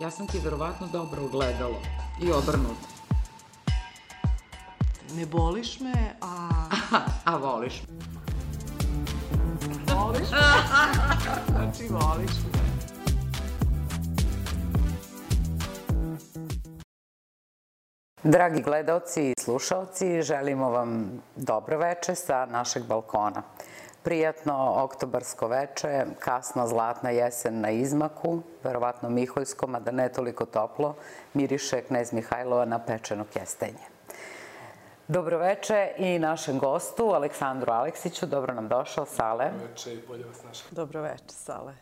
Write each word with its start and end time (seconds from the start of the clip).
Ja 0.00 0.10
sam 0.10 0.26
ti 0.26 0.38
verovatno 0.44 0.86
dobro 0.86 1.24
ugledalo. 1.24 1.80
I 2.22 2.32
obrnuto. 2.32 2.86
Ne 5.14 5.26
boliš 5.26 5.80
me, 5.80 6.16
a... 6.20 6.48
A 7.24 7.36
voliš. 7.36 7.82
Voliš 9.94 10.30
me? 10.30 10.38
znači, 11.48 11.88
voliš 11.90 12.30
me. 12.30 12.66
Dragi 18.22 18.62
gledalci 18.62 19.30
i 19.30 19.40
slušalci, 19.40 20.22
želimo 20.22 20.70
vam 20.70 21.22
dobro 21.36 21.78
veče 21.78 22.14
sa 22.14 22.46
našeg 22.46 22.84
balkona. 22.84 23.42
Prijatno 24.06 24.74
oktobarsko 24.84 25.48
veče, 25.48 26.04
kasna 26.18 26.66
zlatna 26.66 27.10
jesen 27.10 27.60
na 27.60 27.70
izmaku, 27.70 28.42
verovatno 28.64 29.08
Miholjskom, 29.10 29.74
a 29.74 29.80
da 29.80 29.90
ne 29.90 30.06
toliko 30.12 30.44
toplo, 30.46 30.94
miriše 31.34 31.80
knez 31.82 32.12
Mihajlova 32.12 32.64
na 32.64 32.78
pečeno 32.78 33.24
kestenje. 33.32 33.82
Dobroveče 35.08 35.92
i 35.98 36.18
našem 36.18 36.58
gostu, 36.58 37.04
Aleksandru 37.04 37.72
Aleksiću. 37.72 38.26
Dobro 38.26 38.54
nam 38.54 38.68
došao, 38.68 39.06
Sale. 39.06 39.50
Veče 39.68 39.94
i 39.94 40.02
bolje 40.08 40.24
vas 40.24 40.44
našao. 40.44 40.68
Dobro 40.70 41.02
veče, 41.02 41.34
Sale. 41.34 41.74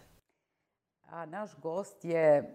A 1.11 1.27
naš 1.27 1.51
gost 1.63 2.05
je 2.05 2.55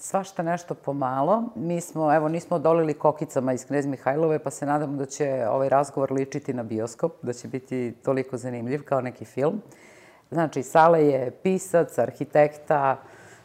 svašta 0.00 0.42
nešto 0.42 0.74
pomalo. 0.74 1.42
Mi 1.54 1.80
smo, 1.80 2.14
evo, 2.14 2.28
nismo 2.28 2.56
odolili 2.56 2.94
kokicama 2.94 3.52
iz 3.52 3.66
Knez 3.66 3.86
Mihajlove, 3.86 4.38
pa 4.38 4.50
se 4.50 4.66
nadamo 4.66 4.96
da 4.96 5.06
će 5.06 5.46
ovaj 5.50 5.68
razgovor 5.68 6.12
ličiti 6.12 6.54
na 6.54 6.62
bioskop, 6.62 7.12
da 7.22 7.32
će 7.32 7.48
biti 7.48 7.94
toliko 8.04 8.36
zanimljiv 8.36 8.84
kao 8.84 9.00
neki 9.00 9.24
film. 9.24 9.62
Znači, 10.30 10.62
Sale 10.62 11.06
je 11.06 11.30
pisac, 11.30 11.98
arhitekta, 11.98 12.96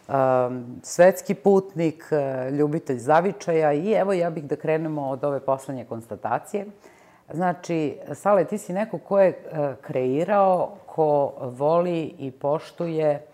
um, 0.07 0.65
svetski 0.83 1.33
putnik, 1.33 2.05
uh, 2.11 2.53
ljubitelj 2.53 2.97
zavičaja 2.97 3.73
i 3.73 3.91
evo 3.91 4.13
ja 4.13 4.29
bih 4.29 4.43
da 4.43 4.55
krenemo 4.55 5.09
od 5.09 5.23
ove 5.23 5.39
poslednje 5.39 5.85
konstatacije. 5.85 6.65
Znači, 7.33 7.97
Sale, 8.13 8.45
ti 8.45 8.57
si 8.57 8.73
neko 8.73 8.97
ko 8.97 9.19
je 9.19 9.29
uh, 9.29 9.57
kreirao, 9.81 10.75
ko 10.85 11.33
voli 11.41 12.15
i 12.19 12.31
poštuje 12.31 13.25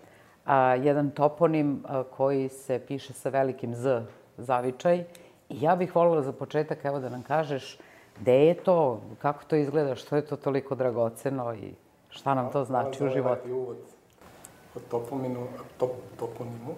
a, 0.44 0.74
jedan 0.74 1.10
toponim 1.10 1.84
a, 1.86 2.02
koji 2.02 2.48
se 2.48 2.80
piše 2.86 3.12
sa 3.12 3.28
velikim 3.28 3.74
Z, 3.74 4.02
zavičaj. 4.36 5.04
I 5.48 5.62
ja 5.62 5.76
bih 5.76 5.96
voljela 5.96 6.22
za 6.22 6.32
početak, 6.32 6.84
evo 6.84 7.00
da 7.00 7.08
nam 7.08 7.22
kažeš, 7.22 7.78
gde 8.20 8.46
je 8.46 8.54
to, 8.54 9.00
kako 9.18 9.44
to 9.44 9.56
izgleda, 9.56 9.94
što 9.94 10.16
je 10.16 10.26
to 10.26 10.36
toliko 10.36 10.74
dragoceno 10.74 11.54
i 11.54 11.74
šta 12.08 12.34
nam 12.34 12.52
to 12.52 12.64
znači 12.64 13.04
u 13.04 13.08
životu? 13.08 13.22
Hvala 13.22 13.38
ovaj 13.44 13.52
uvod 13.52 13.76
o 14.74 14.80
topominu, 14.90 15.46
top, 15.78 15.90
toponimu 16.18 16.74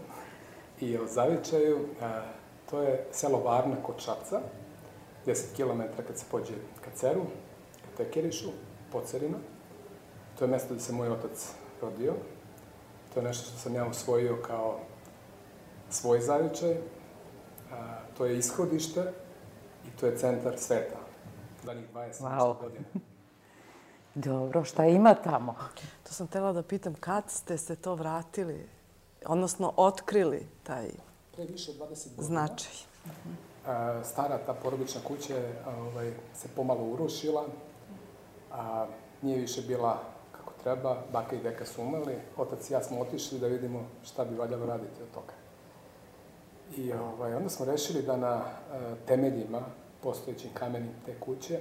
i 0.80 0.98
o 0.98 1.06
zavičaju. 1.06 1.78
A, 2.02 2.20
to 2.70 2.82
je 2.82 3.06
selo 3.10 3.38
Varna 3.38 3.76
kod 3.82 3.94
Šapca, 3.98 4.40
10 5.26 5.56
km 5.56 5.82
kad 6.06 6.18
se 6.18 6.24
pođe 6.30 6.54
ka 6.84 6.90
Ceru, 6.94 7.22
ka 7.82 8.04
Tekerišu, 8.04 8.48
Pocerina. 8.92 9.38
To 10.38 10.44
je 10.44 10.50
mesto 10.50 10.74
gde 10.74 10.82
se 10.82 10.92
moj 10.92 11.08
otac 11.08 11.54
rodio. 11.82 12.14
To 13.14 13.20
je 13.20 13.24
nešto 13.24 13.48
što 13.48 13.58
sam 13.58 13.74
ja 13.74 13.86
usvojio 13.86 14.36
kao 14.38 14.78
svoj 15.90 16.20
zavičaj. 16.20 16.76
A, 17.72 17.76
to 18.16 18.26
je 18.26 18.38
ishodište 18.38 19.12
i 19.86 19.90
to 19.90 20.06
je 20.06 20.18
centar 20.18 20.58
sveta. 20.58 20.96
Danih 21.64 21.84
20 21.94 22.12
Wow. 22.14 22.60
godina. 22.60 22.84
Dobro, 24.16 24.64
šta 24.64 24.86
ima 24.86 25.14
tamo? 25.14 25.54
To 26.02 26.12
sam 26.12 26.26
tela 26.26 26.52
da 26.52 26.62
pitam, 26.62 26.94
kad 26.94 27.30
ste 27.30 27.58
se 27.58 27.76
to 27.76 27.94
vratili, 27.94 28.68
odnosno 29.26 29.72
otkrili 29.76 30.46
taj 30.62 30.88
Pre 31.34 31.44
više 31.44 31.70
od 31.70 31.76
20 31.78 31.80
godina. 32.08 32.22
značaj? 32.22 32.72
A, 33.66 34.00
stara 34.04 34.38
ta 34.38 34.54
porodična 34.54 35.00
kuća 35.00 35.34
ovaj, 35.68 36.12
se 36.34 36.48
pomalo 36.48 36.82
urušila, 36.82 37.44
a 38.52 38.86
nije 39.22 39.38
više 39.38 39.62
bila 39.62 40.02
treba, 40.64 40.96
baka 41.12 41.36
i 41.36 41.42
deka 41.42 41.64
su 41.64 41.82
umrli, 41.82 42.14
otac 42.36 42.70
i 42.70 42.72
ja 42.72 42.82
smo 42.82 43.00
otišli 43.00 43.38
da 43.38 43.46
vidimo 43.46 43.80
šta 44.04 44.24
bi 44.24 44.36
valjalo 44.36 44.66
raditi 44.66 45.02
od 45.02 45.10
toga. 45.14 45.32
I 46.76 46.92
ovaj, 46.92 47.34
onda 47.34 47.48
smo 47.48 47.66
rešili 47.66 48.02
da 48.02 48.16
na 48.16 48.32
a, 48.32 48.44
temeljima, 49.06 49.60
postojećim 50.02 50.50
kamenim 50.54 50.90
te 51.06 51.14
kuće, 51.20 51.58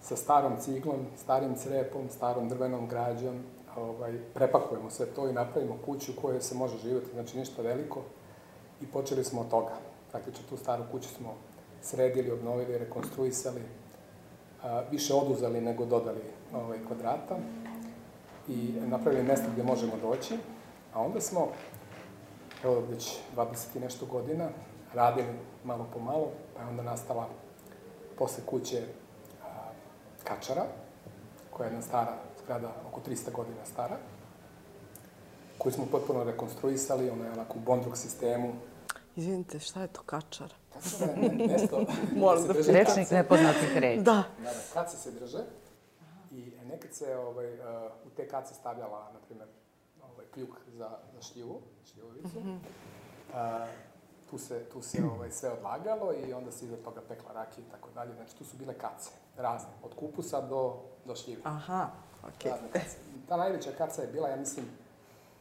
sa 0.00 0.16
starom 0.16 0.56
ciglom, 0.60 1.06
starim 1.16 1.54
crepom, 1.54 2.08
starom 2.10 2.48
drvenom 2.48 2.88
građom, 2.88 3.42
ovaj, 3.76 4.18
prepakujemo 4.34 4.90
sve 4.90 5.06
to 5.06 5.28
i 5.28 5.32
napravimo 5.32 5.78
kuću 5.84 6.12
u 6.12 6.20
kojoj 6.20 6.40
se 6.40 6.54
može 6.54 6.78
živjeti, 6.78 7.12
znači 7.12 7.38
ništa 7.38 7.62
veliko, 7.62 8.02
i 8.80 8.86
počeli 8.86 9.24
smo 9.24 9.40
od 9.40 9.50
toga. 9.50 9.72
Praktično 10.10 10.42
tu 10.50 10.56
staru 10.56 10.84
kuću 10.90 11.08
smo 11.08 11.34
sredili, 11.82 12.30
obnovili, 12.30 12.78
rekonstruisali, 12.78 13.62
a, 14.62 14.82
više 14.90 15.14
oduzeli 15.14 15.60
nego 15.60 15.84
dodali 15.84 16.22
ovaj, 16.52 16.78
kvadrata 16.86 17.36
i 18.48 18.72
napravili 18.80 19.22
mesto 19.22 19.46
gde 19.52 19.62
možemo 19.62 19.92
doći, 20.02 20.38
a 20.94 21.00
onda 21.00 21.20
smo, 21.20 21.48
evo 22.64 22.82
već 22.90 23.16
20 23.36 23.76
i 23.76 23.80
nešto 23.80 24.06
godina, 24.06 24.48
radili 24.94 25.28
malo 25.64 25.86
po 25.92 25.98
malo, 25.98 26.30
pa 26.56 26.62
je 26.62 26.68
onda 26.68 26.82
nastala 26.82 27.28
posle 28.18 28.44
kuće 28.46 28.82
a, 29.42 29.46
Kačara, 30.24 30.64
koja 31.50 31.66
je 31.66 31.70
jedna 31.70 31.82
stara 31.82 32.12
zgrada, 32.44 32.72
oko 32.88 33.00
300 33.10 33.32
godina 33.32 33.64
stara, 33.64 33.96
koju 35.58 35.72
smo 35.72 35.86
potpuno 35.90 36.24
rekonstruisali, 36.24 37.10
ona 37.10 37.24
je 37.24 37.32
onako 37.32 37.58
u 37.58 37.60
bondruk 37.60 37.96
sistemu, 37.96 38.52
Izvinite, 39.16 39.58
šta 39.58 39.80
je 39.80 39.88
to 39.88 40.00
kačar? 40.02 40.54
Kačara 40.72 41.12
je 41.12 41.48
mesto 41.48 41.84
Moram 42.16 42.46
da 42.46 42.54
se 42.54 42.58
drže 42.58 42.72
Rečnik 42.72 43.10
nepoznatih 43.10 43.76
reči. 43.76 44.02
Da. 44.02 44.12
Da, 44.12 44.22
da, 44.44 44.52
kace 44.74 44.96
se 44.96 45.10
drže 45.10 45.38
i 46.32 46.52
nekad 46.64 46.92
se 46.92 47.16
ovaj, 47.16 47.54
uh, 47.54 47.62
u 48.06 48.10
te 48.16 48.28
kace 48.28 48.54
stavljala, 48.54 49.10
na 49.12 49.18
primjer, 49.26 49.48
ovaj, 50.12 50.26
kljuk 50.34 50.60
za, 50.68 50.98
za 51.14 51.22
šljivu, 51.22 51.60
šljivovicu. 51.84 52.40
Mm 52.40 52.42
-hmm. 52.42 52.58
uh, 53.30 53.68
tu 54.30 54.38
se, 54.38 54.64
tu 54.72 54.82
se 54.82 55.04
ovaj, 55.14 55.30
sve 55.30 55.50
odlagalo 55.50 56.12
i 56.12 56.32
onda 56.32 56.50
se 56.50 56.64
iza 56.64 56.76
toga 56.76 57.00
pekla 57.08 57.32
rakija 57.32 57.66
i 57.66 57.70
tako 57.70 57.88
dalje. 57.94 58.14
Znači, 58.14 58.36
tu 58.36 58.44
su 58.44 58.56
bile 58.56 58.74
kace, 58.74 59.10
razne, 59.36 59.70
od 59.82 59.94
kupusa 59.94 60.40
do, 60.40 60.74
do 61.04 61.16
šljive. 61.16 61.40
Aha, 61.44 61.86
okej. 62.28 62.50
Razne 62.50 62.68
kace. 62.72 62.96
Ta 63.28 63.36
najveća 63.36 63.70
kaca 63.78 64.02
je 64.02 64.08
bila, 64.08 64.28
ja 64.28 64.36
mislim, 64.36 64.66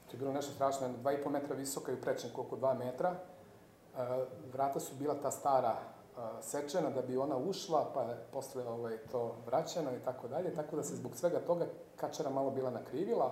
to 0.08 0.16
je 0.16 0.20
bilo 0.20 0.34
nešto 0.34 0.54
strašno, 0.54 0.88
jedno 0.88 1.04
2,5 1.04 1.30
metra 1.30 1.56
visoka 1.56 1.92
i 1.92 1.96
u 1.96 2.02
prečniku 2.02 2.42
oko 2.42 2.58
2 2.58 2.78
metra. 2.78 3.16
Uh, 3.94 4.00
vrata 4.54 4.80
su 4.80 4.96
bila 4.96 5.22
ta 5.22 5.32
stara 5.32 5.76
sečena 6.42 6.90
da 6.90 7.02
bi 7.02 7.18
ona 7.18 7.38
ušla, 7.38 7.92
pa 7.94 8.02
je 8.02 8.18
posle 8.32 8.68
ovaj, 8.68 8.98
to 9.12 9.36
vraćeno 9.46 9.92
i 9.92 10.00
tako 10.06 10.28
dalje, 10.28 10.56
tako 10.56 10.76
da 10.76 10.84
se 10.84 10.96
zbog 10.96 11.16
svega 11.16 11.40
toga 11.40 11.66
kačara 11.96 12.30
malo 12.30 12.52
bila 12.52 12.70
nakrivila, 12.70 13.32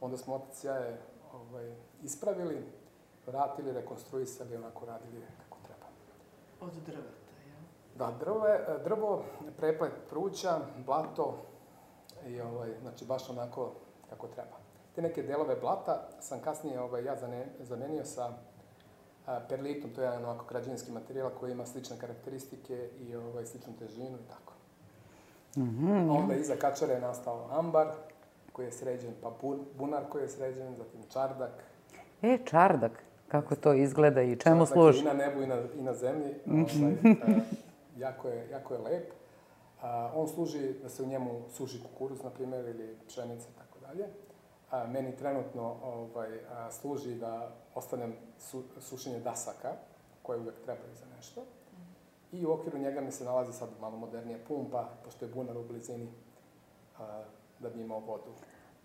onda 0.00 0.16
smo 0.16 0.34
otac 0.34 0.64
ja 0.64 0.74
je 0.74 1.00
ovaj, 1.32 1.74
ispravili, 2.02 2.64
vratili, 3.26 3.72
rekonstruisali, 3.72 4.56
onako 4.56 4.86
radili 4.86 5.22
kako 5.42 5.58
treba. 5.66 5.86
Od 6.60 6.82
drveta, 6.86 7.08
jel? 7.46 7.62
Da, 7.98 8.16
drve, 8.20 8.80
drvo, 8.84 9.24
preplet 9.56 9.92
pruća, 10.10 10.60
blato 10.86 11.34
i 12.26 12.40
ovaj, 12.40 12.74
znači 12.80 13.04
baš 13.04 13.30
onako 13.30 13.72
kako 14.10 14.28
treba. 14.28 14.56
Te 14.94 15.02
neke 15.02 15.22
delove 15.22 15.56
blata 15.56 16.08
sam 16.20 16.40
kasnije 16.40 16.80
ovaj, 16.80 17.04
ja 17.04 17.16
zamenio 17.60 18.04
sa 18.04 18.32
perlitom, 19.48 19.90
to 19.90 20.00
je 20.00 20.04
jedan 20.04 20.24
ovako 20.24 20.44
građevinski 20.48 20.92
materijal 20.92 21.30
koji 21.40 21.52
ima 21.52 21.66
slične 21.66 21.98
karakteristike 21.98 22.88
i 23.00 23.16
ovaj, 23.16 23.46
sličnu 23.46 23.72
težinu 23.78 24.18
i 24.18 24.28
tako. 24.28 24.52
Mm 25.56 25.62
-hmm. 25.62 26.18
Onda 26.18 26.34
iza 26.34 26.56
kačara 26.56 26.92
je 26.92 27.00
nastao 27.00 27.48
ambar 27.50 27.86
koji 28.52 28.66
je 28.66 28.72
sređen, 28.72 29.14
pa 29.22 29.30
bun, 29.42 29.60
bunar 29.78 30.02
koji 30.08 30.22
je 30.22 30.28
sređen, 30.28 30.76
zatim 30.76 31.00
čardak. 31.12 31.64
E, 32.22 32.38
čardak, 32.44 33.04
kako 33.28 33.56
to 33.56 33.74
izgleda 33.74 34.22
i 34.22 34.36
čemu 34.36 34.66
čardak 34.66 34.72
služi? 34.72 35.00
I 35.00 35.02
na 35.02 35.12
nebu 35.12 35.42
i 35.42 35.46
na, 35.46 35.62
i 35.78 35.82
na 35.82 35.94
zemlji. 35.94 36.34
ovaj, 36.46 36.96
a, 37.02 37.40
jako, 37.96 38.28
je, 38.28 38.48
jako 38.50 38.74
je 38.74 38.80
lep. 38.80 39.12
A, 39.82 40.12
on 40.14 40.28
služi 40.28 40.72
da 40.82 40.88
se 40.88 41.02
u 41.02 41.06
njemu 41.06 41.42
suši 41.50 41.82
kukuruz, 41.82 42.22
na 42.22 42.30
primjer, 42.30 42.64
ili 42.64 42.96
pšenica 43.06 43.48
i 43.48 43.58
tako 43.58 43.78
dalje. 43.86 44.08
A, 44.74 44.86
meni 44.86 45.16
trenutno 45.16 45.74
ovaj, 45.84 46.28
a, 46.50 46.70
služi 46.70 47.14
da 47.14 47.48
ostanem 47.74 48.14
su, 48.38 48.62
sušenje 48.80 49.20
dasaka, 49.20 49.72
koje 50.22 50.38
uvek 50.38 50.54
trebaju 50.64 50.94
za 50.94 51.06
nešto. 51.16 51.40
I 52.32 52.46
u 52.46 52.52
okviru 52.52 52.78
njega 52.78 53.00
mi 53.00 53.10
se 53.10 53.24
nalazi 53.24 53.52
sad 53.52 53.68
malo 53.80 53.96
modernija 53.96 54.38
pumpa, 54.48 54.88
pošto 55.04 55.24
je 55.24 55.30
bunar 55.34 55.56
u 55.56 55.64
blizini, 55.64 56.08
a, 56.98 57.22
da 57.58 57.70
bi 57.70 57.80
imao 57.80 57.98
vodu. 58.00 58.30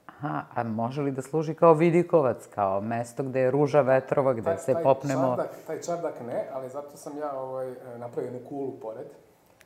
Aha, 0.05 0.43
a 0.55 0.63
može 0.63 1.01
li 1.01 1.11
da 1.11 1.21
služi 1.21 1.55
kao 1.55 1.73
vidikovac, 1.73 2.47
kao 2.55 2.81
mesto 2.81 3.23
gde 3.23 3.39
je 3.39 3.51
ruža 3.51 3.81
vetrova, 3.81 4.33
gde 4.33 4.57
se 4.57 4.75
popnemo... 4.83 5.35
Čardak, 5.35 5.55
taj 5.67 5.81
čardak 5.81 6.21
ne, 6.27 6.47
ali 6.53 6.69
zato 6.69 6.97
sam 6.97 7.17
ja 7.17 7.39
ovaj, 7.39 7.75
napravio 7.97 8.31
jednu 8.31 8.49
kulu 8.49 8.71
pored. 8.81 9.07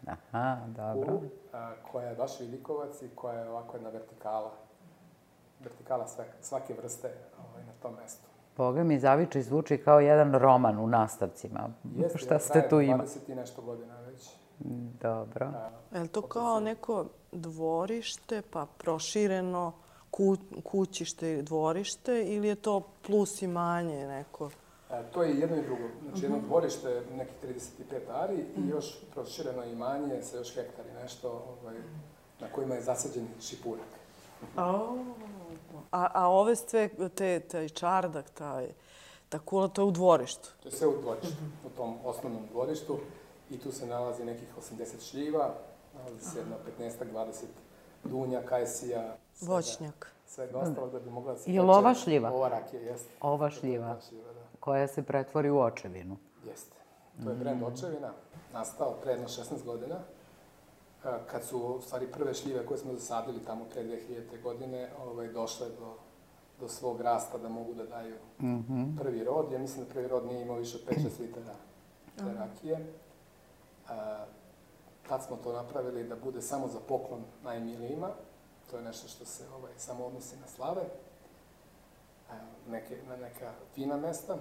Aha, 0.08 0.58
dobro. 0.68 1.06
Kulu, 1.06 1.22
a, 1.54 1.72
koja 1.92 2.10
je 2.10 2.16
baš 2.16 2.40
vidikovac 2.40 3.02
i 3.02 3.10
koja 3.16 3.40
je 3.40 3.50
ovako 3.50 3.78
jedna 3.78 3.90
vertikala. 3.90 4.52
Vertikala 5.63 6.07
svake 6.42 6.74
vrste 6.74 7.12
ovaj, 7.39 7.65
na 7.65 7.71
tom 7.81 7.95
mestu. 8.01 8.27
Boga 8.57 8.83
mi, 8.83 9.00
Zavičaj 9.00 9.42
zvuči 9.42 9.77
kao 9.77 10.00
jedan 10.00 10.33
roman 10.33 10.80
u 10.80 10.88
nastavcima. 10.88 11.69
Jeste, 11.98 12.18
Šta 12.18 12.39
ste 12.39 12.69
tu 12.69 12.81
imali? 12.81 13.10
20 13.10 13.31
i 13.31 13.36
nešto 13.36 13.62
godina 13.62 14.00
već. 14.00 14.30
Dobro. 15.01 15.51
Je 15.94 16.00
li 16.00 16.07
to 16.07 16.21
kao 16.21 16.60
neko 16.60 17.06
dvorište, 17.31 18.42
pa 18.51 18.65
prošireno 18.77 19.71
ku, 20.12 20.38
kućište 20.63 21.33
i 21.33 21.42
dvorište 21.42 22.24
ili 22.24 22.48
je 22.48 22.56
to 22.56 22.81
plus 23.07 23.42
i 23.42 23.48
manje 23.48 24.07
neko? 24.07 24.50
E, 24.92 25.04
to 25.13 25.24
je 25.24 25.39
jedno 25.39 25.57
i 25.57 25.62
drugo. 25.62 25.83
Znači 26.04 26.25
jedno 26.25 26.39
dvorište, 26.48 27.01
nekih 27.18 27.36
35 27.44 28.24
ari 28.24 28.45
i 28.57 28.68
još 28.68 28.98
prošireno 29.13 29.63
imanje 29.63 30.21
sa 30.21 30.38
još 30.38 30.56
hektari 30.56 30.89
nešto 31.01 31.57
ovaj, 31.62 31.75
na 32.39 32.48
kojima 32.48 32.75
je 32.75 32.81
zasađen 32.81 33.27
šipurak. 33.42 33.88
A, 35.92 36.08
a 36.14 36.28
ove 36.30 36.56
sve, 36.56 36.90
te, 37.16 37.40
taj 37.40 37.70
čardak, 37.70 38.30
taj, 38.30 38.68
ta 39.30 39.40
kula, 39.40 39.68
to 39.68 39.81
je 39.81 39.86
u 39.86 39.92
dvorištu. 39.92 40.50
To 40.64 40.68
je 40.68 40.72
sve 40.72 40.88
u 40.88 41.02
dvorištu, 41.02 41.36
u 41.66 41.70
tom 41.70 41.98
osnovnom 42.04 42.48
dvorištu 42.52 42.98
i 43.50 43.60
tu 43.60 43.72
se 43.72 43.86
nalazi 43.88 44.25
nekih 44.25 44.48
80 44.58 45.10
šljiva, 45.10 45.54
nalazi 45.94 46.25
se 46.25 46.40
jedno 46.40 46.56
15-20 46.80 47.44
dunja, 48.04 48.42
kajsija, 48.42 49.16
svega, 49.34 49.54
Voćnjak. 49.54 50.12
svega 50.28 50.58
ostalog 50.58 50.92
da 50.92 51.00
bi 51.00 51.10
mogla 51.10 51.34
da 51.34 51.40
se 51.40 51.52
Je 51.52 51.62
li 51.62 51.70
ova 51.70 51.94
šljiva? 51.94 52.31
Ova 52.31 52.50
rakija, 52.50 52.81
jeste. 52.81 53.14
Ova 53.22 53.50
šljiva. 53.50 53.88
da. 53.88 54.00
Koja 54.60 54.88
se 54.88 55.04
pretvori 55.04 55.50
u 55.50 55.60
očevinu. 55.60 56.18
Jeste. 56.46 56.76
To 57.24 57.30
je 57.30 57.36
brend 57.36 57.64
očevina, 57.64 58.14
nastao 58.54 58.94
pre 58.94 59.12
jedno 59.12 59.28
16 59.28 59.64
godina, 59.66 59.96
kad 61.04 61.44
su 61.44 61.60
u 61.60 61.82
stvari 61.82 62.12
prve 62.12 62.34
šljive 62.34 62.66
koje 62.66 62.78
smo 62.78 62.94
zasadili 62.94 63.46
tamo 63.46 63.66
pre 63.66 63.84
2000. 63.84 64.42
godine 64.44 64.90
ovaj, 65.06 65.28
došle 65.28 65.68
do, 65.70 65.94
do 66.60 66.68
svog 66.70 67.02
rasta 67.02 67.38
da 67.38 67.50
mogu 67.50 67.74
da 67.74 67.86
daju 67.86 68.16
prvi 69.00 69.24
rod. 69.24 69.52
Ja 69.52 69.60
mislim 69.60 69.86
da 69.86 69.94
prvi 69.94 70.08
rod 70.08 70.26
nije 70.26 70.42
imao 70.42 70.58
više 70.58 70.78
od 70.78 70.96
5-6 70.98 71.20
litara 71.20 71.56
te 72.18 72.34
rakije. 72.34 72.94
A, 73.90 74.26
tad 75.08 75.24
smo 75.24 75.38
to 75.38 75.54
napravili 75.54 76.04
da 76.04 76.16
bude 76.16 76.42
samo 76.42 76.68
za 76.68 76.80
poklon 76.88 77.24
najmilijima. 77.44 78.10
To 78.72 78.78
je 78.78 78.84
nešto 78.84 79.08
što 79.08 79.26
se 79.26 79.44
ovaj, 79.58 79.72
samo 79.78 80.06
odnosi 80.06 80.36
na 80.38 80.48
slave. 80.48 80.82
A, 82.32 82.34
neke, 82.70 82.98
na 83.08 83.16
neka 83.18 83.52
fina 83.76 83.98
mesta. 83.98 84.38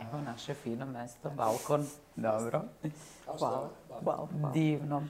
Evo 0.00 0.20
naše 0.26 0.54
fino 0.54 0.86
mesto, 0.86 1.30
balkon. 1.30 1.86
Dobro. 2.16 2.62
Hvala. 3.38 3.70
Hvala. 4.04 4.28
Divno. 4.52 5.02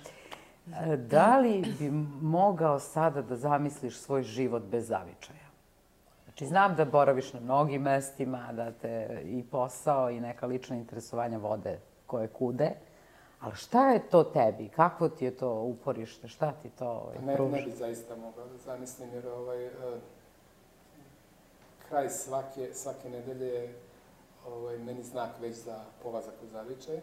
E, 0.92 0.96
Da 0.96 1.38
li 1.38 1.74
bi 1.78 1.90
mogao 2.22 2.78
sada 2.78 3.22
da 3.22 3.36
zamisliš 3.36 3.98
svoj 3.98 4.22
život 4.22 4.62
bez 4.62 4.88
zavičaja? 4.88 5.38
Znači, 6.24 6.46
znam 6.46 6.74
da 6.76 6.84
boraviš 6.84 7.32
na 7.32 7.40
mnogim 7.40 7.82
mestima, 7.82 8.52
da 8.52 8.72
te 8.72 9.22
i 9.24 9.44
posao 9.50 10.10
i 10.10 10.20
neka 10.20 10.46
lična 10.46 10.76
interesovanja 10.76 11.38
vode 11.38 11.78
koje 12.06 12.28
kude, 12.28 12.70
ali 13.40 13.56
šta 13.56 13.90
je 13.90 14.08
to 14.08 14.24
tebi? 14.24 14.68
Kakvo 14.68 15.08
ti 15.08 15.24
je 15.24 15.36
to 15.36 15.52
uporište? 15.54 16.28
Šta 16.28 16.52
ti 16.52 16.68
to 16.68 16.88
ovaj, 16.88 17.16
Ne, 17.26 17.34
pruža? 17.36 17.56
ne 17.56 17.62
bi 17.62 17.70
zaista 17.70 18.16
mogao 18.16 18.46
da 18.46 18.58
zamislim, 18.58 19.08
jer 19.14 19.26
ovaj, 19.28 19.66
eh, 19.66 19.70
kraj 21.88 22.10
svake, 22.10 22.68
svake 22.74 23.10
nedelje 23.10 23.46
je 23.46 23.74
ovaj, 24.46 24.78
meni 24.78 25.02
znak 25.02 25.30
već 25.40 25.56
za 25.56 25.84
polazak 26.02 26.34
u 26.42 26.46
zavičaj 26.46 27.00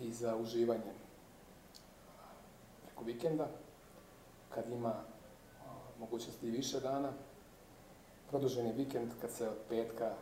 i 0.00 0.12
za 0.12 0.36
uživanje 0.36 0.92
preko 2.84 3.04
vikenda, 3.04 3.48
kad 4.54 4.70
ima 4.70 4.94
mogućnosti 6.00 6.46
i 6.46 6.50
više 6.50 6.80
dana. 6.80 7.12
Produženi 8.30 8.72
vikend 8.72 9.10
kad 9.20 9.30
se 9.30 9.48
od 9.48 9.56
petka 9.68 10.14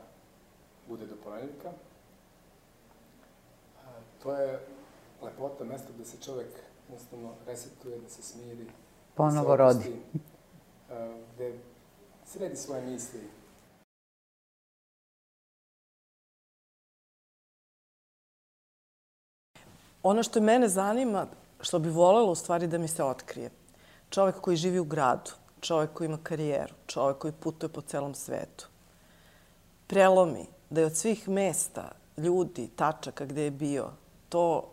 bude 0.89 1.07
do 1.07 1.15
ponedjeljka. 1.25 1.73
To 4.23 4.33
je 4.33 4.67
lepota 5.23 5.65
mesta 5.65 5.89
gde 5.95 6.05
se 6.05 6.21
čovek 6.23 6.49
jednostavno 6.89 7.35
resetuje, 7.47 7.99
da 8.01 8.09
se 8.09 8.23
smiri, 8.23 8.67
Ponovo 9.15 9.51
se 9.51 9.57
rodi. 9.57 9.79
opusti, 9.79 10.21
a, 10.91 11.21
gde 11.35 11.59
sredi 12.25 12.57
svoje 12.57 12.83
misli, 12.83 13.21
Ono 20.03 20.23
što 20.23 20.41
mene 20.41 20.69
zanima, 20.69 21.27
što 21.61 21.79
bi 21.79 21.91
volela 21.91 22.31
u 22.31 22.35
stvari 22.35 22.67
da 22.67 22.79
mi 22.79 22.89
se 22.89 23.05
otkrije, 23.05 23.51
čovek 24.11 24.41
koji 24.41 24.57
živi 24.57 24.79
u 24.79 24.85
gradu, 24.85 25.31
čovek 25.61 25.93
koji 25.93 26.07
ima 26.07 26.19
karijeru, 26.23 26.75
čovek 26.87 27.19
koji 27.19 27.33
putuje 27.33 27.73
po 27.73 27.81
celom 27.81 28.15
svetu, 28.15 28.69
prelomi 29.87 30.47
da 30.71 30.81
je 30.81 30.87
od 30.87 30.97
svih 30.97 31.29
mesta, 31.29 31.91
ljudi, 32.17 32.69
tačaka 32.77 33.25
gde 33.25 33.43
je 33.43 33.51
bio, 33.51 33.91
to 34.29 34.69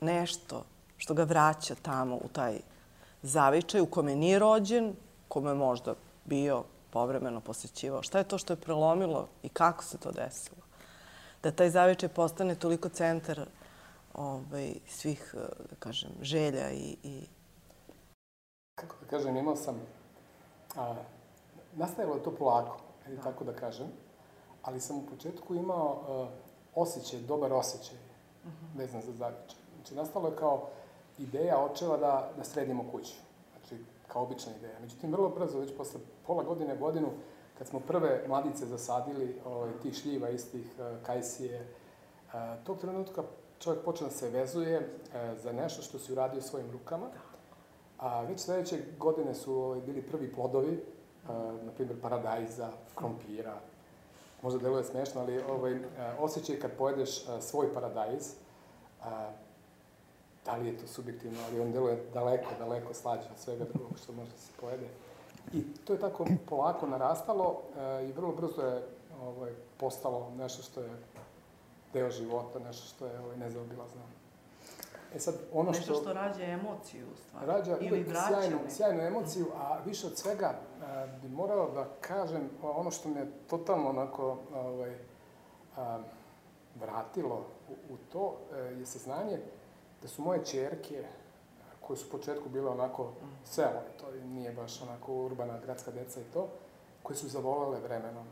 nešto 0.00 0.64
što 0.96 1.14
ga 1.14 1.24
vraća 1.24 1.74
tamo 1.82 2.16
u 2.16 2.28
taj 2.32 2.60
zavičaj 3.22 3.80
u 3.80 3.86
kome 3.86 4.16
nije 4.16 4.38
rođen, 4.38 4.94
kome 5.28 5.50
je 5.50 5.54
možda 5.54 5.94
bio 6.24 6.64
povremeno 6.90 7.40
posjećivao. 7.40 8.02
Šta 8.02 8.18
je 8.18 8.24
to 8.24 8.38
što 8.38 8.52
je 8.52 8.60
prelomilo 8.60 9.28
i 9.42 9.48
kako 9.48 9.84
se 9.84 9.98
to 9.98 10.12
desilo? 10.12 10.62
Da 11.42 11.50
taj 11.50 11.70
zavičaj 11.70 12.08
postane 12.08 12.54
toliko 12.54 12.88
centar 12.88 13.46
ovaj, 14.14 14.74
svih, 14.88 15.34
eh, 15.36 15.38
da 15.70 15.76
kažem, 15.78 16.10
želja 16.20 16.70
i, 16.70 16.96
i 17.02 17.26
kako 18.74 18.96
da 19.00 19.06
kažem, 19.06 19.36
imao 19.36 19.56
sam, 19.56 19.80
a, 20.76 20.94
nastajalo 21.76 22.14
je 22.14 22.22
to 22.22 22.30
polako, 22.30 22.76
ili 23.06 23.20
tako 23.22 23.44
da 23.44 23.52
kažem, 23.52 23.86
ali 24.62 24.80
sam 24.80 24.96
u 24.96 25.06
početku 25.06 25.54
imao 25.54 26.00
a, 26.08 26.28
osjećaj, 26.74 27.20
dobar 27.20 27.52
osjećaj 27.52 27.96
vezan 28.76 29.02
za 29.02 29.12
zavičaj. 29.12 29.58
Znači, 29.76 29.94
nastalo 29.94 30.28
je 30.28 30.36
kao 30.36 30.68
ideja 31.18 31.64
očeva 31.64 31.96
da, 31.96 32.30
da 32.36 32.44
sredimo 32.44 32.84
kuću. 32.92 33.14
Znači, 33.52 33.84
kao 34.08 34.22
obična 34.22 34.52
ideja. 34.58 34.78
Međutim, 34.80 35.12
vrlo 35.12 35.28
brzo, 35.28 35.58
već 35.58 35.76
posle 35.76 36.00
pola 36.26 36.42
godine, 36.42 36.76
godinu, 36.76 37.08
kad 37.58 37.66
smo 37.66 37.80
prve 37.80 38.24
mladice 38.28 38.66
zasadili, 38.66 39.40
ovaj, 39.44 39.70
tih 39.82 39.94
šljiva 39.94 40.28
istih, 40.28 40.66
a, 40.80 40.96
kajsije, 41.02 41.68
a, 42.32 42.56
tog 42.64 42.78
trenutka 42.78 43.22
čovjek 43.62 43.84
počne 43.84 44.06
da 44.06 44.12
se 44.12 44.30
vezuje 44.30 44.88
a, 45.14 45.34
za 45.42 45.52
nešto 45.52 45.82
što 45.82 45.98
si 45.98 46.12
uradio 46.12 46.42
svojim 46.42 46.70
rukama, 46.70 47.06
A 48.02 48.22
već 48.22 48.40
sledeće 48.40 48.78
godine 48.98 49.34
su 49.34 49.54
ovaj, 49.54 49.80
bili 49.80 50.02
prvi 50.02 50.32
plodovi, 50.32 50.84
a, 51.28 51.32
na 51.62 51.72
primjer 51.72 52.00
paradajza, 52.02 52.70
krompira. 52.94 53.54
Možda 54.42 54.58
deluje 54.58 54.84
smešno, 54.84 55.20
ali 55.20 55.42
ovaj, 55.42 55.74
a, 55.74 56.14
osjećaj 56.18 56.58
kad 56.58 56.72
pojedeš 56.78 57.24
svoj 57.40 57.74
paradajz, 57.74 58.34
da 60.44 60.56
li 60.56 60.66
je 60.66 60.78
to 60.78 60.86
subjektivno, 60.86 61.38
ali 61.46 61.60
on 61.60 61.72
deluje 61.72 62.04
daleko, 62.14 62.50
daleko 62.58 62.94
slađe 62.94 63.28
od 63.30 63.38
svega 63.38 63.64
drugog 63.64 63.98
što 63.98 64.12
može 64.12 64.30
da 64.30 64.36
se 64.36 64.52
pojede. 64.60 64.88
I 65.52 65.62
to 65.84 65.92
je 65.92 66.00
tako 66.00 66.26
polako 66.48 66.86
narastalo 66.86 67.62
i 68.08 68.12
vrlo 68.12 68.32
brzo 68.32 68.62
je 68.62 68.82
ovaj, 69.22 69.52
postalo 69.78 70.30
nešto 70.38 70.62
što 70.62 70.80
je 70.80 70.90
deo 71.92 72.10
života, 72.10 72.58
nešto 72.58 72.86
što 72.86 73.06
je 73.06 73.20
ovaj, 73.20 73.36
nezaobilazno. 73.36 74.00
E 75.14 75.18
sad, 75.18 75.34
ono 75.52 75.70
nešto 75.70 75.94
što 75.94 76.12
rađa 76.12 76.44
emociju 76.44 77.06
u 77.14 77.16
stvari. 77.16 77.46
rađa 77.46 77.76
Ili 77.80 78.04
uvek 78.04 78.16
sjajnu, 78.28 78.58
sjajnu 78.68 79.00
emociju, 79.00 79.46
a 79.56 79.78
više 79.86 80.06
od 80.06 80.18
svega 80.18 80.54
a, 80.82 81.06
bi 81.22 81.28
morao 81.28 81.70
da 81.70 81.84
kažem 82.00 82.50
ono 82.62 82.90
što 82.90 83.08
me 83.08 83.26
totalno 83.46 83.88
onako 83.88 84.38
ovaj, 84.54 84.98
a, 85.76 85.98
vratilo 86.80 87.46
u, 87.68 87.94
u 87.94 87.96
to 88.12 88.36
e, 88.52 88.56
je 88.56 88.86
saznanje 88.86 89.38
da 90.02 90.08
su 90.08 90.22
moje 90.22 90.44
čerke 90.44 91.04
koje 91.80 91.96
su 91.96 92.06
u 92.08 92.10
početku 92.10 92.48
bile 92.48 92.70
onako 92.70 93.12
selo, 93.44 93.82
to 94.00 94.10
nije 94.24 94.52
baš 94.52 94.82
onako 94.82 95.14
urbana 95.14 95.58
gradska 95.64 95.90
deca 95.90 96.20
i 96.20 96.24
to, 96.32 96.48
koje 97.02 97.16
su 97.16 97.28
zavolale 97.28 97.80
vremenom. 97.80 98.26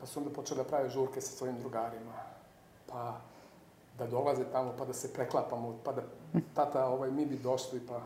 Pa 0.00 0.06
su 0.06 0.20
onda 0.20 0.30
počele 0.30 0.62
da 0.62 0.68
prave 0.68 0.88
žurke 0.88 1.20
sa 1.20 1.36
svojim 1.36 1.58
drugarima, 1.58 2.12
pa 2.86 3.20
da 3.98 4.06
dolaze 4.06 4.44
tamo, 4.52 4.74
pa 4.78 4.84
da 4.84 4.92
se 4.92 5.12
preklapamo, 5.12 5.78
pa 5.84 5.92
da 5.92 6.02
tata, 6.54 6.86
ovaj, 6.86 7.10
mi 7.10 7.26
bi 7.26 7.36
došli, 7.36 7.80
pa... 7.88 8.00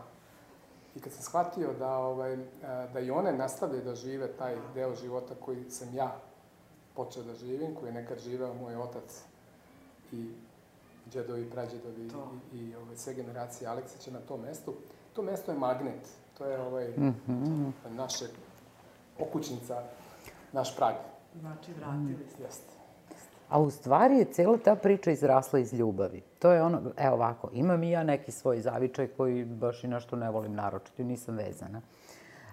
I 0.95 0.99
kad 0.99 1.13
sam 1.13 1.23
shvatio 1.23 1.73
da, 1.73 1.97
ovaj, 1.97 2.33
a, 2.33 2.87
da 2.93 2.99
i 2.99 3.11
one 3.11 3.31
nastavljaju 3.31 3.83
da 3.83 3.95
žive 3.95 4.27
taj 4.27 4.55
deo 4.73 4.95
života 4.95 5.33
koji 5.45 5.69
sam 5.69 5.95
ja 5.95 6.15
počeo 6.95 7.23
da 7.23 7.35
živim, 7.35 7.75
koji 7.75 7.89
je 7.89 7.93
nekad 7.93 8.19
živeo 8.19 8.53
moj 8.53 8.75
otac 8.75 9.21
i 10.11 10.29
džedovi, 11.09 11.49
prađedovi 11.49 12.09
To. 12.09 12.31
i, 12.53 12.57
i 12.57 12.75
ovaj, 12.75 12.95
sve 12.95 13.13
generacije 13.13 13.67
Aleksića 13.67 14.11
na 14.11 14.19
tom 14.19 14.41
mestu. 14.41 14.73
To 15.13 15.21
mesto 15.21 15.51
je 15.51 15.57
magnet, 15.57 16.07
to 16.37 16.45
je 16.45 16.61
ovaj, 16.61 16.93
naše 17.89 18.25
okućnica, 19.19 19.83
naš 20.51 20.75
prag. 20.75 20.95
Znači, 21.39 21.71
vratili 21.79 22.29
ste. 22.29 22.43
Jeste. 22.43 22.73
A 23.49 23.59
u 23.59 23.69
stvari 23.69 24.15
je 24.17 24.25
cijela 24.25 24.57
ta 24.57 24.75
priča 24.75 25.11
izrasla 25.11 25.59
iz 25.59 25.73
ljubavi. 25.73 26.21
To 26.39 26.51
je 26.51 26.63
ono, 26.63 26.81
evo 26.97 27.15
ovako, 27.15 27.49
imam 27.53 27.83
i 27.83 27.91
ja 27.91 28.03
neki 28.03 28.31
svoj 28.31 28.59
zavičaj 28.59 29.07
koji 29.07 29.45
baš 29.45 29.83
i 29.83 29.87
nešto 29.87 30.15
ne 30.15 30.31
volim 30.31 30.53
naročito 30.53 31.01
i 31.01 31.05
nisam 31.05 31.35
vezana. 31.35 31.81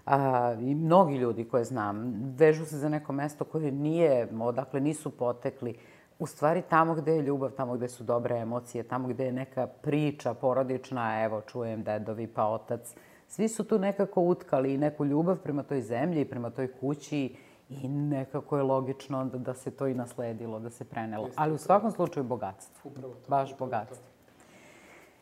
A, 0.07 0.55
I 0.61 0.75
mnogi 0.75 1.17
ljudi 1.17 1.45
koje 1.45 1.65
znam 1.65 2.15
vežu 2.37 2.65
se 2.65 2.79
za 2.79 2.89
neko 2.89 3.13
mesto 3.13 3.45
koje 3.45 3.73
nije, 3.73 4.29
odakle 4.41 4.81
nisu 4.81 5.11
potekli. 5.11 5.75
U 6.19 6.27
stvari 6.27 6.63
tamo 6.69 6.95
gde 6.95 7.13
je 7.13 7.23
ljubav, 7.23 7.51
tamo 7.51 7.75
gde 7.75 7.89
su 7.89 8.05
dobre 8.05 8.39
emocije, 8.39 8.83
tamo 8.83 9.09
gde 9.09 9.25
je 9.25 9.33
neka 9.33 9.67
priča 9.67 10.35
porodična, 10.35 11.25
evo 11.25 11.41
čujem 11.41 11.83
dedovi 11.83 12.27
pa 12.27 12.45
otac, 12.45 12.95
svi 13.29 13.49
su 13.49 13.65
tu 13.65 13.79
nekako 13.79 14.23
utkali 14.23 14.79
neku 14.79 15.05
ljubav 15.05 15.39
prema 15.39 15.63
toj 15.63 15.81
zemlji, 15.81 16.25
prema 16.25 16.51
toj 16.51 16.73
kući 16.73 17.37
i 17.71 17.89
nekako 17.89 18.57
je 18.57 18.63
logično 18.63 19.25
da, 19.25 19.39
da 19.39 19.55
se 19.55 19.71
to 19.71 19.87
i 19.87 19.95
nasledilo, 19.95 20.61
da 20.61 20.71
se 20.71 20.85
prenelo. 20.85 21.29
Ali 21.37 21.55
u 21.55 21.59
svakom 21.59 21.91
slučaju 21.91 22.25
bogatstvo. 22.25 22.91
Upravo 22.91 23.15
to. 23.15 23.29
Baš 23.29 23.59
bogatstvo. 23.59 24.07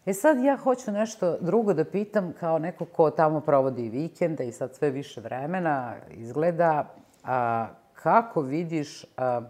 E 0.07 0.12
sad 0.12 0.40
ja 0.40 0.57
hoću 0.57 0.93
nešto 0.93 1.37
drugo 1.40 1.75
da 1.75 1.85
pitam 1.85 2.33
kao 2.40 2.59
neko 2.59 2.85
ko 2.85 3.11
tamo 3.11 3.40
provodi 3.40 3.88
vikende 3.88 4.49
i 4.49 4.52
sad 4.52 4.75
sve 4.75 4.90
više 4.90 5.21
vremena 5.21 5.95
izgleda. 6.11 6.95
A, 7.25 7.69
kako 7.93 8.40
vidiš 8.40 9.05
a, 9.17 9.40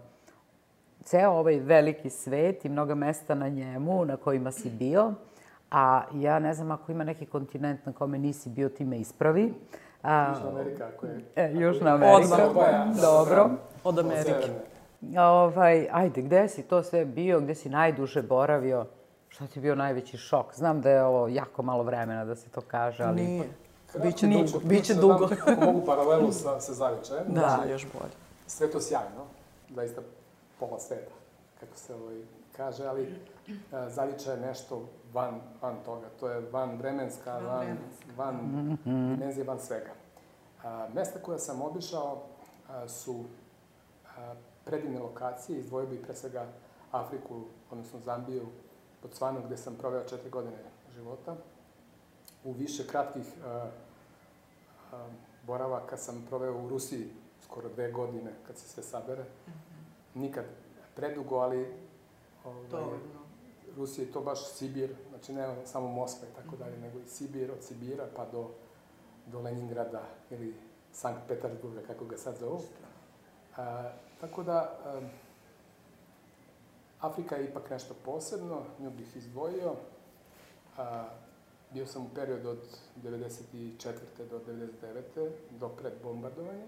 ceo 1.03 1.31
ovaj 1.31 1.59
veliki 1.59 2.09
svet 2.09 2.65
i 2.65 2.69
mnoga 2.69 2.95
mesta 2.95 3.35
na 3.35 3.49
njemu 3.49 4.05
na 4.05 4.17
kojima 4.17 4.51
si 4.51 4.69
bio, 4.69 5.13
a 5.71 6.03
ja 6.13 6.39
ne 6.39 6.53
znam 6.53 6.71
ako 6.71 6.91
ima 6.91 7.03
neki 7.03 7.25
kontinent 7.25 7.85
na 7.85 7.93
kome 7.93 8.19
nisi 8.19 8.49
bio, 8.49 8.69
ti 8.69 8.85
me 8.85 8.99
ispravi. 8.99 9.53
A, 10.03 10.29
Južna 10.29 10.49
Amerika, 10.49 10.87
ako 10.95 11.05
je... 11.05 11.21
E, 11.35 11.51
Južna 11.53 11.93
Amerika. 11.93 12.47
Odmah. 12.47 12.95
Dobro. 13.01 13.49
Od 13.83 13.99
Amerike. 13.99 14.49
Ovaj, 15.17 15.87
ajde, 15.91 16.21
gde 16.21 16.49
si 16.49 16.63
to 16.63 16.83
sve 16.83 17.05
bio, 17.05 17.39
gde 17.39 17.55
si 17.55 17.69
najduže 17.69 18.21
boravio? 18.21 18.85
Šta 19.29 19.47
ti 19.47 19.59
je 19.59 19.61
bio 19.61 19.75
najveći 19.75 20.17
šok? 20.17 20.55
Znam 20.55 20.81
da 20.81 20.89
je 20.89 21.03
ovo 21.03 21.27
jako 21.27 21.61
malo 21.63 21.83
vremena 21.83 22.25
da 22.25 22.35
se 22.35 22.49
to 22.49 22.61
kaže, 22.61 23.03
ali... 23.03 23.21
Nije. 23.21 23.49
Biće 24.03 24.27
priča, 24.27 24.53
dugo, 24.53 24.59
biće 24.65 24.93
da 24.93 25.01
dugo. 25.01 25.27
dam, 25.27 25.37
Ako 25.53 25.65
mogu 25.65 25.85
paralelu 25.85 26.31
sa, 26.31 26.59
sa 26.59 26.73
Zavičajem. 26.73 27.23
Da, 27.27 27.39
znači, 27.41 27.71
još 27.71 27.87
bolje. 27.93 28.11
Sve 28.47 28.71
to 28.71 28.81
sjajno, 28.81 29.25
zaista 29.75 30.01
pola 30.59 30.79
sveta, 30.79 31.11
kako 31.59 31.77
se 31.77 31.95
ovaj, 31.95 32.15
kaže, 32.57 32.85
ali 32.85 33.15
a, 33.71 33.89
Zavičaj 33.89 34.33
je 34.33 34.41
nešto 34.41 34.85
van, 35.13 35.41
van 35.61 35.83
toga. 35.85 36.07
To 36.19 36.29
je 36.29 36.39
van 36.51 36.77
vremenska, 36.77 37.39
van, 37.39 37.77
van 38.17 38.77
dimenzije, 38.85 39.43
van 39.43 39.59
svega. 39.59 39.91
A, 40.63 40.87
mesta 40.93 41.19
koja 41.19 41.37
sam 41.37 41.61
obišao 41.61 42.23
a, 42.69 42.87
su 42.87 43.23
a, 44.17 44.33
predivne 44.65 44.99
lokacije, 44.99 45.59
izdvojio 45.59 45.89
bih 45.89 45.99
pre 46.03 46.15
svega 46.15 46.45
Afriku, 46.91 47.41
odnosno 47.71 47.99
Zambiju, 47.99 48.47
Botsvanu, 49.01 49.41
gde 49.45 49.57
sam 49.57 49.75
proveo 49.75 50.03
četiri 50.03 50.29
godine 50.29 50.57
života. 50.95 51.35
U 52.43 52.51
više 52.51 52.87
kratkih 52.87 53.25
a, 53.45 53.69
a, 54.91 55.07
boravaka 55.47 55.97
sam 55.97 56.25
proveo 56.29 56.65
u 56.65 56.69
Rusiji 56.69 57.09
skoro 57.43 57.69
dve 57.69 57.91
godine, 57.91 58.31
kad 58.47 58.57
se 58.57 58.67
sve 58.67 58.83
sabere. 58.83 59.25
Nikad 60.13 60.45
predugo, 60.95 61.35
ali 61.35 61.73
ovaj, 62.45 62.99
Rusija 63.77 64.05
je 64.05 64.11
to 64.11 64.21
baš 64.21 64.47
Sibir, 64.53 64.95
znači 65.09 65.33
ne 65.33 65.55
samo 65.65 65.87
Moskva 65.87 66.27
i 66.27 66.35
tako 66.35 66.55
dalje, 66.55 66.77
nego 66.77 66.99
i 66.99 67.07
Sibir, 67.07 67.51
od 67.51 67.63
Sibira 67.63 68.07
pa 68.15 68.25
do, 68.25 68.49
do 69.25 69.39
Leningrada 69.39 70.03
ili 70.29 70.55
Sankt 70.91 71.21
Petersburga, 71.27 71.81
kako 71.87 72.05
ga 72.05 72.17
sad 72.17 72.37
zovu. 72.37 72.61
A, 73.57 73.91
tako 74.21 74.43
da, 74.43 74.79
a, 74.85 75.01
Afrika 76.99 77.35
je 77.35 77.45
ipak 77.45 77.69
nešto 77.69 77.93
posebno, 78.05 78.61
nju 78.79 78.91
bih 78.91 79.15
izdvojio. 79.15 79.75
A, 80.77 81.09
bio 81.73 81.85
sam 81.87 82.05
u 82.05 82.09
periodu 82.15 82.49
od 82.49 82.79
94. 83.03 83.93
do 84.29 84.39
99. 84.47 85.29
do 85.59 85.69
pred 85.69 85.93
bombardovanja. 86.03 86.65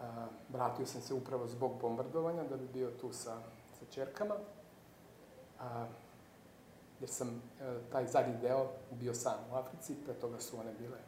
A, 0.00 0.26
vratio 0.48 0.86
sam 0.86 1.00
se 1.00 1.14
upravo 1.14 1.46
zbog 1.46 1.72
bombardovanja 1.80 2.44
da 2.44 2.56
bi 2.56 2.68
bio 2.72 2.90
tu 2.90 3.12
sa, 3.12 3.36
sa 3.78 3.84
čerkama. 3.90 4.34
A, 5.62 5.86
jer 7.00 7.10
sam 7.10 7.28
e, 7.60 7.64
taj 7.92 8.06
zadnji 8.06 8.34
deo 8.42 8.66
bio 8.90 9.14
sam 9.14 9.34
u 9.52 9.54
Africi, 9.54 9.94
pre 10.04 10.14
toga 10.14 10.40
su 10.40 10.60
one 10.60 10.72
bile 10.78 10.98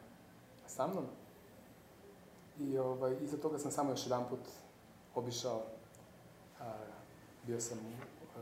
sa 0.67 0.87
mnom. 0.87 1.05
I 2.59 2.77
ovaj, 2.77 3.15
iza 3.21 3.37
toga 3.37 3.59
sam 3.59 3.71
samo 3.71 3.89
još 3.91 4.05
jedan 4.05 4.23
put 4.29 4.39
obišao, 5.15 5.61
a, 6.61 6.73
bio 7.43 7.61
sam 7.61 7.77
u 7.77 7.91
a, 8.39 8.41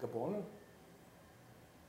Gabonu, 0.00 0.42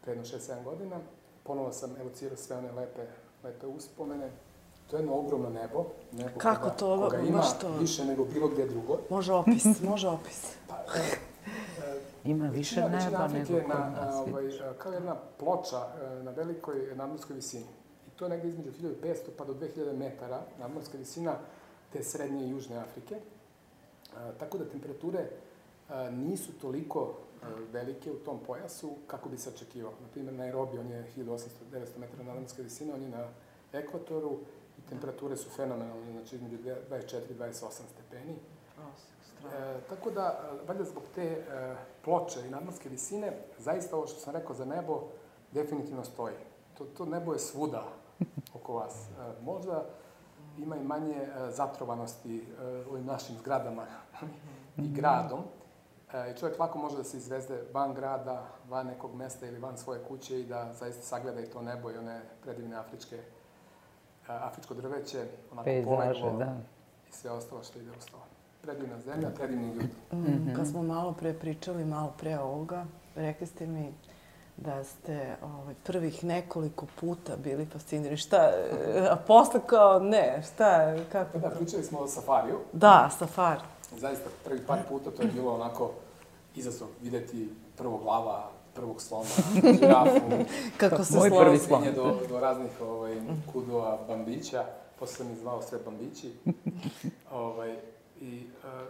pre 0.01 0.11
jedno 0.11 0.23
6-7 0.23 0.63
godina. 0.63 0.95
Ponovo 1.43 1.71
sam 1.71 1.95
evocirao 2.01 2.37
sve 2.37 2.57
one 2.57 2.71
lepe, 2.71 3.01
lepe 3.43 3.67
uspomene. 3.67 4.31
To 4.89 4.95
je 4.95 5.01
jedno 5.01 5.13
ogromno 5.15 5.49
nebo, 5.49 5.85
nebo 6.11 6.39
Kako 6.39 6.61
koga, 6.63 6.75
to? 6.75 6.97
koga 6.97 7.17
Baš 7.17 7.27
ima 7.27 7.41
to. 7.61 7.77
više 7.77 8.05
nego 8.05 8.25
bilo 8.25 8.47
gdje 8.47 8.65
drugo. 8.67 8.97
Može 9.09 9.33
opis, 9.33 9.65
može 9.89 10.07
opis. 10.07 10.41
Pa, 10.67 10.75
e, 10.75 10.99
e, 10.99 11.17
Ima 12.25 12.47
više 12.47 12.81
većina 12.81 13.09
neba 13.09 13.27
nego 13.27 13.53
je 13.53 13.63
kod 13.63 13.69
na, 13.69 13.89
nas, 13.89 14.15
ovaj, 14.15 14.43
vidiš. 14.43 14.61
kao 14.77 14.93
jedna 14.93 15.15
ploča 15.39 15.77
e, 15.77 16.23
na 16.23 16.31
velikoj 16.31 16.95
nadmorskoj 16.95 17.35
visini. 17.35 17.65
I 18.07 18.09
to 18.15 18.25
je 18.25 18.29
negde 18.29 18.47
između 18.47 18.71
1500 18.71 19.15
pa 19.37 19.45
do 19.45 19.53
2000 19.53 19.97
metara 19.97 20.41
nadmorska 20.59 20.97
visina 20.97 21.35
te 21.93 22.03
srednje 22.03 22.45
i 22.45 22.49
južne 22.49 22.77
Afrike. 22.77 23.15
E, 23.15 23.19
tako 24.39 24.57
da 24.57 24.69
temperature 24.69 25.19
e, 25.19 26.11
nisu 26.11 26.51
toliko 26.61 27.13
velike 27.71 28.11
u 28.11 28.15
tom 28.15 28.39
pojasu 28.47 28.95
kako 29.07 29.29
bi 29.29 29.37
se 29.37 29.49
očekivalo. 29.49 29.95
Na 30.01 30.07
primjer, 30.07 30.33
Nairobi, 30.33 30.77
on 30.77 30.89
je 30.89 31.07
1800-900 31.17 31.39
metara 31.99 32.23
nadmorske 32.23 32.63
visine, 32.63 32.93
on 32.93 33.01
je 33.01 33.09
na 33.09 33.27
ekvatoru 33.73 34.39
i 34.77 34.89
temperature 34.89 35.37
su 35.37 35.49
fenomenalne, 35.49 36.11
znači 36.11 36.35
između 36.35 36.57
24-28 36.57 37.69
stepeni. 37.69 38.35
E, 39.53 39.79
tako 39.89 40.11
da, 40.11 40.21
e, 40.21 40.67
valjda 40.67 40.83
zbog 40.83 41.03
te 41.15 41.23
e, 41.23 41.75
ploče 42.03 42.47
i 42.47 42.49
nadmorske 42.49 42.89
visine, 42.89 43.37
zaista 43.57 43.95
ovo 43.95 44.07
što 44.07 44.19
sam 44.19 44.33
rekao 44.35 44.55
za 44.55 44.65
nebo, 44.65 45.01
definitivno 45.51 46.03
stoji. 46.03 46.35
To, 46.77 46.85
to 46.85 47.05
nebo 47.05 47.33
je 47.33 47.39
svuda 47.39 47.83
oko 48.55 48.73
vas. 48.73 48.95
E, 48.95 49.43
možda 49.43 49.85
ima 50.57 50.75
i 50.75 50.83
manje 50.83 51.15
e, 51.15 51.51
zatrovanosti 51.51 52.37
e, 52.37 52.83
u 52.89 52.91
ovim 52.91 53.05
našim 53.05 53.35
zgradama 53.37 53.85
i 54.77 54.87
gradom. 54.93 55.39
E, 56.13 56.31
I 56.31 56.37
čovjek 56.37 56.59
lako 56.59 56.77
može 56.79 56.97
da 56.97 57.03
se 57.03 57.17
izvezde 57.17 57.63
van 57.73 57.93
grada, 57.93 58.47
van 58.69 58.87
nekog 58.87 59.15
mesta 59.15 59.45
ili 59.45 59.59
van 59.59 59.77
svoje 59.77 60.03
kuće 60.07 60.39
i 60.39 60.45
da 60.45 60.73
zaista 60.73 61.01
sagleda 61.01 61.41
i 61.41 61.49
to 61.49 61.61
nebo 61.61 61.91
i 61.91 61.97
one 61.97 62.21
predivne 62.43 62.75
afričke, 62.75 63.15
e, 63.15 63.21
afričko 64.27 64.73
drveće, 64.73 65.25
onako 65.51 65.65
Pejzaže, 65.65 65.95
poleglo 65.95 66.37
da. 66.39 66.57
i 67.09 67.11
sve 67.11 67.31
ostalo 67.31 67.63
što 67.63 67.79
ide 67.79 67.91
uz 67.91 68.05
to. 68.05 68.34
Predivna 68.65 68.99
zemlja, 69.01 69.29
predivni 69.29 69.73
ljudi. 69.73 69.87
Mm, 70.13 70.55
Kad 70.55 70.67
smo 70.67 70.83
malo 70.83 71.13
pre 71.13 71.33
pričali, 71.33 71.85
malo 71.85 72.13
pre 72.19 72.39
ovoga, 72.39 72.85
rekli 73.15 73.47
ste 73.47 73.67
mi 73.67 73.93
da 74.57 74.83
ste 74.83 75.35
ovaj, 75.43 75.73
prvih 75.83 76.23
nekoliko 76.23 76.85
puta 76.99 77.35
bili 77.37 77.65
fascinirani. 77.65 78.17
Šta, 78.17 78.51
a 79.11 79.15
posle 79.15 79.59
kao 79.65 79.99
ne, 79.99 80.43
šta, 80.53 80.95
kako? 81.11 81.39
Da, 81.39 81.49
pričali 81.49 81.83
smo 81.83 81.99
o 81.99 82.07
safariju. 82.07 82.59
Da, 82.73 83.09
safari. 83.19 83.61
Zaista, 83.97 84.29
prvi 84.45 84.59
par 84.67 84.79
puta 84.89 85.11
to 85.11 85.21
je 85.21 85.27
bilo 85.33 85.53
onako 85.55 85.91
izazov 86.55 86.87
videti 87.01 87.49
prvog 87.77 88.01
glava, 88.03 88.49
prvog 88.73 89.01
slona, 89.01 89.25
žirafu, 89.79 90.21
Kako 90.77 91.03
se 91.03 91.17
Moj 91.17 91.29
prvi 91.29 91.59
slon. 91.59 91.83
do, 91.95 92.19
do 92.29 92.39
raznih 92.39 92.81
ovaj, 92.81 93.21
kudova, 93.53 93.99
bambića. 94.07 94.65
Posle 94.99 95.25
ih 95.31 95.37
zvao 95.37 95.61
sve 95.61 95.79
bambići. 95.85 96.33
ovaj, 97.31 97.75
I 98.21 98.47
uh, 98.63 98.87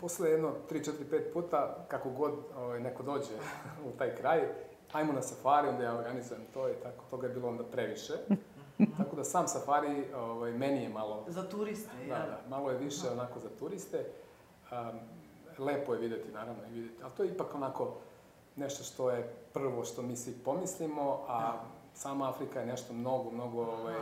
posle 0.00 0.30
jedno 0.30 0.52
3, 0.70 0.90
4, 0.90 0.92
5 1.10 1.32
puta, 1.32 1.84
kako 1.88 2.10
god 2.10 2.32
ovaj, 2.56 2.80
neko 2.80 3.02
dođe 3.02 3.34
u 3.88 3.98
taj 3.98 4.16
kraj, 4.16 4.48
ajmo 4.92 5.12
na 5.12 5.22
safari, 5.22 5.68
onda 5.68 5.84
ja 5.84 5.98
organizujem 5.98 6.42
to 6.54 6.68
i 6.68 6.74
tako, 6.82 7.04
toga 7.10 7.26
je 7.26 7.32
bilo 7.32 7.48
onda 7.48 7.64
previše. 7.64 8.12
tako 8.98 9.16
da 9.16 9.24
sam 9.24 9.48
safari 9.48 10.04
ovaj, 10.14 10.52
meni 10.52 10.82
je 10.82 10.88
malo 10.88 11.24
Za 11.28 11.48
turiste, 11.48 11.90
Da, 12.08 12.14
da, 12.14 12.40
malo 12.48 12.70
je 12.70 12.78
više 12.78 13.10
onako 13.12 13.40
za 13.40 13.48
turiste. 13.58 14.04
Um, 14.72 14.98
lepo 15.58 15.94
je 15.94 16.00
videti, 16.00 16.32
naravno, 16.32 16.62
i 16.68 16.72
videti, 16.72 17.02
ali 17.02 17.12
to 17.16 17.22
je 17.22 17.30
ipak 17.30 17.54
onako 17.54 17.94
nešto 18.56 18.84
što 18.84 19.10
je 19.10 19.34
prvo 19.52 19.84
što 19.84 20.02
mi 20.02 20.16
svi 20.16 20.32
pomislimo, 20.44 21.24
a 21.28 21.64
sama 21.94 22.28
Afrika 22.28 22.60
je 22.60 22.66
nešto 22.66 22.92
mnogo, 22.92 23.30
mnogo 23.30 23.62
ovaj, 23.62 23.94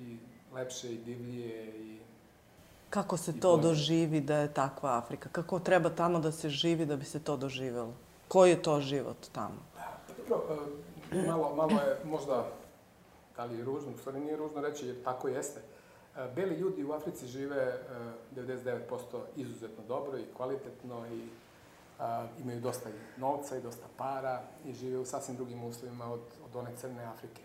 i 0.00 0.16
lepše 0.52 0.92
i 0.92 0.98
divlije 0.98 1.78
i 1.78 1.89
Kako 2.90 3.16
se 3.16 3.40
to 3.40 3.56
doživi 3.56 4.20
da 4.20 4.36
je 4.36 4.54
takva 4.54 4.98
Afrika? 4.98 5.28
Kako 5.32 5.58
treba 5.58 5.90
tamo 5.90 6.18
da 6.20 6.32
se 6.32 6.48
živi 6.48 6.86
da 6.86 6.96
bi 6.96 7.04
se 7.04 7.20
to 7.20 7.36
doživelo? 7.36 7.94
Koji 8.28 8.50
je 8.50 8.62
to 8.62 8.80
život 8.80 9.16
tamo? 9.32 9.62
Pa 9.76 9.82
Dobro, 10.28 10.58
e, 11.12 11.26
malo, 11.26 11.54
malo 11.56 11.72
je 11.72 11.96
možda, 12.04 12.46
da 13.36 13.44
li 13.44 13.58
je 13.58 13.64
ružno, 13.64 13.92
u 13.94 13.98
stvari 13.98 14.20
nije 14.20 14.36
ružno 14.36 14.60
reći, 14.60 14.86
jer 14.86 15.04
tako 15.04 15.28
jeste. 15.28 15.60
E, 16.16 16.28
Beli 16.34 16.54
ljudi 16.56 16.84
u 16.84 16.92
Africi 16.92 17.26
žive 17.26 17.56
e, 17.56 17.80
99% 18.36 18.98
izuzetno 19.36 19.84
dobro 19.88 20.18
i 20.18 20.34
kvalitetno 20.36 21.06
i 21.06 21.28
a, 21.98 22.26
imaju 22.42 22.60
dosta 22.60 22.88
i 22.90 23.20
novca 23.20 23.56
i 23.56 23.62
dosta 23.62 23.86
para 23.96 24.42
i 24.64 24.72
žive 24.72 24.98
u 24.98 25.04
sasvim 25.04 25.36
drugim 25.36 25.64
uslovima 25.64 26.12
od, 26.12 26.20
od 26.44 26.56
one 26.56 26.70
crne 26.76 27.04
Afrike. 27.04 27.42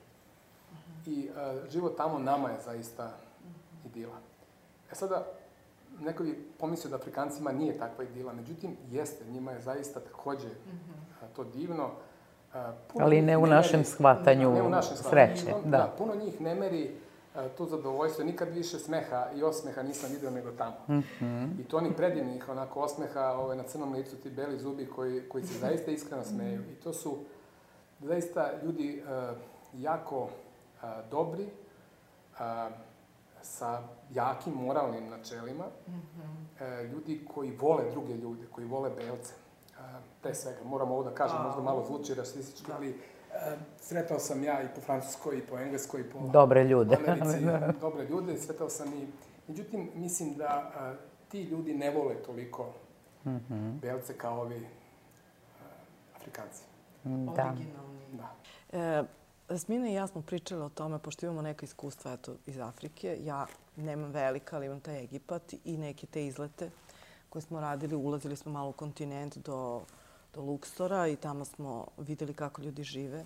i 1.05 1.29
uh, 1.29 1.69
život 1.71 1.97
tamo 1.97 2.19
nama 2.19 2.49
je 2.49 2.59
zaista 2.65 3.11
idila. 3.85 4.17
E 4.91 4.95
sada, 4.95 5.25
neko 5.99 6.23
bi 6.23 6.43
pomislio 6.59 6.89
da 6.89 6.95
Afrikancima 6.95 7.51
nije 7.51 7.77
takva 7.77 8.03
idila, 8.03 8.33
međutim, 8.33 8.77
jeste, 8.91 9.25
njima 9.25 9.51
je 9.51 9.61
zaista 9.61 9.99
takođe 9.99 10.47
uh, 10.47 11.29
to 11.35 11.43
divno. 11.43 11.85
Uh, 11.85 12.61
Ali 12.99 13.21
ne 13.21 13.37
u 13.37 13.45
našem 13.45 13.79
meri, 13.79 13.89
shvatanju 13.89 14.49
ne, 14.49 14.55
ne 14.55 14.61
u 14.61 14.69
našem 14.69 14.97
shvatanju. 14.97 15.37
sreće. 15.37 15.53
Da. 15.65 15.77
da. 15.77 15.93
Puno 15.97 16.15
njih 16.15 16.41
ne 16.41 16.55
meri 16.55 16.91
to 17.57 17.65
zadovoljstvo. 17.65 18.23
Nikad 18.25 18.49
više 18.53 18.79
smeha 18.79 19.27
i 19.35 19.43
osmeha 19.43 19.83
nisam 19.83 20.09
vidio 20.11 20.31
nego 20.31 20.51
tamo. 20.51 20.75
Mm 20.89 21.03
-hmm. 21.21 21.61
I 21.61 21.63
to 21.63 21.77
oni 21.77 21.93
predivnih 21.93 22.49
onako 22.49 22.81
osmeha 22.81 23.21
ovaj, 23.21 23.57
na 23.57 23.63
crnom 23.63 23.93
licu, 23.93 24.15
ti 24.15 24.29
beli 24.29 24.59
zubi 24.59 24.85
koji, 24.85 25.29
koji 25.29 25.43
se 25.43 25.59
zaista 25.59 25.91
iskreno 25.91 26.23
smeju. 26.23 26.61
I 26.61 26.75
to 26.75 26.93
su 26.93 27.17
zaista 28.01 28.51
ljudi 28.63 29.03
uh, 29.03 29.37
jako 29.73 30.23
uh, 30.23 30.89
dobri, 31.11 31.43
uh, 31.43 32.39
sa 33.45 33.81
jakim 34.13 34.53
moralnim 34.53 35.09
načelima, 35.09 35.65
mm 35.87 35.91
-hmm. 35.91 36.91
ljudi 36.91 37.25
koji 37.33 37.51
vole 37.51 37.83
druge 37.91 38.13
ljude, 38.13 38.47
koji 38.51 38.67
vole 38.67 38.89
belce. 38.89 39.33
Uh, 39.71 39.79
pre 40.21 40.35
svega, 40.35 40.59
moram 40.63 40.91
ovo 40.91 41.03
da 41.03 41.15
kažem, 41.15 41.37
možda 41.43 41.61
malo 41.61 41.85
zvuči 41.85 42.13
rasistički, 42.13 42.67
da. 42.67 42.75
ali 42.75 42.95
sretao 43.79 44.19
sam 44.19 44.43
ja 44.43 44.63
i 44.63 44.67
po 44.75 44.81
Francuskoj, 44.81 45.37
i 45.37 45.41
po 45.41 45.57
Engleskoj, 45.57 46.01
i 46.01 46.03
po 46.03 46.19
dobre 46.33 46.63
ljude. 46.63 46.97
Americi, 47.07 47.45
dobre 47.81 48.05
ljude, 48.05 48.37
sretao 48.37 48.69
sam 48.69 48.93
i... 48.93 49.07
Međutim, 49.47 49.89
mislim 49.95 50.33
da 50.33 50.71
a, 50.77 50.93
ti 51.29 51.43
ljudi 51.43 51.73
ne 51.73 51.91
vole 51.91 52.15
toliko 52.15 52.65
mm 53.25 53.29
-hmm. 53.29 53.79
belce 53.79 54.17
kao 54.17 54.41
ovi 54.41 54.67
a, 55.61 55.65
Afrikanci. 56.15 56.63
Da. 57.03 57.45
Originalni. 57.51 57.99
Da. 58.11 58.35
E, 58.71 59.03
Smina 59.57 59.89
i 59.89 59.93
ja 59.93 60.07
smo 60.07 60.21
pričali 60.21 60.61
o 60.61 60.69
tome, 60.69 60.99
pošto 60.99 61.25
imamo 61.25 61.41
neka 61.41 61.65
iskustva 61.65 62.13
eto, 62.13 62.35
iz 62.45 62.59
Afrike. 62.59 63.17
Ja 63.23 63.47
nemam 63.75 64.11
velika, 64.11 64.55
ali 64.55 64.65
imam 64.65 64.79
taj 64.79 65.03
Egipat 65.03 65.53
i 65.65 65.77
neke 65.77 66.07
te 66.07 66.27
izlete 66.27 66.71
koje 67.29 67.41
smo 67.41 67.59
radili. 67.59 67.95
Ulazili 67.95 68.35
smo 68.35 68.51
malo 68.51 68.69
u 68.69 68.73
kontinent 68.73 69.37
do 69.37 69.81
do 70.35 70.41
Luksora 70.41 71.07
i 71.07 71.15
tamo 71.15 71.45
smo 71.45 71.87
videli 71.97 72.33
kako 72.33 72.61
ljudi 72.61 72.83
žive. 72.83 73.25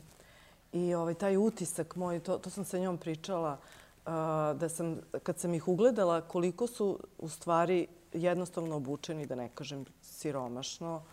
I 0.73 0.93
ovaj, 0.93 1.13
taj 1.13 1.37
utisak 1.37 1.95
moj, 1.95 2.19
to, 2.19 2.37
to 2.37 2.49
sam 2.49 2.65
sa 2.65 2.77
njom 2.77 2.97
pričala, 2.97 3.51
uh, 3.51 4.11
da 4.59 4.69
sam, 4.69 4.97
kad 5.23 5.39
sam 5.39 5.53
ih 5.53 5.67
ugledala, 5.67 6.21
koliko 6.21 6.67
su 6.67 6.99
u 7.17 7.29
stvari 7.29 7.87
jednostavno 8.13 8.75
obučeni, 8.75 9.25
da 9.25 9.35
ne 9.35 9.49
kažem 9.55 9.85
siromašno, 10.01 11.03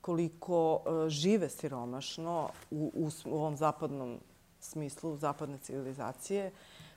koliko 0.00 0.74
uh, 0.74 1.08
žive 1.08 1.48
siromašno 1.48 2.48
u, 2.70 2.92
u, 2.94 3.10
u 3.24 3.34
ovom 3.34 3.56
zapadnom 3.56 4.18
smislu, 4.64 5.16
zapadne 5.16 5.58
civilizacije, 5.58 6.52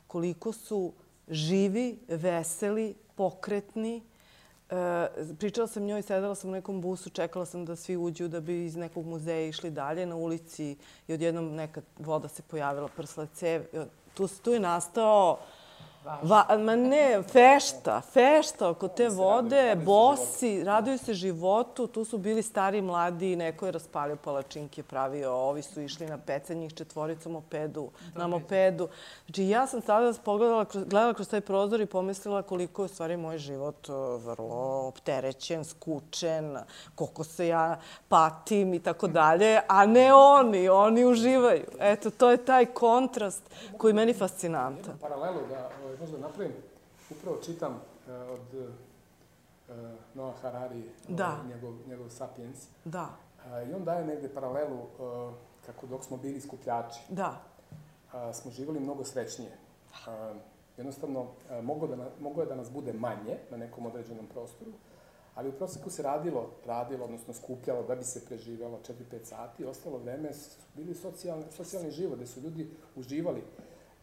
koliko 0.08 0.52
su 0.52 0.94
živi, 1.28 2.00
veseli, 2.08 2.96
pokretni, 3.16 4.02
E, 4.70 5.08
pričala 5.40 5.68
sam 5.68 5.84
njoj, 5.84 6.02
sedela 6.02 6.36
sam 6.36 6.50
u 6.50 6.54
nekom 6.54 6.82
busu, 6.82 7.10
čekala 7.10 7.46
sam 7.46 7.66
da 7.66 7.76
svi 7.76 7.98
uđu 7.98 8.28
da 8.28 8.40
bi 8.40 8.66
iz 8.66 8.76
nekog 8.76 9.06
muzeja 9.06 9.48
išli 9.48 9.72
dalje 9.72 10.06
na 10.06 10.16
ulici 10.16 10.78
i 11.08 11.14
odjednom 11.14 11.56
neka 11.56 11.82
voda 12.00 12.28
se 12.28 12.42
pojavila, 12.42 12.88
prsla 12.88 13.26
cev. 13.26 13.64
Tu, 14.14 14.28
tu 14.28 14.52
je 14.52 14.60
nastao 14.60 15.40
Va, 16.22 16.46
ma 16.60 16.76
ne, 16.76 17.22
fešta, 17.24 18.02
fešta 18.02 18.70
oko 18.70 18.88
te 18.88 19.10
vode, 19.10 19.76
bosi, 19.76 20.64
raduju 20.64 20.98
se 20.98 21.14
životu, 21.14 21.88
tu 21.88 22.06
su 22.06 22.18
bili 22.18 22.44
stari, 22.44 22.82
mladi, 22.82 23.36
neko 23.36 23.66
je 23.66 23.72
raspalio 23.72 24.16
palačinke, 24.16 24.84
pravio, 24.84 25.34
ovi 25.34 25.62
su 25.62 25.82
išli 25.82 26.08
na 26.08 26.18
pecanje, 26.18 26.60
njih 26.60 26.74
četvorica 26.74 27.30
mopedu, 27.30 27.90
na 28.16 28.28
mopedu. 28.28 28.88
Znači, 29.26 29.48
ja 29.48 29.68
sam 29.68 29.82
tada 29.82 30.14
pogledala, 30.26 30.66
gledala 30.74 31.14
kroz 31.14 31.30
taj 31.30 31.42
prozor 31.42 31.82
i 31.82 31.86
pomislila 31.86 32.42
koliko 32.42 32.82
je 32.82 32.86
u 32.86 32.88
stvari 32.88 33.18
moj 33.18 33.38
život 33.38 33.88
vrlo 34.18 34.88
opterećen, 34.88 35.66
skučen, 35.66 36.58
koliko 36.96 37.24
se 37.24 37.48
ja 37.48 37.80
patim 38.10 38.74
i 38.74 38.80
tako 38.80 39.08
dalje, 39.08 39.62
a 39.68 39.86
ne 39.86 40.14
oni, 40.14 40.70
oni 40.70 41.06
uživaju. 41.06 41.66
Eto, 41.80 42.10
to 42.10 42.32
je 42.32 42.46
taj 42.46 42.66
kontrast 42.66 43.44
koji 43.78 43.94
meni 43.94 44.14
fascinanta. 44.14 44.92
Paralelu 45.02 45.40
da 45.50 45.70
ovaj, 45.98 46.02
možda 46.02 46.28
napravim, 46.28 46.54
upravo 47.10 47.38
čitam 47.38 47.74
uh, 47.74 47.80
od 48.30 48.60
uh, 48.60 49.76
Noah 50.14 50.36
Harari, 50.42 50.84
da. 51.08 51.40
Uh, 51.44 51.50
njegov, 51.50 51.74
njegov 51.88 52.10
Sapiens. 52.10 52.68
Da. 52.86 53.10
Uh, 53.38 53.70
I 53.70 53.74
on 53.74 53.84
daje 53.84 54.06
negde 54.06 54.30
paralelu 54.30 54.76
uh, 54.76 55.34
kako 55.66 55.88
dok 55.88 56.04
smo 56.04 56.18
bili 56.18 56.42
skupljači, 56.42 57.00
da. 57.10 57.42
uh, 58.14 58.36
smo 58.36 58.52
živjeli 58.52 58.80
mnogo 58.80 59.04
srećnije. 59.04 59.52
Uh, 59.92 60.38
jednostavno, 60.78 61.22
uh, 61.22 61.64
mogo, 61.64 61.88
da 61.88 62.10
mogo 62.20 62.42
je 62.42 62.48
da 62.48 62.56
nas 62.56 62.72
bude 62.72 62.94
manje 62.94 63.38
na 63.52 63.58
nekom 63.58 63.86
određenom 63.86 64.26
prostoru, 64.26 64.72
ali 65.36 65.50
u 65.50 65.54
proseku 65.54 65.90
se 65.90 66.04
radilo, 66.04 66.50
radilo, 66.66 67.06
odnosno 67.06 67.34
skupljalo 67.34 67.84
da 67.84 67.96
bi 67.96 68.04
se 68.04 68.26
preživjelo 68.26 68.80
4-5 69.12 69.24
sati, 69.24 69.66
ostalo 69.66 69.98
vreme 69.98 70.34
su 70.34 70.58
bili 70.76 70.96
socijalni, 70.96 71.44
socijalni 71.52 71.92
život, 71.92 72.16
gde 72.16 72.28
su 72.28 72.42
ljudi 72.42 72.70
uživali 72.96 73.44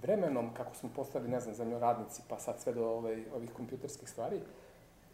vremenom, 0.04 0.54
kako 0.54 0.74
smo 0.74 0.90
postali, 0.96 1.28
ne 1.28 1.40
znam, 1.40 1.54
zemljoradnici, 1.54 2.22
pa 2.28 2.38
sad 2.38 2.60
sve 2.60 2.72
do 2.72 2.88
ovaj, 2.88 3.24
ovih 3.36 3.50
kompjuterskih 3.56 4.08
stvari, 4.08 4.40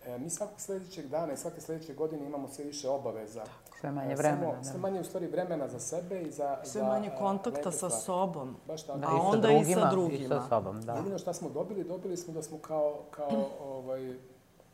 e, 0.06 0.18
mi 0.18 0.30
svakog 0.30 0.60
sledećeg 0.60 1.06
dana 1.06 1.32
i 1.32 1.36
svake 1.36 1.60
sledeće 1.60 1.94
godine 1.94 2.26
imamo 2.26 2.48
sve 2.48 2.64
više 2.64 2.88
obaveza. 2.88 3.44
Sve 3.80 3.90
manje 3.90 4.14
vremena. 4.14 4.50
Samo, 4.50 4.56
da. 4.56 4.64
Sve 4.64 4.80
manje 4.80 5.00
u 5.00 5.04
stvari 5.04 5.26
vremena 5.26 5.68
za 5.68 5.78
sebe 5.78 6.22
i 6.22 6.30
za 6.30 6.58
Sve 6.64 6.80
za, 6.80 6.88
manje 6.88 7.10
kontakta 7.18 7.72
sa 7.72 7.90
sobom. 7.90 8.56
Baš 8.66 8.82
tako. 8.82 8.98
Da, 8.98 9.06
a 9.06 9.14
onda 9.14 9.50
i 9.52 9.64
sa 9.64 9.70
drugima. 9.70 9.70
I 9.70 9.74
sa, 9.74 9.90
drugima. 9.90 10.24
I 10.24 10.28
sa 10.28 10.48
sobom, 10.48 10.82
da. 10.82 10.94
Jedino 10.94 11.18
šta 11.18 11.32
smo 11.32 11.48
dobili, 11.48 11.84
dobili 11.84 12.16
smo 12.16 12.34
da 12.34 12.42
smo 12.42 12.58
kao, 12.58 12.98
kao 13.10 13.48
ovaj, 13.60 14.14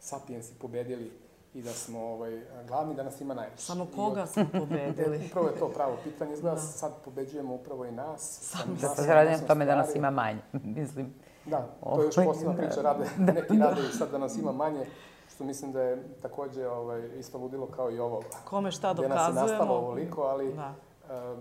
sapiensi 0.01 0.55
pobedili 0.61 1.26
i 1.57 1.63
da 1.63 1.73
smo 1.73 2.01
ovaj, 2.01 2.43
glavni, 2.69 2.95
da 2.95 3.03
nas 3.03 3.21
ima 3.21 3.35
najviše. 3.35 3.63
Samo 3.63 3.87
koga 3.97 4.23
od... 4.23 4.29
smo 4.29 4.47
pobedili? 4.53 5.21
upravo 5.31 5.49
je 5.49 5.59
to 5.59 5.69
pravo 5.69 5.97
pitanje. 6.05 6.33
Izgleda 6.33 6.55
da. 6.55 6.61
sad 6.61 6.93
pobeđujemo 7.05 7.55
upravo 7.55 7.85
i 7.85 7.93
nas. 7.93 8.39
Sam 8.43 8.79
da 8.81 8.89
se 8.89 9.15
radi 9.15 9.31
na 9.31 9.39
tome 9.39 9.65
da 9.65 9.77
nas 9.77 9.95
ima 9.95 10.11
manje, 10.11 10.41
mislim. 10.81 11.15
Da, 11.45 11.69
to 11.85 12.03
je 12.03 12.07
još 12.07 12.19
ovaj, 12.19 12.27
posebna 12.27 12.55
priča. 12.55 12.83
Rade, 12.83 13.05
da, 13.19 13.33
neki 13.33 13.59
rade 13.59 13.81
i 13.81 13.97
sad 13.97 14.11
da 14.11 14.19
nas 14.19 14.39
ima 14.39 14.53
manje, 14.53 14.87
što 15.35 15.45
mislim 15.45 15.73
da 15.73 15.83
je 15.83 16.03
takođe 16.23 16.69
ovaj, 16.69 17.19
isto 17.19 17.39
ludilo 17.39 17.67
kao 17.67 17.91
i 17.91 17.99
ovo. 17.99 18.23
Kome 18.45 18.71
šta 18.71 18.95
dokazujemo. 18.95 19.31
Gde 19.31 19.41
nas 19.41 19.51
je 19.51 19.53
nastalo 19.53 19.75
ovoliko, 19.75 20.23
ali 20.23 20.55
da. 20.55 20.75
uh, 21.33 21.39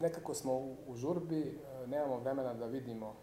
nekako 0.00 0.34
smo 0.34 0.52
u, 0.52 0.76
u 0.86 0.94
žurbi, 0.94 1.58
uh, 1.82 1.88
nemamo 1.88 2.18
vremena 2.18 2.54
da 2.54 2.66
vidimo 2.66 3.14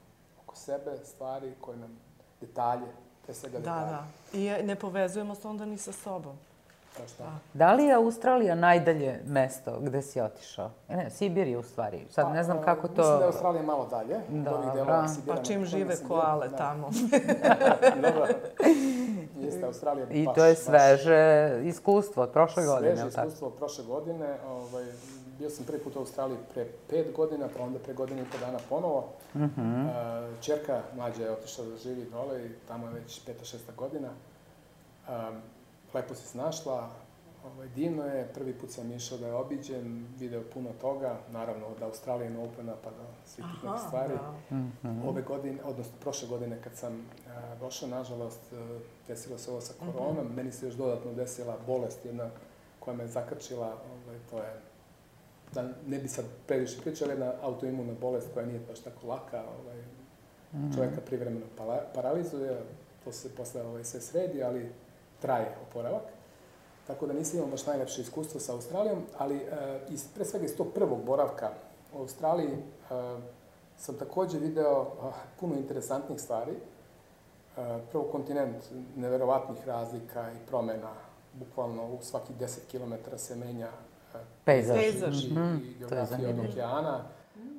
oko 0.43 0.55
sebe 0.55 0.97
stvari 1.03 1.53
koje 1.61 1.77
nam, 1.77 1.99
detalje, 2.41 2.87
pre 3.25 3.33
svega 3.33 3.59
da, 3.59 3.63
Da, 3.63 4.03
I 4.33 4.63
ne 4.63 4.75
povezujemo 4.75 5.35
se 5.35 5.47
onda 5.47 5.65
ni 5.65 5.77
sa 5.77 5.91
sobom. 5.91 6.35
Pa 6.97 7.07
šta? 7.07 7.23
Da. 7.23 7.39
da 7.53 7.73
li 7.73 7.83
je 7.83 7.93
Australija 7.93 8.55
najdalje 8.55 9.19
mesto 9.27 9.79
gde 9.79 10.01
si 10.01 10.21
otišao? 10.21 10.69
E, 10.89 10.95
ne, 10.95 11.09
Sibirija 11.09 11.59
u 11.59 11.63
stvari. 11.63 12.05
Sad 12.09 12.25
pa, 12.25 12.33
ne 12.33 12.43
znam 12.43 12.61
kako 12.61 12.87
to... 12.87 13.01
Mislim 13.01 13.17
da 13.17 13.23
je 13.23 13.27
Australija 13.27 13.63
malo 13.63 13.87
dalje. 13.89 14.19
Da, 14.29 14.55
ovih 14.55 14.69
delova 14.73 15.07
Sibira. 15.07 15.35
Pa 15.35 15.43
čim 15.43 15.65
žive 15.65 15.95
koale 16.07 16.49
da. 16.49 16.57
tamo. 16.57 16.89
Dobro. 18.07 18.27
Jeste, 19.39 19.65
Australija 19.65 20.07
I 20.09 20.25
baš, 20.25 20.35
to 20.35 20.45
je 20.45 20.55
sveže 20.55 21.49
baš... 21.55 21.65
iskustvo 21.65 22.23
od 22.23 22.31
prošle 22.31 22.65
godine. 22.65 22.97
Sveže 22.97 23.07
iskustvo 23.07 23.47
od 23.47 23.53
prošle 23.53 23.85
godine. 23.85 24.37
Ovaj, 24.47 24.85
bio 25.41 25.49
sam 25.49 25.65
prvi 25.65 25.79
put 25.79 25.95
u 25.95 25.99
Australiji 25.99 26.37
pre 26.53 26.67
pet 26.89 27.15
godina, 27.15 27.49
pa 27.57 27.63
onda 27.63 27.79
pre 27.79 27.93
godine 27.93 28.21
i 28.21 28.25
po 28.31 28.37
dana 28.37 28.59
ponovo. 28.69 29.09
Mm 29.35 29.39
-hmm. 29.39 29.85
uh, 29.85 30.41
čerka 30.41 30.81
mlađa 30.95 31.23
je 31.23 31.31
otišla 31.31 31.65
da 31.65 31.77
živi 31.77 32.05
dole 32.11 32.45
i 32.45 32.49
tamo 32.67 32.87
je 32.87 32.93
već 32.93 33.25
peta, 33.25 33.45
šesta 33.45 33.71
godina. 33.77 34.09
Um, 34.09 35.41
lepo 35.93 36.15
se 36.15 36.27
snašla, 36.27 36.89
ovaj, 37.45 37.67
divno 37.67 38.05
je, 38.05 38.29
prvi 38.33 38.53
put 38.53 38.71
sam 38.71 38.91
išao 38.91 39.17
da 39.17 39.27
je 39.27 39.33
obiđem, 39.33 40.07
video 40.19 40.41
puno 40.53 40.69
toga, 40.81 41.17
naravno 41.31 41.65
od 41.67 41.81
Australije 41.81 42.37
Opena 42.37 42.73
pa 42.83 42.89
do 42.89 43.05
svih 43.25 43.45
tih 43.45 43.63
nekih 43.63 43.81
stvari. 43.87 44.13
Da. 44.13 44.55
Mm 44.55 44.71
-hmm. 44.83 45.09
Ove 45.09 45.21
godine, 45.21 45.63
odnosno 45.63 45.93
prošle 46.01 46.27
godine 46.27 46.61
kad 46.63 46.75
sam 46.75 46.93
uh, 46.93 47.59
došao, 47.59 47.89
nažalost, 47.89 48.41
uh, 48.51 48.81
desilo 49.07 49.37
se 49.37 49.51
ovo 49.51 49.61
sa 49.61 49.73
koronom, 49.79 50.25
mm 50.25 50.29
-hmm. 50.29 50.35
meni 50.35 50.51
se 50.51 50.65
još 50.65 50.75
dodatno 50.75 51.13
desila 51.13 51.57
bolest 51.67 52.05
jedna 52.05 52.29
koja 52.79 52.97
me 52.97 53.07
zakrčila, 53.07 53.67
ovaj, 53.67 54.17
to 54.29 54.37
je 54.37 54.70
da 55.53 55.69
ne 55.87 55.99
bi 55.99 56.07
sad 56.07 56.25
previše 56.47 56.81
pričao, 56.81 57.09
jedna 57.09 57.33
autoimuna 57.41 57.93
bolest 58.01 58.27
koja 58.33 58.45
nije 58.45 58.59
baš 58.59 58.79
tako 58.79 59.07
laka, 59.07 59.43
ovaj, 59.61 59.77
mm. 60.53 60.75
čoveka 60.75 61.01
privremeno 61.05 61.45
paralizuje, 61.95 62.61
to 63.03 63.11
se 63.11 63.35
posle 63.35 63.61
ovaj, 63.61 63.83
sve 63.83 64.01
sredi, 64.01 64.43
ali 64.43 64.71
traje 65.21 65.55
oporavak. 65.69 66.03
Tako 66.87 67.07
da 67.07 67.13
nisam 67.13 67.37
imao 67.37 67.51
baš 67.51 67.65
najlepše 67.65 68.01
iskustvo 68.01 68.39
sa 68.39 68.53
Australijom, 68.53 69.03
ali 69.17 69.35
e, 69.35 69.79
iz, 69.89 70.07
pre 70.15 70.25
svega 70.25 70.45
iz 70.45 70.57
tog 70.57 70.67
prvog 70.73 71.03
boravka 71.05 71.51
u 71.93 71.99
Australiji 71.99 72.51
e, 72.51 72.57
sam 73.77 73.95
takođe 73.95 74.39
video 74.39 74.81
a, 75.01 75.11
puno 75.39 75.55
interesantnih 75.55 76.21
stvari. 76.21 76.51
E, 76.51 77.79
prvo 77.91 78.03
kontinent 78.03 78.55
neverovatnih 78.95 79.67
razlika 79.67 80.31
i 80.31 80.47
promena, 80.47 80.93
bukvalno 81.33 81.85
u 81.85 81.97
svaki 82.01 82.33
10 82.33 82.59
km 82.71 83.17
se 83.17 83.35
menja 83.35 83.71
pejzaž, 84.45 84.77
pejzaž. 84.77 85.25
i, 85.25 85.33
mm 85.33 85.35
-hmm. 85.35 85.59
i 85.63 85.77
geografija 85.79 86.29
od 86.29 86.39
okeana, 86.49 87.03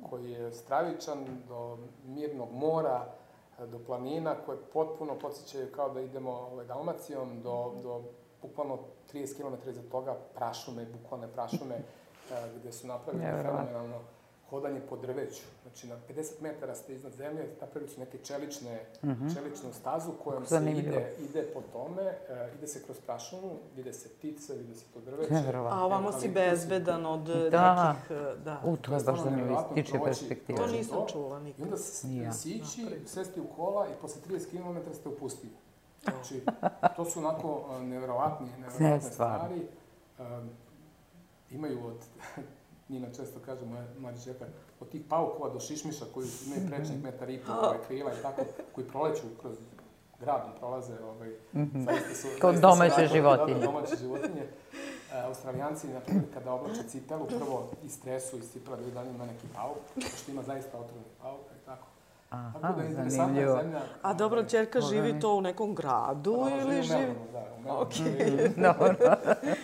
koji 0.09 0.31
je 0.31 0.53
stravičan, 0.53 1.25
do 1.47 1.77
mirnog 2.05 2.49
mora, 2.51 3.05
do 3.59 3.79
planina 3.85 4.35
koje 4.45 4.57
potpuno 4.73 5.19
podsjećaju 5.19 5.67
kao 5.75 5.89
da 5.89 6.01
idemo 6.01 6.31
ovaj, 6.31 6.65
Dalmacijom, 6.65 7.41
do, 7.41 7.73
do 7.83 8.01
bukvalno 8.41 8.79
30 9.13 9.37
km 9.37 9.69
iza 9.69 9.81
toga 9.91 10.15
prašume, 10.35 10.85
bukvalne 10.85 11.27
prašume, 11.27 11.75
gde 12.59 12.71
su 12.71 12.87
napravili 12.87 13.25
fenomenalno 13.25 13.99
hodanje 14.49 14.81
po 14.89 14.97
drveću. 14.97 15.43
Znači, 15.61 15.87
na 15.87 15.95
50 16.09 16.41
metara 16.41 16.75
ste 16.75 16.93
iznad 16.93 17.13
zemlje, 17.13 17.47
napravili 17.61 17.91
su 17.91 17.99
neke 17.99 18.17
čelične, 18.17 18.85
mm 19.03 19.09
-hmm. 19.09 19.35
čeličnu 19.35 19.73
stazu 19.73 20.11
kojom 20.23 20.45
se 20.45 20.55
ide, 20.55 21.15
ide 21.29 21.43
po 21.53 21.61
tome, 21.73 22.01
uh, 22.03 22.57
ide 22.57 22.67
se 22.67 22.83
kroz 22.83 22.97
prašumu, 22.99 23.51
vide 23.75 23.93
se 23.93 24.09
ptice, 24.09 24.53
vide 24.53 24.75
se 24.75 24.85
to 24.93 24.99
drveće. 24.99 25.33
A 25.55 25.85
ovamo 25.85 26.11
si 26.11 26.29
bezbedan 26.29 27.05
od 27.05 27.23
da. 27.51 27.93
nekih... 27.93 28.17
Da. 28.43 28.61
U, 28.65 28.77
to 28.77 28.93
je 28.93 29.03
baš 29.03 29.19
zanimljivo 29.19 29.69
tiče 29.73 29.99
perspektive. 30.05 30.57
To 30.57 30.67
nisam 30.67 30.99
čula 31.11 31.39
nikad. 31.39 31.59
I 31.59 31.63
onda 31.63 31.77
se 31.77 32.07
sići, 32.33 32.87
sesti 33.05 33.41
u 33.41 33.47
kola 33.55 33.87
i 33.87 34.01
posle 34.01 34.21
30 34.29 34.49
km 34.49 34.93
ste 34.93 35.09
u 35.09 35.17
pustinji. 35.17 35.53
Znači, 36.03 36.41
to 36.95 37.05
su 37.05 37.19
onako 37.19 37.79
nevjerovatni, 37.81 38.47
nevjerovatne 38.59 39.11
stvari. 39.11 39.67
Um, 40.19 40.49
imaju 41.51 41.85
od 41.85 41.97
Nina 42.89 43.07
često 43.15 43.39
kaže, 43.45 43.65
moja 43.65 43.85
mlađa 43.99 44.23
čeka, 44.23 44.45
od 44.79 44.89
tih 44.89 45.01
paukova 45.09 45.53
do 45.53 45.59
šišmiša 45.59 46.05
koji 46.13 46.27
imaju 46.45 46.61
prečnik 46.69 47.03
metar 47.03 47.29
i 47.29 47.39
pol, 47.39 47.55
ovaj, 47.55 47.77
krila 47.87 48.11
i 48.11 48.21
tako, 48.21 48.41
koji 48.75 48.87
proleću 48.87 49.23
kroz 49.41 49.57
gradom, 50.19 50.51
prolaze, 50.59 50.93
ovaj, 51.03 51.29
mm 51.29 51.59
-hmm. 51.59 51.85
zaista 51.85 52.15
su... 52.15 52.27
Kao 52.41 52.53
domaće 52.53 53.07
životinje. 53.13 53.59
Da, 53.59 53.65
domaće 53.65 53.95
životinje. 53.95 54.47
E, 55.13 55.21
Australijanci, 55.21 55.87
na 55.87 55.99
primjer, 55.99 56.25
kada 56.33 56.53
oblače 56.53 56.83
cipelu, 56.87 57.27
prvo 57.27 57.69
istresu 57.83 58.37
iz 58.37 58.51
cipela 58.51 58.77
da 58.77 58.91
dalje 58.91 59.09
ima 59.09 59.25
neki 59.25 59.47
pauk, 59.55 59.77
pošto 59.95 60.31
ima 60.31 60.43
zaista 60.43 60.77
otrovnih 60.77 61.11
pauka 61.21 61.53
i 61.61 61.65
tako. 61.65 61.87
Aha, 62.33 62.59
Tako 62.61 62.81
da 62.95 63.01
je. 63.01 63.09
Zemlja, 63.09 63.81
A 64.01 64.13
dobro, 64.13 64.43
čerka 64.43 64.81
živi 64.81 65.19
to 65.19 65.35
u 65.35 65.41
nekom 65.41 65.75
gradu 65.75 66.37
pa, 66.41 66.49
ili 66.49 66.83
živi... 66.83 67.05
U 67.05 67.63
Melbourneu, 67.63 68.51
da. 68.57 68.75
Okay. 68.75 68.97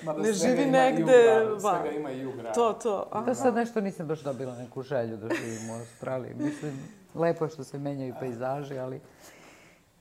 Dobro. 0.04 0.22
ne 0.24 0.34
živi 0.34 0.66
negde... 0.66 1.46
Svega 1.60 1.96
ima 1.98 2.12
i 2.12 2.26
u 2.26 2.32
gradu. 2.32 2.54
To, 2.56 2.74
to. 2.74 3.08
Aha. 3.12 3.26
To 3.26 3.36
sad 3.36 3.56
nešto 3.56 3.82
nisam 3.82 4.08
baš 4.08 4.20
dobila 4.20 4.56
neku 4.56 4.82
želju 4.82 5.18
da 5.18 5.28
živim 5.36 5.70
u 5.70 5.74
Australiji. 5.74 6.34
Mislim, 6.36 6.80
lepo 7.16 7.46
je 7.46 7.50
što 7.50 7.64
se 7.64 7.80
menjaju 7.80 8.16
pejzaži, 8.20 8.80
ali... 8.80 9.02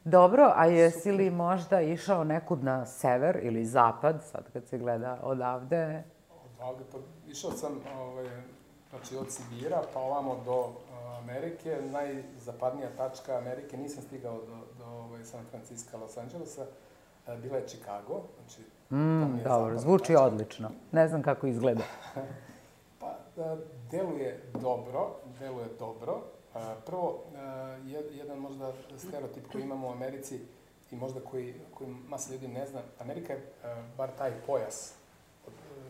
Dobro, 0.04 0.52
a 0.56 0.66
jesi 0.66 1.12
li 1.12 1.30
možda 1.30 1.80
išao 1.80 2.24
nekud 2.24 2.64
na 2.64 2.86
sever 2.86 3.38
ili 3.42 3.64
zapad, 3.64 4.24
sad 4.30 4.52
kad 4.52 4.66
se 4.66 4.78
gleda 4.78 5.18
odavde? 5.22 6.02
Odavde, 6.44 6.84
pa 6.92 6.98
išao 7.28 7.50
sam, 7.50 7.80
ovaj, 7.98 8.26
znači 8.90 9.16
od 9.16 9.26
Sibira 9.30 9.82
pa 9.94 10.00
ovamo 10.00 10.42
do 10.44 10.72
Amerike, 11.18 11.76
najzapadnija 11.92 12.88
tačka 12.96 13.38
Amerike, 13.38 13.76
nisam 13.76 14.02
stigao 14.02 14.36
do, 14.36 14.56
do 14.78 14.84
ovaj, 14.84 15.24
San 15.24 15.44
Francisco, 15.50 15.98
Los 15.98 16.16
Angelesa, 16.16 16.66
e, 17.26 17.36
bila 17.36 17.56
je 17.56 17.68
Chicago. 17.68 18.22
Znači, 18.36 18.62
mm, 18.90 19.42
dobro, 19.44 19.78
zvuči 19.78 20.12
tačka. 20.12 20.22
odlično. 20.22 20.70
Ne 20.92 21.08
znam 21.08 21.22
kako 21.22 21.46
izgleda. 21.46 21.84
pa, 23.00 23.18
da, 23.36 23.56
deluje 23.90 24.42
dobro, 24.60 25.10
deluje 25.40 25.66
dobro. 25.78 26.22
Prvo, 26.86 27.24
jedan 28.10 28.38
možda 28.38 28.72
stereotip 28.96 29.52
koji 29.52 29.62
imamo 29.62 29.88
u 29.88 29.92
Americi 29.92 30.40
i 30.90 30.96
možda 30.96 31.20
koji, 31.20 31.54
koji 31.74 31.90
masa 32.08 32.32
ljudi 32.32 32.48
ne 32.48 32.66
zna, 32.66 32.80
Amerika 32.98 33.32
je 33.32 33.52
bar 33.96 34.10
taj 34.18 34.32
pojas 34.46 34.97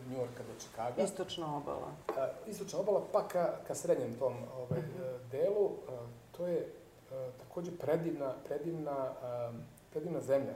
Njujorka 0.09 0.43
do 0.43 0.59
Čikaga. 0.61 1.03
Istočna 1.03 1.57
obala. 1.57 1.91
A, 2.17 2.27
istočna 2.47 2.79
obala, 2.79 3.01
pa 3.11 3.27
ka, 3.27 3.53
ka 3.67 3.75
srednjem 3.75 4.13
tom 4.19 4.33
ovaj, 4.57 4.79
uh 4.79 5.09
delu, 5.31 5.71
a, 5.87 5.91
to 6.37 6.47
je 6.47 6.67
a, 7.11 7.29
takođe 7.39 7.71
predivna, 7.71 8.33
predivna, 8.47 8.91
a, 8.91 9.51
predivna 9.91 10.21
zemlja. 10.21 10.53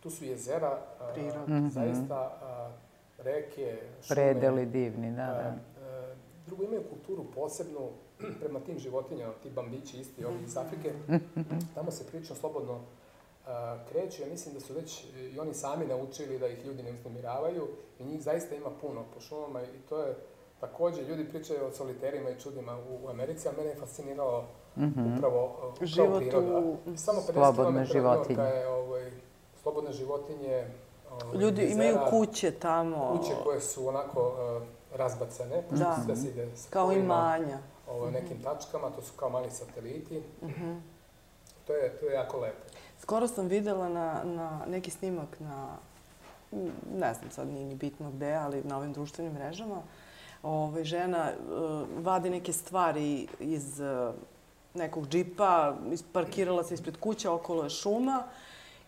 Tu 0.00 0.10
su 0.10 0.24
jezera, 0.24 0.78
a, 1.00 1.12
Priroda. 1.12 1.54
Mhm. 1.54 1.68
zaista 1.68 2.16
a, 2.42 2.70
reke, 3.18 3.78
šume. 4.02 4.14
Predeli 4.14 4.66
divni, 4.66 5.10
da, 5.10 5.16
da. 5.16 5.54
A, 5.82 6.14
drugo, 6.46 6.64
imaju 6.64 6.82
kulturu 6.90 7.24
posebnu 7.34 7.88
prema 8.40 8.60
tim 8.60 8.78
životinjama, 8.78 9.32
ti 9.42 9.50
bambići 9.50 10.00
isti, 10.00 10.24
ovi 10.24 10.42
iz 10.44 10.56
Afrike. 10.56 10.92
Tamo 11.74 11.90
se 11.90 12.06
prilično 12.06 12.36
slobodno 12.36 12.80
kreću, 13.88 14.22
ja 14.22 14.28
mislim 14.28 14.54
da 14.54 14.60
su 14.60 14.74
već 14.74 15.04
i 15.34 15.38
oni 15.38 15.54
sami 15.54 15.86
naučili 15.86 16.38
da 16.38 16.46
ih 16.46 16.64
ljudi 16.66 16.82
ne 16.82 16.92
uznemiravaju 16.92 17.68
i 17.98 18.04
njih 18.04 18.22
zaista 18.22 18.54
ima 18.54 18.70
puno 18.80 19.04
po 19.14 19.20
šumama 19.20 19.62
i 19.62 19.88
to 19.88 20.02
je 20.02 20.14
takođe, 20.60 21.02
ljudi 21.02 21.28
pričaju 21.28 21.66
o 21.66 21.72
soliterima 21.72 22.30
i 22.30 22.40
čudima 22.40 22.78
u, 22.78 23.06
u 23.06 23.08
Americi, 23.08 23.48
a 23.48 23.52
mene 23.56 23.70
je 23.70 23.76
fasciniralo 23.76 24.44
mm 24.76 24.82
-hmm. 24.84 25.16
upravo, 25.16 25.44
upravo 25.44 25.74
Život 25.86 26.20
priroda. 26.20 26.58
U... 26.58 26.76
Samo 26.96 27.20
50 27.20 27.32
slobodne 27.32 27.84
životinje. 27.84 28.42
je 28.42 28.68
ovaj, 28.68 29.10
slobodne 29.62 29.92
životinje. 29.92 30.66
Ovaj, 31.10 31.38
ljudi 31.38 31.62
jezera, 31.62 31.84
imaju 31.84 31.98
kuće 32.10 32.50
tamo. 32.50 33.18
Kuće 33.18 33.32
koje 33.44 33.60
su 33.60 33.88
onako 33.88 34.20
uh, 34.28 34.98
razbacane, 34.98 35.62
da. 35.70 36.04
da 36.06 36.16
se 36.16 36.28
ide 36.28 36.48
Kao 36.70 36.92
imanja. 36.92 37.58
Ovaj, 37.90 38.12
nekim 38.12 38.42
tačkama, 38.42 38.90
to 38.90 39.02
su 39.02 39.12
kao 39.16 39.30
mali 39.30 39.50
sateliti. 39.50 40.22
Mm 40.42 40.46
-hmm. 40.46 40.80
To 41.68 41.74
je, 41.74 41.90
to 42.00 42.06
je 42.06 42.14
jako 42.14 42.38
lepo. 42.38 42.56
Skoro 42.98 43.28
sam 43.28 43.46
videla 43.46 43.88
na, 43.88 44.22
na 44.24 44.60
neki 44.66 44.90
snimak 44.90 45.40
na, 45.40 45.76
ne 46.98 47.14
znam 47.14 47.30
sad, 47.30 47.48
nije 47.48 47.66
ni 47.66 47.74
bitno 47.74 48.10
gde, 48.10 48.32
ali 48.34 48.62
na 48.64 48.76
ovim 48.76 48.92
društvenim 48.92 49.32
mrežama, 49.32 49.82
ovaj, 50.42 50.84
žena 50.84 51.30
uh, 51.32 52.04
vadi 52.04 52.30
neke 52.30 52.52
stvari 52.52 53.28
iz 53.40 53.80
uh, 53.80 54.14
nekog 54.74 55.08
džipa, 55.08 55.76
isparkirala 55.92 56.64
se 56.64 56.74
ispred 56.74 56.96
kuće, 56.96 57.28
okolo 57.28 57.64
je 57.64 57.70
šuma 57.70 58.22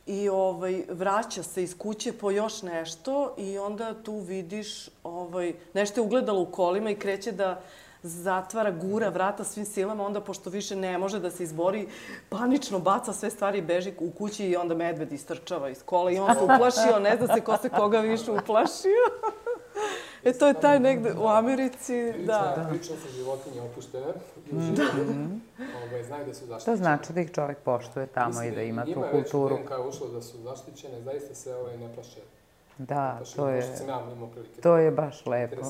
i 0.06 0.28
ovaj, 0.28 0.84
vraća 0.88 1.42
se 1.42 1.62
iz 1.62 1.78
kuće 1.78 2.12
po 2.12 2.30
još 2.30 2.62
nešto 2.62 3.34
i 3.38 3.58
onda 3.58 4.02
tu 4.02 4.18
vidiš 4.18 4.88
ovaj, 5.04 5.54
nešto 5.74 6.00
je 6.00 6.04
ugledalo 6.04 6.40
u 6.40 6.46
kolima 6.46 6.90
i 6.90 6.98
kreće 6.98 7.32
da 7.32 7.60
zatvara, 8.02 8.70
gura 8.70 9.08
vrata 9.08 9.44
svim 9.44 9.64
silama, 9.64 10.06
onda 10.06 10.20
pošto 10.20 10.50
više 10.50 10.76
ne 10.76 10.98
može 10.98 11.20
da 11.20 11.30
se 11.30 11.42
izbori, 11.42 11.88
panično 12.28 12.78
baca 12.78 13.12
sve 13.12 13.30
stvari 13.30 13.58
i 13.58 13.62
beži 13.62 13.92
u 13.98 14.10
kući 14.10 14.46
i 14.46 14.56
onda 14.56 14.74
medved 14.74 15.12
istrčava 15.12 15.68
iz 15.68 15.82
kola 15.82 16.10
i 16.10 16.18
on 16.18 16.34
se 16.34 16.44
uplašio, 16.44 16.98
ne 17.00 17.16
zna 17.16 17.34
se 17.34 17.40
ko 17.40 17.56
se 17.56 17.68
koga 17.68 18.00
više 18.00 18.30
uplašio. 18.30 19.04
E, 20.24 20.32
to 20.32 20.46
je 20.46 20.54
taj 20.54 20.80
negde 20.80 21.12
u 21.12 21.28
Americi, 21.28 22.12
da. 22.12 22.54
da. 22.56 22.66
Priča 22.70 22.92
se 22.92 23.08
životinje 23.16 23.60
opuštene 23.60 24.06
i 24.52 24.56
uživaju. 24.56 25.04
Mm 25.04 25.42
-hmm. 25.92 26.06
znaju 26.06 26.26
da 26.26 26.34
su 26.34 26.46
zaštićene. 26.46 26.76
To 26.76 26.82
znači 26.82 27.12
da 27.12 27.20
ih 27.20 27.32
čovek 27.32 27.58
poštuje 27.58 28.06
tamo 28.06 28.28
Mislim, 28.28 28.52
i 28.52 28.54
da 28.54 28.62
ima 28.62 28.84
tu 28.84 29.02
kulturu. 29.10 29.56
Njima 29.56 29.74
je 29.74 29.82
već 29.82 29.94
ušlo 29.94 30.08
da 30.08 30.22
su 30.22 30.38
zaštićene, 30.38 31.02
zaista 31.02 31.34
se 31.34 31.54
ovaj, 31.54 31.76
ne 31.76 31.94
plaše. 31.94 32.20
Da, 32.78 33.20
to 33.36 33.48
je. 33.48 33.76
To 34.62 34.76
je 34.76 34.90
baš 34.90 35.26
lepo. 35.26 35.62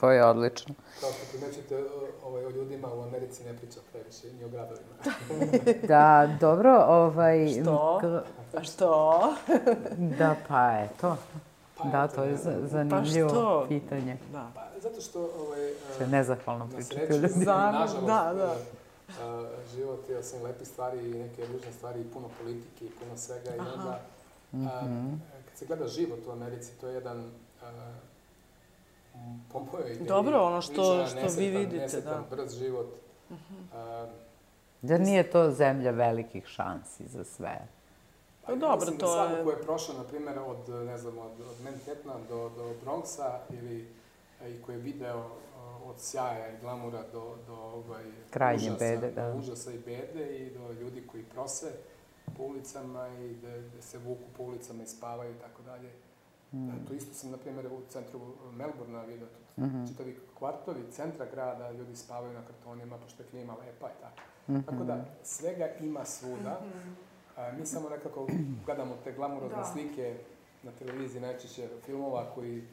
To 0.00 0.10
je 0.10 0.24
odlično. 0.24 0.74
Kao 1.00 1.10
što 1.12 1.38
primećete, 1.38 1.84
ovaj, 2.24 2.44
o 2.44 2.50
ljudima 2.50 2.88
u 2.94 3.02
Americi 3.02 3.44
ne 3.44 3.56
priča 3.56 3.80
previše, 3.92 4.32
ni 4.32 4.44
o 4.44 4.48
gradovima. 4.48 4.94
da, 5.88 6.36
dobro, 6.40 6.84
ovaj... 6.88 7.48
Što? 7.48 8.00
A 8.56 8.62
što? 8.64 9.20
da, 10.18 10.36
pa 10.48 10.80
eto. 10.84 11.16
Pa, 11.78 11.84
da, 11.84 12.08
to 12.08 12.24
je 12.24 12.36
zanimljivo 12.62 13.28
pa 13.28 13.34
što? 13.34 13.66
pitanje. 13.68 14.16
Da. 14.32 14.50
Pa, 14.54 14.80
zato 14.82 15.00
što... 15.00 15.20
Ovaj, 15.20 15.72
Če 15.98 16.06
nezahvalno 16.06 16.68
pričati 16.76 17.12
o 17.12 17.16
ljudima. 17.16 17.72
Nažalost, 17.72 18.06
da, 18.06 18.32
da. 18.36 18.56
A, 19.22 19.48
život 19.74 20.08
je 20.08 20.18
osim 20.18 20.42
lepih 20.42 20.68
stvari 20.68 21.10
i 21.10 21.14
neke 21.14 21.46
ružne 21.46 21.72
stvari 21.72 22.00
i 22.00 22.04
puno 22.04 22.28
politike 22.42 22.84
i 22.84 22.90
puno 22.90 23.16
svega. 23.16 23.50
Aha. 23.58 23.70
I 23.70 23.78
onda, 23.78 24.00
a, 24.52 24.84
mm 24.84 24.88
-hmm. 24.88 25.18
kad 25.48 25.58
se 25.58 25.66
gleda 25.66 25.86
život 25.86 26.18
u 26.26 26.30
Americi, 26.30 26.72
to 26.80 26.88
je 26.88 26.94
jedan 26.94 27.30
a, 27.62 27.92
po 29.52 29.60
mojoj 29.72 29.92
ideji. 29.92 30.08
Dobro, 30.08 30.42
ono 30.42 30.62
što, 30.62 31.06
što 31.06 31.40
vi 31.40 31.48
vidite, 31.48 31.76
nesetan, 31.76 32.24
da. 32.30 32.36
brz 32.36 32.58
život. 32.58 32.86
Uh 33.30 33.36
-huh. 33.36 34.08
Jer 34.82 35.00
nije 35.00 35.30
to 35.30 35.50
zemlja 35.50 35.90
velikih 35.90 36.46
šansi 36.46 37.08
za 37.08 37.24
sve. 37.24 37.68
Pa, 38.46 38.52
pa 38.52 38.54
dobro, 38.54 38.86
to 38.86 38.92
da 38.92 39.12
svako 39.12 39.36
je... 39.36 39.44
ko 39.44 39.50
je 39.50 39.62
prošao, 39.62 39.94
na 39.94 40.04
primjer, 40.04 40.38
od, 40.38 40.68
ne 40.86 40.98
znam, 40.98 41.18
od, 41.18 41.32
od 41.40 41.64
Manhattana 41.64 42.14
do, 42.28 42.50
do 42.56 42.74
Bronxa 42.84 43.38
ili 43.50 43.88
i 44.48 44.62
koji 44.62 44.76
je 44.76 44.80
video 44.80 45.30
od 45.84 45.94
sjaja 45.98 46.48
i 46.48 46.60
glamura 46.60 47.02
do, 47.12 47.36
do 47.46 47.54
ovaj, 47.54 48.04
Krajnje 48.30 48.70
užasa, 48.70 48.78
bede, 48.78 49.10
da. 49.10 49.32
do 49.32 49.38
užasa 49.38 49.72
i 49.72 49.78
bede 49.78 50.38
i 50.38 50.50
do 50.50 50.72
ljudi 50.72 51.06
koji 51.06 51.22
prose 51.22 51.72
po 52.36 52.42
ulicama 52.42 53.08
i 53.08 53.34
da, 53.34 53.60
da 53.76 53.82
se 53.82 53.98
vuku 53.98 54.24
po 54.36 54.42
ulicama 54.42 54.82
i 54.82 54.86
spavaju 54.86 55.30
i 55.30 55.38
tako 55.38 55.62
dalje. 55.62 55.90
Mm. 56.54 56.86
To 56.88 56.94
isto 56.94 57.14
sam, 57.14 57.30
na 57.30 57.36
primjer, 57.36 57.66
u 57.66 57.80
centru 57.88 58.20
Melbourna 58.52 59.02
vidio. 59.02 59.26
Tu 59.26 59.60
mm 59.60 59.64
-hmm. 59.64 59.88
čitavi 59.88 60.18
kvartovi 60.38 60.90
centra 60.90 61.26
grada, 61.26 61.70
ljudi 61.70 61.96
spavaju 61.96 62.32
na 62.32 62.42
kartonima, 62.46 62.98
pošto 62.98 63.22
je 63.22 63.28
klima 63.28 63.52
lepa 63.52 63.88
i 63.88 64.00
tako. 64.00 64.22
Mm 64.48 64.54
-hmm. 64.54 64.64
Tako 64.66 64.84
da, 64.84 65.04
svega 65.22 65.68
ima 65.80 66.04
svuda. 66.04 66.60
Mm 66.62 66.78
-hmm. 66.78 66.94
A, 67.36 67.52
mi 67.52 67.66
samo 67.66 67.88
nekako 67.88 68.26
gledamo 68.66 68.94
te 69.04 69.12
glamurozne 69.12 69.56
da. 69.56 69.64
slike 69.64 70.16
na 70.62 70.70
televiziji, 70.78 71.20
najčešće 71.20 71.68
filmova 71.86 72.26
koji 72.34 72.64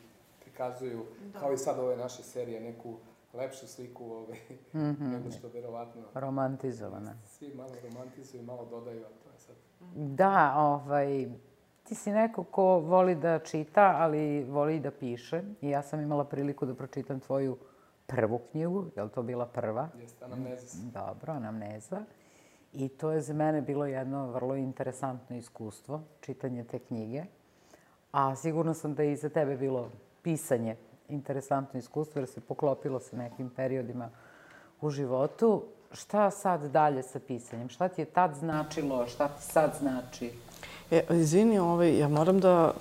prikazuju, 0.41 1.05
da. 1.33 1.39
kao 1.39 1.53
i 1.53 1.57
sad 1.57 1.79
ove 1.79 1.97
naše 1.97 2.23
serije, 2.23 2.61
neku 2.61 2.95
lepšu 3.33 3.67
sliku 3.67 4.05
ovaj, 4.05 4.39
mm 4.73 4.79
-hmm. 4.79 5.11
nego 5.11 5.31
što 5.31 5.47
verovatno... 5.47 6.01
Romantizovana. 6.13 7.13
Svi 7.27 7.53
malo 7.55 7.71
romantizuju, 7.83 8.43
malo 8.43 8.65
dodaju, 8.65 9.05
a 9.05 9.09
to 9.23 9.29
je 9.33 9.39
sad... 9.39 9.55
Da, 9.95 10.53
ovaj, 10.57 11.27
ti 11.91 11.95
si 11.95 12.11
neko 12.11 12.43
ko 12.43 12.63
voli 12.79 13.15
da 13.15 13.39
čita, 13.39 13.95
ali 13.99 14.43
voli 14.43 14.75
i 14.75 14.79
da 14.79 14.91
piše. 14.91 15.41
I 15.61 15.69
ja 15.69 15.81
sam 15.83 16.01
imala 16.01 16.23
priliku 16.23 16.65
da 16.65 16.75
pročitam 16.75 17.19
tvoju 17.19 17.57
prvu 18.07 18.39
knjigu, 18.51 18.85
je 18.95 19.03
li 19.03 19.09
to 19.09 19.23
bila 19.23 19.45
prva? 19.45 19.89
Jeste, 19.99 20.25
Anamnezis. 20.25 20.73
Dobro, 20.73 21.33
Anamneza. 21.33 22.03
I 22.73 22.87
to 22.87 23.11
je 23.11 23.21
za 23.21 23.33
mene 23.33 23.61
bilo 23.61 23.85
jedno 23.85 24.31
vrlo 24.31 24.55
interesantno 24.55 25.35
iskustvo, 25.35 26.01
čitanje 26.21 26.63
te 26.63 26.79
knjige. 26.79 27.23
A 28.11 28.35
sigurno 28.35 28.73
sam 28.73 28.95
da 28.95 29.03
je 29.03 29.11
i 29.11 29.17
za 29.17 29.29
tebe 29.29 29.57
bilo 29.57 29.89
pisanje 30.21 30.75
interesantno 31.09 31.79
iskustvo, 31.79 32.19
jer 32.19 32.29
se 32.29 32.41
poklopilo 32.41 32.99
sa 32.99 33.17
nekim 33.17 33.49
periodima 33.49 34.09
u 34.81 34.89
životu. 34.89 35.63
Šta 35.91 36.31
sad 36.31 36.71
dalje 36.71 37.03
sa 37.03 37.19
pisanjem? 37.19 37.69
Šta 37.69 37.87
ti 37.87 38.01
je 38.01 38.05
tad 38.05 38.35
značilo? 38.35 39.07
Šta 39.07 39.27
ti 39.27 39.43
sad 39.43 39.75
znači? 39.79 40.31
E, 40.91 41.03
izvini, 41.09 41.59
ovaj, 41.59 41.97
ja 41.97 42.07
moram 42.07 42.39
da, 42.39 42.73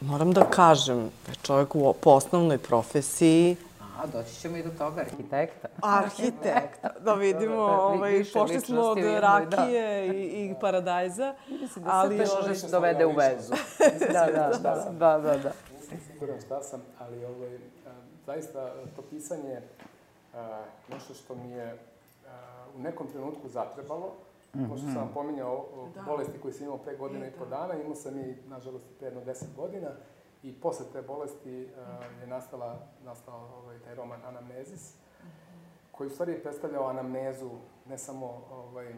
moram 0.00 0.32
da 0.32 0.44
kažem 0.50 1.10
da 1.26 1.32
je 1.32 1.36
čovjek 1.42 1.74
u, 1.74 1.94
po 2.00 2.10
osnovnoj 2.10 2.58
profesiji 2.58 3.56
A, 4.02 4.06
doći 4.06 4.34
ćemo 4.34 4.56
i 4.56 4.62
do 4.62 4.70
toga, 4.78 5.00
arhitekta. 5.00 5.68
Arhitekta, 5.82 6.90
da 7.04 7.14
vidimo, 7.14 7.62
ovaj, 7.62 8.12
više 8.12 8.32
pošli 8.32 8.60
smo 8.60 8.80
od 8.80 8.98
da. 8.98 9.20
rakije 9.20 10.06
da. 10.06 10.14
i, 10.14 10.20
i 10.20 10.54
paradajza. 10.60 11.34
Mislim 11.48 11.84
da 11.84 11.90
ali, 11.92 12.26
sve 12.26 12.38
ovaj, 12.38 12.70
dovede 12.70 13.06
u 13.06 13.12
vezu. 13.12 13.52
da, 14.12 14.26
da, 14.26 14.58
da, 14.62 14.92
da, 14.98 15.18
da, 15.18 15.36
da. 15.38 15.52
Nisam 15.80 15.98
siguran 16.12 16.40
šta 16.46 16.62
sam, 16.62 16.82
ali 16.98 17.24
ovaj, 17.24 17.58
zaista 18.26 18.72
to 18.96 19.02
pisanje 19.02 19.60
nešto 20.88 21.14
što 21.14 21.34
mi 21.34 21.50
je 21.50 21.76
u 22.76 22.82
nekom 22.82 23.06
trenutku 23.06 23.48
zatrebalo. 23.48 24.12
Mm 24.54 24.58
-hmm. 24.58 24.68
Možda 24.68 24.92
sam 24.92 24.96
vam 24.96 25.10
pominjao 25.14 25.66
da. 25.94 26.02
bolesti 26.02 26.40
koje 26.42 26.52
sam 26.52 26.64
imao 26.64 26.78
pre 26.78 26.96
godina 26.96 27.26
i 27.26 27.32
po 27.32 27.44
da. 27.44 27.56
dana, 27.56 27.74
imao 27.74 27.94
sam 27.94 28.18
i, 28.18 28.36
nažalost, 28.48 28.84
pre 28.98 29.08
jedno 29.08 29.24
deset 29.24 29.48
godina. 29.56 29.88
I 30.42 30.60
posle 30.60 30.86
te 30.92 31.02
bolesti 31.02 31.64
uh, 31.64 32.20
je 32.20 32.26
nastala, 32.26 32.78
nastao 33.04 33.48
ovaj, 33.62 33.78
taj 33.78 33.94
roman 33.94 34.20
Anamnezis, 34.24 34.94
mm 34.94 35.26
-hmm. 35.26 35.92
koji 35.92 36.06
u 36.06 36.10
stvari 36.10 36.42
predstavljao 36.42 36.88
anamnezu 36.88 37.50
ne 37.86 37.98
samo 37.98 38.42
ovaj, 38.50 38.94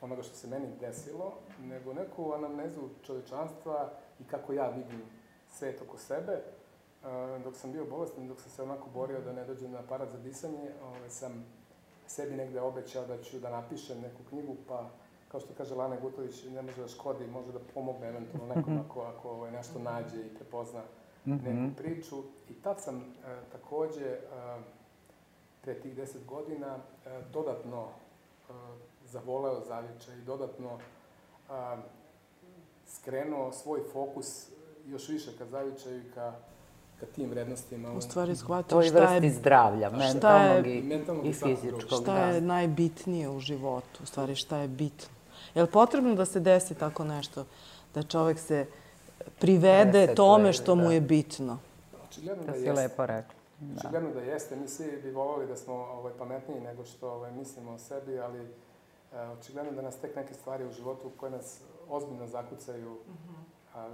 onoga 0.00 0.22
što 0.22 0.34
se 0.34 0.48
meni 0.48 0.66
desilo, 0.80 1.32
nego 1.60 1.92
neku 1.92 2.32
anamnezu 2.32 2.80
čovečanstva 3.02 3.90
i 4.20 4.24
kako 4.24 4.52
ja 4.52 4.68
vidim 4.68 5.02
svet 5.48 5.82
oko 5.82 5.98
sebe. 5.98 6.42
Uh, 7.02 7.42
dok 7.44 7.56
sam 7.56 7.72
bio 7.72 7.84
bolestan, 7.84 8.28
dok 8.28 8.40
sam 8.40 8.50
se 8.50 8.62
onako 8.62 8.88
borio 8.94 9.20
da 9.20 9.32
ne 9.32 9.44
dođem 9.44 9.72
na 9.72 9.78
aparat 9.78 10.08
za 10.10 10.18
disanje, 10.18 10.72
ovaj, 10.82 11.10
sam 11.10 11.44
sebi 12.10 12.36
negde 12.36 12.60
obećao 12.60 13.06
da 13.06 13.22
ću 13.22 13.38
da 13.38 13.50
napišem 13.50 14.00
neku 14.00 14.22
knjigu, 14.28 14.56
pa 14.68 14.90
kao 15.28 15.40
što 15.40 15.54
kaže 15.54 15.74
Lana 15.74 15.96
Gutović, 16.00 16.44
ne 16.44 16.62
može 16.62 16.82
da 16.82 16.88
škodi, 16.88 17.26
može 17.26 17.52
da 17.52 17.58
pomogne 17.74 18.08
eventualno 18.08 18.54
nekom 18.54 18.74
mhm. 18.74 18.82
ako, 18.84 19.00
ako 19.00 19.30
ovaj, 19.30 19.52
nešto 19.52 19.78
nađe 19.78 20.20
i 20.20 20.34
prepozna 20.34 20.82
neku 21.24 21.50
mhm. 21.50 21.74
priču. 21.74 22.22
I 22.48 22.54
tad 22.54 22.82
sam 22.82 22.96
e, 22.96 23.02
takođe, 23.52 24.06
e, 24.06 24.18
pre 25.62 25.74
tih 25.74 25.96
deset 25.96 26.26
godina, 26.26 26.76
e, 26.76 27.20
dodatno 27.32 27.84
e, 27.84 28.52
zavoleo 29.04 29.60
Zaviča 29.60 30.14
i 30.14 30.24
dodatno 30.24 30.78
e, 30.78 31.76
skrenuo 32.86 33.52
svoj 33.52 33.80
fokus 33.92 34.50
još 34.86 35.08
više 35.08 35.38
ka 35.38 35.46
Zavičaju 35.46 36.00
i 36.00 36.10
ka 36.14 36.34
ka 37.00 37.06
tim 37.06 37.30
vrednostima. 37.30 37.92
U 37.92 38.00
stvari 38.00 38.36
shvatio 38.36 38.82
šta 38.82 39.14
je... 39.14 39.30
zdravlja, 39.30 39.90
mentalnog 39.90 40.66
i, 40.66 41.28
i 41.28 41.32
fizičkog. 41.32 42.02
Šta 42.02 42.26
je 42.26 42.40
najbitnije 42.40 43.28
u 43.28 43.40
životu, 43.40 44.02
u 44.02 44.06
stvari 44.06 44.34
šta 44.34 44.56
je 44.56 44.68
bitno. 44.68 45.08
Je 45.54 45.62
li 45.62 45.68
potrebno 45.68 46.14
da 46.14 46.24
se 46.24 46.40
desi 46.40 46.74
tako 46.74 47.04
nešto? 47.04 47.44
Da 47.94 48.02
čovek 48.02 48.38
se 48.38 48.66
privede 49.38 50.00
Resetuje, 50.00 50.14
tome 50.14 50.52
što 50.52 50.74
da. 50.74 50.82
mu 50.82 50.90
je 50.90 51.00
bitno? 51.00 51.58
Očigledno 52.08 52.44
da, 52.44 52.52
da 52.52 52.58
si 52.58 52.70
lepo 52.70 53.06
rekla. 53.06 53.34
Da. 53.60 53.80
Očigledno 53.80 54.10
da 54.10 54.20
jeste. 54.20 54.56
Mi 54.56 54.68
svi 54.68 55.00
bi 55.02 55.10
volali 55.10 55.46
da 55.46 55.56
smo 55.56 55.74
ovaj, 55.74 56.12
pametniji 56.18 56.60
nego 56.60 56.84
što 56.84 57.12
ovaj, 57.12 57.32
mislimo 57.32 57.72
o 57.72 57.78
sebi, 57.78 58.20
ali 58.20 58.40
e, 58.40 59.20
očigledno 59.20 59.72
da 59.72 59.82
nas 59.82 59.96
tek 59.96 60.16
neke 60.16 60.34
stvari 60.34 60.66
u 60.66 60.72
životu 60.72 61.10
koje 61.16 61.32
nas 61.32 61.60
ozbiljno 61.88 62.26
zakucaju, 62.26 62.90
mm 62.90 63.12
-hmm. 63.12 63.78
a, 63.78 63.88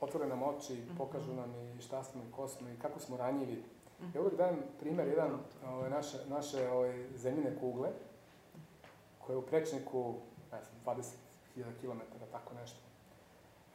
otvore 0.00 0.26
nam 0.26 0.42
oči, 0.42 0.72
-hmm. 0.74 0.98
pokažu 0.98 1.34
nam 1.34 1.54
i 1.78 1.82
šta 1.82 2.04
smo 2.04 2.22
i 2.22 2.32
ko 2.32 2.48
smo 2.48 2.68
i 2.68 2.76
kako 2.76 3.00
smo 3.00 3.16
ranjivi. 3.16 3.62
-hmm. 4.00 4.14
Ja 4.16 4.20
uvek 4.20 4.36
dajem 4.36 4.56
primer 4.80 5.08
jedan 5.08 5.30
ovaj, 5.68 5.90
naše, 5.90 6.18
naše 6.28 6.68
ovaj, 6.70 7.06
zemljine 7.14 7.58
kugle, 7.60 7.88
koje 9.18 9.36
u 9.38 9.42
prečniku 9.42 10.14
ne 10.52 10.58
znam, 10.64 10.96
20.000 10.96 11.64
km, 11.80 12.00
tako 12.32 12.54
nešto. 12.54 12.78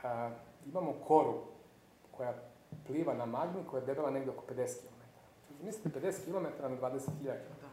A, 0.03 0.31
imamo 0.65 0.93
koru 1.07 1.33
koja 2.11 2.33
pliva 2.87 3.13
na 3.13 3.25
magmi, 3.25 3.63
koja 3.69 3.79
je 3.79 3.85
debela 3.85 4.11
negde 4.11 4.31
oko 4.31 4.43
50 4.53 4.55
km. 4.55 5.65
Mislite, 5.65 5.99
50 5.99 6.25
km 6.25 6.61
na 6.61 6.69
20.000 6.69 7.07
km. 7.23 7.65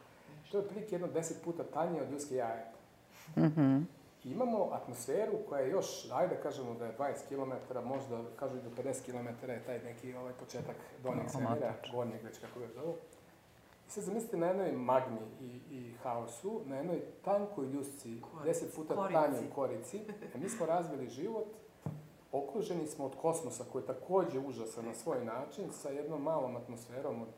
To 0.51 0.59
je 0.59 0.65
otprilike 0.65 0.95
jedno 0.95 1.09
10 1.09 1.33
puta 1.45 1.65
tanje 1.65 2.03
od 2.03 2.11
ljudske 2.11 2.35
jaje. 2.35 2.73
Mm 3.37 3.43
-hmm. 3.43 3.83
I 3.83 3.96
imamo 4.31 4.69
atmosferu 4.73 5.33
koja 5.49 5.61
je 5.61 5.71
još, 5.71 6.11
ajde 6.13 6.35
da 6.35 6.41
kažemo 6.41 6.75
da 6.75 6.87
je 6.87 6.97
20 6.99 7.15
km, 7.29 7.89
možda 7.89 8.23
kažu 8.37 8.57
i 8.57 8.63
do 8.63 8.71
50 8.83 9.05
km 9.05 9.51
je 9.51 9.63
taj 9.67 9.79
neki 9.79 10.15
ovaj 10.15 10.33
početak 10.33 10.77
donjeg 11.03 11.31
svemira, 11.31 11.75
gornjeg 11.93 12.23
već 12.23 12.39
kako 12.39 12.61
ga 12.61 12.67
zovu. 12.75 12.95
I 13.89 13.91
sad 13.91 14.05
zamislite 14.05 14.37
na 14.37 14.47
jednoj 14.47 14.73
magmi 14.73 15.21
i, 15.41 15.61
i 15.71 15.95
haosu, 16.03 16.61
na 16.67 16.77
jednoj 16.77 17.01
tankoj 17.25 17.67
ljusci, 17.67 18.23
deset 18.45 18.75
puta 18.75 18.95
korici. 18.95 19.15
tanjoj 19.15 19.51
korici, 19.55 20.01
a 20.35 20.39
mi 20.39 20.49
smo 20.49 20.67
razvili 20.67 21.09
život, 21.09 21.47
okruženi 22.33 22.87
smo 22.87 23.05
od 23.05 23.17
kosmosa 23.17 23.65
koji 23.73 23.83
je 23.83 23.87
takođe 23.87 24.39
užasan 24.39 24.85
na 24.85 24.95
svoj 24.95 25.25
način, 25.25 25.65
sa 25.73 25.89
jednom 25.89 26.23
malom 26.23 26.57
atmosferom 26.57 27.23
od 27.23 27.29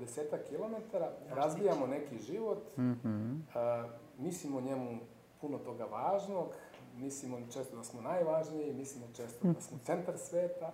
20 0.00 0.22
km, 0.48 0.96
razvijamo 1.28 1.86
neki 1.86 2.18
život, 2.18 2.76
mm 2.76 2.92
-hmm. 2.92 3.40
a, 3.54 3.88
mislimo 4.18 4.60
njemu 4.60 4.98
puno 5.44 5.58
toga 5.58 5.84
važnog, 5.84 6.48
mislimo 6.96 7.38
često 7.52 7.76
da 7.76 7.84
smo 7.84 8.00
najvažniji, 8.00 8.74
mislimo 8.74 9.06
često 9.16 9.48
da 9.48 9.60
smo 9.60 9.78
centar 9.86 10.18
sveta, 10.18 10.72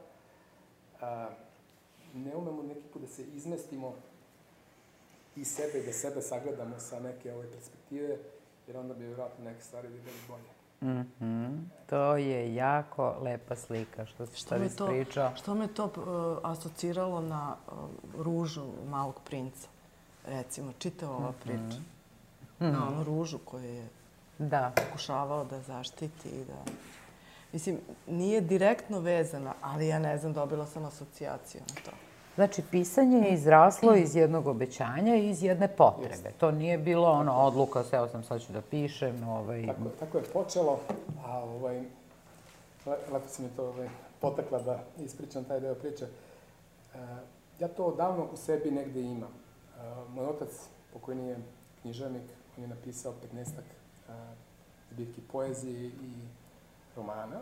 a, 1.00 1.28
ne 2.14 2.36
umemo 2.36 2.62
neki 2.62 2.86
put 2.92 3.02
da 3.02 3.08
se 3.08 3.22
izmestimo 3.22 3.94
i 5.36 5.44
sebe, 5.44 5.82
da 5.86 5.92
sebe 5.92 6.22
sagledamo 6.22 6.78
sa 6.78 7.00
neke 7.00 7.32
ove 7.32 7.50
perspektive, 7.50 8.16
jer 8.66 8.76
onda 8.76 8.94
bi 8.94 9.04
vjerojatno 9.04 9.44
neke 9.44 9.62
stvari 9.62 9.88
videli 9.88 10.16
bolje. 10.28 10.50
Mm 10.82 11.06
-hmm. 11.20 11.58
To 11.86 12.16
je 12.16 12.54
jako 12.54 13.16
lepa 13.22 13.56
slika 13.56 14.06
što, 14.06 14.26
što, 14.26 14.36
što 14.36 14.58
mi 14.58 14.68
pričao. 14.88 15.36
Što 15.36 15.54
me 15.54 15.68
to 15.68 15.84
uh, 15.84 16.50
asociralo 16.50 17.20
na 17.20 17.56
uh, 17.66 17.74
ružu 18.24 18.64
malog 18.88 19.20
princa, 19.24 19.68
recimo, 20.26 20.72
čitava 20.78 21.16
ova 21.16 21.32
priča. 21.32 21.78
Mm 21.78 21.84
-hmm. 22.60 22.72
Na 22.72 22.88
onu 22.88 23.04
ružu 23.04 23.38
koju 23.38 23.64
je 23.64 23.88
da. 24.48 24.72
pokušavao 24.76 25.44
da 25.44 25.60
zaštiti 25.60 26.28
i 26.28 26.44
da... 26.44 26.72
Mislim, 27.52 27.78
nije 28.06 28.40
direktno 28.40 29.00
vezana, 29.00 29.54
ali 29.62 29.88
ja 29.88 29.98
ne 29.98 30.18
znam, 30.18 30.32
dobila 30.32 30.66
sam 30.66 30.84
asocijaciju 30.84 31.60
na 31.68 31.74
to. 31.84 31.90
Znači, 32.34 32.62
pisanje 32.70 33.18
je 33.18 33.34
izraslo 33.34 33.94
iz 33.96 34.16
jednog 34.16 34.46
obećanja 34.46 35.16
i 35.16 35.28
iz 35.28 35.42
jedne 35.42 35.68
potrebe. 35.68 36.30
To 36.38 36.50
nije 36.50 36.78
bilo 36.78 37.10
ono 37.10 37.32
odluka, 37.32 37.84
seo 37.84 38.08
sam, 38.08 38.22
sad 38.22 38.40
ću 38.42 38.52
da 38.52 38.60
pišem. 38.60 39.28
Ovaj... 39.28 39.66
Tako, 39.66 39.90
tako 40.00 40.18
je 40.18 40.24
počelo, 40.24 40.80
a 41.26 41.38
ovaj, 41.38 41.82
lepo 42.86 43.28
si 43.28 43.42
mi 43.42 43.48
to 43.48 43.68
ovaj, 43.68 43.88
potakla 44.20 44.58
da 44.58 44.82
ispričam 44.98 45.44
taj 45.44 45.60
deo 45.60 45.74
priče. 45.74 46.04
E, 46.04 46.98
ja 47.58 47.68
to 47.68 47.94
davno 47.96 48.26
u 48.32 48.36
sebi 48.36 48.70
negde 48.70 49.00
imam. 49.00 49.30
E, 49.32 49.82
moj 50.14 50.26
otac, 50.26 50.48
pokojni 50.92 51.28
je 51.28 51.36
književnik, 51.82 52.22
on 52.56 52.62
je 52.62 52.68
napisao 52.68 53.12
15 53.34 53.38
e, 53.38 53.79
zbirki 54.92 55.20
poezije 55.20 55.86
i 55.86 56.12
romana. 56.96 57.40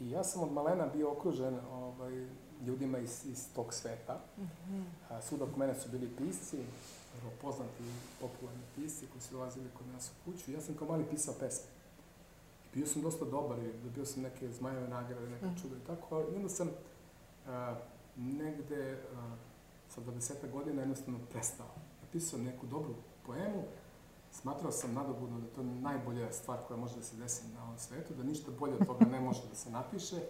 I 0.00 0.10
ja 0.10 0.24
sam 0.24 0.42
od 0.42 0.52
malena 0.52 0.86
bio 0.86 1.12
okružen 1.12 1.58
ovaj, 1.72 2.26
ljudima 2.66 2.98
iz, 2.98 3.26
iz 3.26 3.54
tog 3.54 3.74
sveta. 3.74 4.20
Mm 4.38 4.42
-hmm. 4.42 4.84
A, 5.10 5.22
svuda 5.22 5.44
oko 5.44 5.58
mene 5.58 5.74
su 5.74 5.88
bili 5.88 6.16
pisci, 6.16 6.56
vrlo 7.18 7.32
poznati 7.42 7.84
popularni 8.20 8.62
pisci 8.76 9.06
koji 9.06 9.22
su 9.22 9.34
dolazili 9.34 9.68
kod 9.78 9.86
nas 9.86 10.10
u 10.10 10.24
kuću. 10.24 10.52
Ja 10.52 10.60
sam 10.60 10.74
kao 10.74 10.88
mali 10.88 11.04
pisao 11.10 11.34
pesme. 11.40 11.66
I 12.64 12.76
bio 12.76 12.86
sam 12.86 13.02
dosta 13.02 13.24
dobar 13.24 13.58
i 13.58 13.72
dobio 13.84 14.06
sam 14.06 14.22
neke 14.22 14.52
zmajeve 14.52 14.88
nagrade, 14.88 15.28
neke 15.28 15.46
mm. 15.46 15.56
čudo 15.62 15.76
i 15.76 15.86
tako. 15.86 16.20
I 16.32 16.36
onda 16.36 16.48
sam 16.48 16.70
a, 17.46 17.76
negde 18.16 18.98
a, 19.16 19.36
sa 19.88 20.00
20 20.00 20.50
godina 20.52 20.82
jednostavno 20.82 21.18
prestao. 21.32 21.74
Napisao 22.02 22.38
neku 22.38 22.66
dobru 22.66 22.94
poemu, 23.26 23.64
smatrao 24.40 24.72
sam 24.72 24.94
nadobudno 24.94 25.40
da 25.40 25.46
to 25.46 25.60
je 25.60 25.66
najbolja 25.66 26.32
stvar 26.32 26.58
koja 26.68 26.76
može 26.76 26.96
da 26.96 27.02
se 27.02 27.16
desi 27.16 27.48
na 27.48 27.64
ovom 27.64 27.78
svetu, 27.78 28.14
da 28.14 28.22
ništa 28.22 28.50
bolje 28.58 28.74
od 28.74 28.86
toga 28.86 29.04
ne 29.04 29.20
može 29.20 29.40
da 29.50 29.54
se 29.54 29.70
napiše 29.70 30.20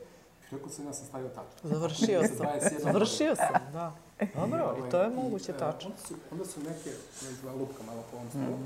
Rekao 0.50 0.68
sam, 0.68 0.86
ja 0.86 0.92
sam 0.92 1.06
stavio 1.06 1.28
tačku. 1.28 1.68
Završio 1.68 2.22
sam. 2.22 2.46
21 2.46 2.82
Završio 2.82 3.36
sam, 3.36 3.72
da. 3.72 3.96
Dobro, 4.34 4.76
i 4.78 4.90
to 4.90 5.00
je 5.00 5.10
moguće 5.10 5.52
e, 5.52 5.58
tačno. 5.58 5.90
Onda 5.90 6.02
su, 6.02 6.14
onda 6.30 6.44
su 6.44 6.60
neke, 6.60 6.90
izgleda 7.30 7.58
lupka 7.58 7.82
malo 7.82 8.04
po 8.10 8.16
ovom 8.16 8.30
stolu, 8.30 8.58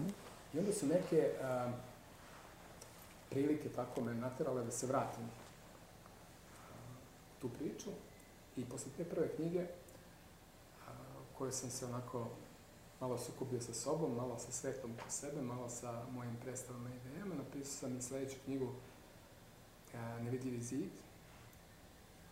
i 0.55 0.59
onda 0.59 0.73
su 0.73 0.87
neke 0.87 1.31
a, 1.43 1.73
prilike 3.31 3.69
tako 3.69 4.01
me 4.01 4.15
naterale 4.15 4.65
da 4.65 4.71
se 4.71 4.87
vratim 4.87 5.25
tu 7.41 7.49
priču. 7.49 7.91
I 8.57 8.65
posle 8.65 8.93
te 8.97 9.05
prve 9.05 9.29
knjige, 9.29 9.67
a, 10.87 10.91
koje 11.39 11.53
sam 11.53 11.71
se 11.71 11.87
onako 11.87 12.27
malo 13.01 13.19
sukubio 13.19 13.61
sa 13.61 13.75
sobom, 13.75 14.17
malo 14.17 14.39
sa 14.39 14.53
svetom 14.53 14.91
oko 15.01 15.11
sebe, 15.11 15.43
malo 15.43 15.69
sa 15.69 16.03
mojim 16.11 16.37
predstavama 16.43 16.91
i 16.91 16.97
idejama, 16.97 17.35
napisao 17.35 17.65
sam 17.65 17.97
i 17.99 18.03
sledeću 18.03 18.37
knjigu 18.45 18.69
a, 19.95 20.19
Nevidljivi 20.19 20.63
zid, 20.63 20.91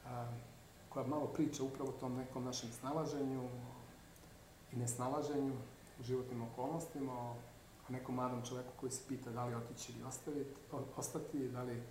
a, 0.06 0.32
koja 0.88 1.06
malo 1.06 1.26
priča 1.26 1.62
upravo 1.62 1.90
o 1.90 2.00
tom 2.00 2.16
nekom 2.16 2.44
našem 2.44 2.72
snalaženju 2.80 3.48
i 4.72 4.76
nesnalaženju 4.76 5.54
u 6.00 6.02
životnim 6.02 6.42
okolnostima, 6.42 7.12
o, 7.12 7.34
o 7.88 7.92
nekom 7.92 8.14
mladom 8.14 8.42
čoveku 8.48 8.70
koji 8.80 8.92
se 8.92 9.00
pita 9.08 9.30
da 9.30 9.44
li 9.44 9.54
otići 9.54 9.92
ili 9.92 10.02
ostaviti, 10.02 10.50
o, 10.72 10.82
ostati, 10.96 11.48
da 11.48 11.62
li 11.62 11.82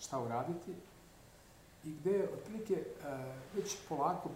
šta 0.00 0.20
uraditi. 0.20 0.74
I 1.84 1.90
gde, 1.90 2.28
otprilike, 2.34 2.84
već 3.54 3.76
polako 3.88 4.30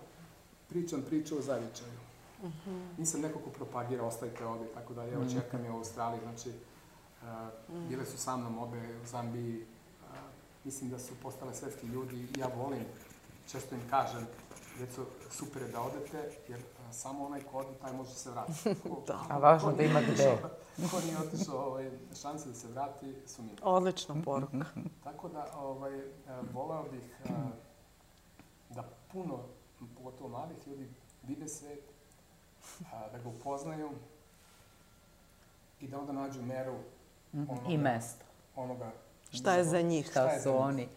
pričam 0.69 1.03
priču 1.03 1.39
o 1.39 1.43
zavičaju. 1.43 2.08
Uh 2.43 2.51
-huh. 2.67 2.99
Nisam 2.99 3.21
neko 3.21 3.39
ko 3.39 3.51
propagira, 3.51 4.05
ostavite 4.05 4.47
ovde 4.47 4.65
i 4.65 4.75
tako 4.75 4.95
dalje. 4.95 5.13
Evo, 5.13 5.25
Mhm. 5.25 5.33
čeka 5.35 5.59
mi 5.59 5.71
u 5.71 5.77
Australiji, 5.77 6.21
znači, 6.23 6.51
e, 6.51 6.55
bile 7.89 8.07
su 8.07 8.19
sa 8.19 8.37
mnom 8.37 8.59
obe 8.59 8.79
u 9.03 9.07
Zambiji, 9.07 9.67
a, 10.05 10.15
mislim 10.65 10.91
da 10.91 10.99
su 10.99 11.15
postale 11.23 11.55
svetski 11.55 11.87
ljudi 11.87 12.17
i 12.17 12.39
ja 12.39 12.49
volim, 12.57 12.85
često 13.47 13.75
im 13.75 13.81
kažem, 13.91 14.27
djeco, 14.79 15.03
super 15.31 15.63
je 15.63 15.69
da 15.69 15.81
odete, 15.83 16.19
jer 16.49 16.61
a, 16.81 16.93
samo 16.93 17.27
onaj 17.27 17.41
ko 17.43 17.59
ode, 17.59 17.69
taj 17.81 17.93
može 17.93 18.11
se 18.11 18.31
vratiti. 18.31 18.75
Ko, 18.83 19.03
Da. 19.07 19.21
A 19.29 19.39
važno 19.39 19.73
da 19.73 19.83
ima 19.83 20.01
gde. 20.03 20.39
Ko 20.91 21.01
nije 21.01 21.19
otišao, 21.19 21.67
ovaj, 21.67 21.91
šanse 22.15 22.49
da 22.49 22.55
se 22.55 22.69
vrati 22.69 23.15
su 23.27 23.43
mine. 23.43 23.57
Odlična 23.63 24.15
poruka. 24.25 24.65
Tako 25.05 25.29
da, 25.29 25.47
ovaj, 25.57 26.01
voleo 26.53 26.83
bih 26.83 27.03
da 28.71 28.83
puno, 29.13 29.39
pogotovo 29.97 30.29
mladih 30.31 30.57
ljudi, 30.67 30.89
vide 31.23 31.49
svet, 31.49 31.81
a, 32.93 33.09
da 33.13 33.19
ga 33.19 33.29
upoznaju 33.29 33.91
i 35.81 35.89
da 35.89 35.99
onda 35.99 36.13
nađu 36.13 36.43
meru 36.43 36.75
onoga, 37.35 37.69
I 37.69 37.79
mesto. 37.79 38.25
onoga 38.57 38.91
Šta 39.31 39.55
je 39.55 39.65
za 39.65 39.81
njih? 39.81 40.07
Šta 40.07 40.29
Šta 40.29 40.41
su 40.41 40.49
njih? 40.49 40.61
oni. 40.61 40.89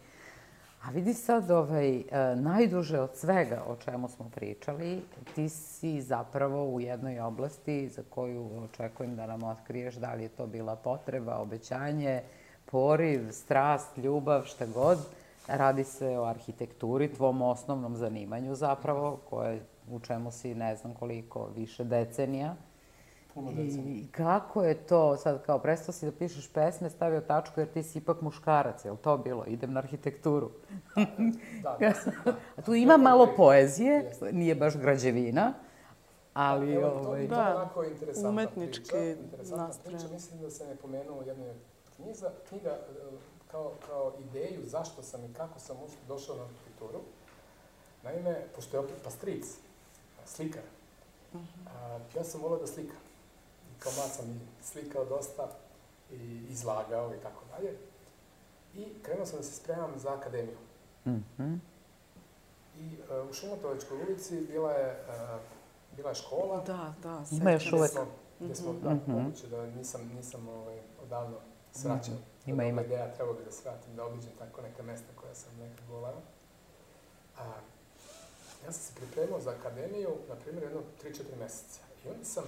A 0.82 0.90
vidi 0.90 1.14
sad, 1.14 1.50
ovaj, 1.50 1.96
e, 1.96 2.04
najduže 2.36 3.00
od 3.00 3.10
svega 3.14 3.62
o 3.66 3.76
čemu 3.76 4.08
smo 4.08 4.30
pričali, 4.34 5.02
ti 5.34 5.48
si 5.48 6.00
zapravo 6.00 6.64
u 6.64 6.80
jednoj 6.80 7.20
oblasti 7.20 7.88
za 7.88 8.02
koju 8.10 8.50
očekujem 8.64 9.16
da 9.16 9.26
nam 9.26 9.42
otkriješ 9.42 9.94
da 9.94 10.14
li 10.14 10.22
je 10.22 10.28
to 10.28 10.46
bila 10.46 10.76
potreba, 10.76 11.38
obećanje, 11.38 12.22
poriv, 12.64 13.30
strast, 13.32 13.98
ljubav, 13.98 14.42
šta 14.44 14.66
god. 14.66 14.98
Radi 15.48 15.84
se 15.84 16.18
o 16.18 16.24
arhitekturi, 16.24 17.14
tvom 17.14 17.42
osnovnom 17.42 17.96
zanimanju 17.96 18.54
zapravo, 18.54 19.18
koje, 19.30 19.62
u 19.90 20.00
čemu 20.00 20.30
si 20.30 20.54
ne 20.54 20.76
znam 20.76 20.94
koliko, 20.94 21.48
više 21.56 21.84
decenija. 21.84 22.54
puno 23.34 23.52
decenija. 23.52 24.02
I 24.02 24.06
kako 24.06 24.64
je 24.64 24.74
to, 24.74 25.16
sad 25.16 25.42
kao 25.42 25.58
prestao 25.58 25.92
si 25.92 26.06
da 26.06 26.12
pišeš 26.12 26.48
pesme, 26.48 26.90
stavio 26.90 27.20
tačku 27.20 27.60
jer 27.60 27.68
ti 27.68 27.82
si 27.82 27.98
ipak 27.98 28.20
muškarac, 28.20 28.84
je 28.84 28.90
li 28.90 28.96
to 28.96 29.18
bilo? 29.18 29.44
Idem 29.46 29.72
na 29.72 29.80
arhitekturu. 29.80 30.50
Da, 31.62 31.76
da, 31.80 31.92
da. 32.24 32.32
A 32.56 32.62
tu 32.62 32.74
ima 32.74 32.96
malo 32.96 33.28
poezije, 33.36 34.12
nije 34.32 34.54
baš 34.54 34.76
građevina, 34.76 35.54
ali 36.34 36.72
Evo, 36.72 36.90
to, 36.90 37.08
ovaj... 37.08 37.28
to 37.28 37.34
Da, 37.34 37.48
je 37.48 37.54
onako 37.54 37.84
interesantna 37.84 38.30
umetnički 38.30 38.84
priča. 38.84 39.04
Interesantna 39.04 39.66
nastrojen. 39.66 39.98
priča, 39.98 40.12
mislim 40.12 40.40
da 40.40 40.50
se 40.50 40.66
ne 40.66 40.76
pomenuo 40.76 41.18
u 41.18 41.22
jednoj 41.22 41.50
od 41.50 41.56
knjiza, 41.96 42.30
knjiga 42.48 42.70
e, 42.70 42.78
kao, 43.50 43.72
kao 43.86 44.12
ideju 44.18 44.60
zašto 44.64 45.02
sam 45.02 45.24
i 45.24 45.32
kako 45.32 45.58
sam 45.58 45.76
uopšte 45.80 45.98
došao 46.08 46.36
na 46.36 46.42
arhitekturu. 46.42 47.00
Naime, 48.02 48.46
pošto 48.56 48.76
je 48.76 48.80
opet 48.80 48.96
pastric, 49.04 49.56
slikar, 50.26 50.62
a, 51.66 51.98
ja 52.16 52.24
sam 52.24 52.40
volao 52.42 52.58
da 52.58 52.66
slikam. 52.66 52.96
I 53.68 53.80
kao 53.80 53.92
mlad 53.92 54.10
sam 54.10 54.26
i 54.30 54.64
slikao 54.64 55.04
dosta 55.04 55.48
i 56.10 56.46
izlagao 56.50 57.14
i 57.14 57.20
tako 57.22 57.44
dalje. 57.46 57.76
I 58.74 59.02
krenuo 59.02 59.26
sam 59.26 59.36
da 59.36 59.44
se 59.44 59.52
spremam 59.52 59.90
za 59.96 60.14
akademiju. 60.14 60.56
Mhm. 61.06 61.54
I 62.78 62.96
uh, 63.22 63.30
u 63.30 63.32
Šumotovačkoj 63.32 64.02
ulici 64.02 64.40
bila 64.40 64.72
je, 64.72 65.04
uh, 65.08 65.40
bila 65.96 66.08
je 66.08 66.14
škola. 66.14 66.62
Da, 66.64 66.94
da. 67.02 67.24
Ima 67.32 67.50
još 67.50 67.72
uvek. 67.72 67.90
Gde 68.40 68.54
smo, 68.54 68.72
da, 68.72 68.90
Mhm. 68.94 69.12
moguće 69.12 69.46
da 69.46 69.66
nisam, 69.66 70.10
nisam 70.16 70.48
ovaj, 70.48 70.80
odavno 71.02 71.36
svraćao. 71.72 72.14
Ima, 72.46 72.54
Dobra 72.56 72.68
ima. 72.68 72.82
ideja, 72.82 73.14
trebao 73.14 73.34
bi 73.34 73.44
da 73.44 73.50
se 73.52 73.62
vratim, 73.64 73.96
da 73.96 74.04
obiđem 74.06 74.30
tako 74.38 74.62
neka 74.62 74.82
mesta 74.82 75.06
koja 75.16 75.34
sam 75.34 75.52
nekad 75.58 75.84
volao. 75.90 76.20
A, 77.38 77.52
ja 78.64 78.72
sam 78.72 78.82
se 78.82 78.94
pripremao 78.94 79.40
za 79.40 79.50
akademiju, 79.50 80.10
na 80.28 80.34
primjer, 80.34 80.64
jedno 80.64 80.80
3-4 81.04 81.22
meseca. 81.38 81.80
I 82.04 82.08
onda 82.08 82.24
sam 82.24 82.44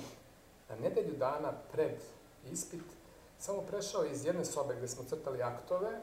na 0.68 0.76
nedelju 0.76 1.16
dana 1.16 1.52
pred 1.72 1.96
ispit 2.52 2.82
samo 3.38 3.60
prešao 3.60 4.04
iz 4.04 4.24
jedne 4.24 4.44
sobe 4.44 4.76
gde 4.76 4.88
smo 4.88 5.04
crtali 5.04 5.42
aktove, 5.42 5.90
e, 5.90 6.00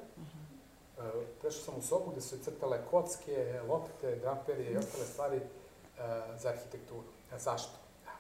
prešao 1.42 1.62
sam 1.62 1.76
u 1.78 1.82
sobu 1.82 2.12
gde 2.12 2.22
su 2.22 2.38
crtale 2.44 2.86
kocke, 2.92 3.62
lopte, 3.68 4.16
draperije 4.16 4.72
i 4.72 4.78
ostale 4.78 5.06
stvari 5.06 5.38
e, 5.38 5.42
za 6.38 6.50
arhitekturu. 6.50 7.08
A 7.32 7.40
zašto? 7.40 7.74
Da. 8.06 8.12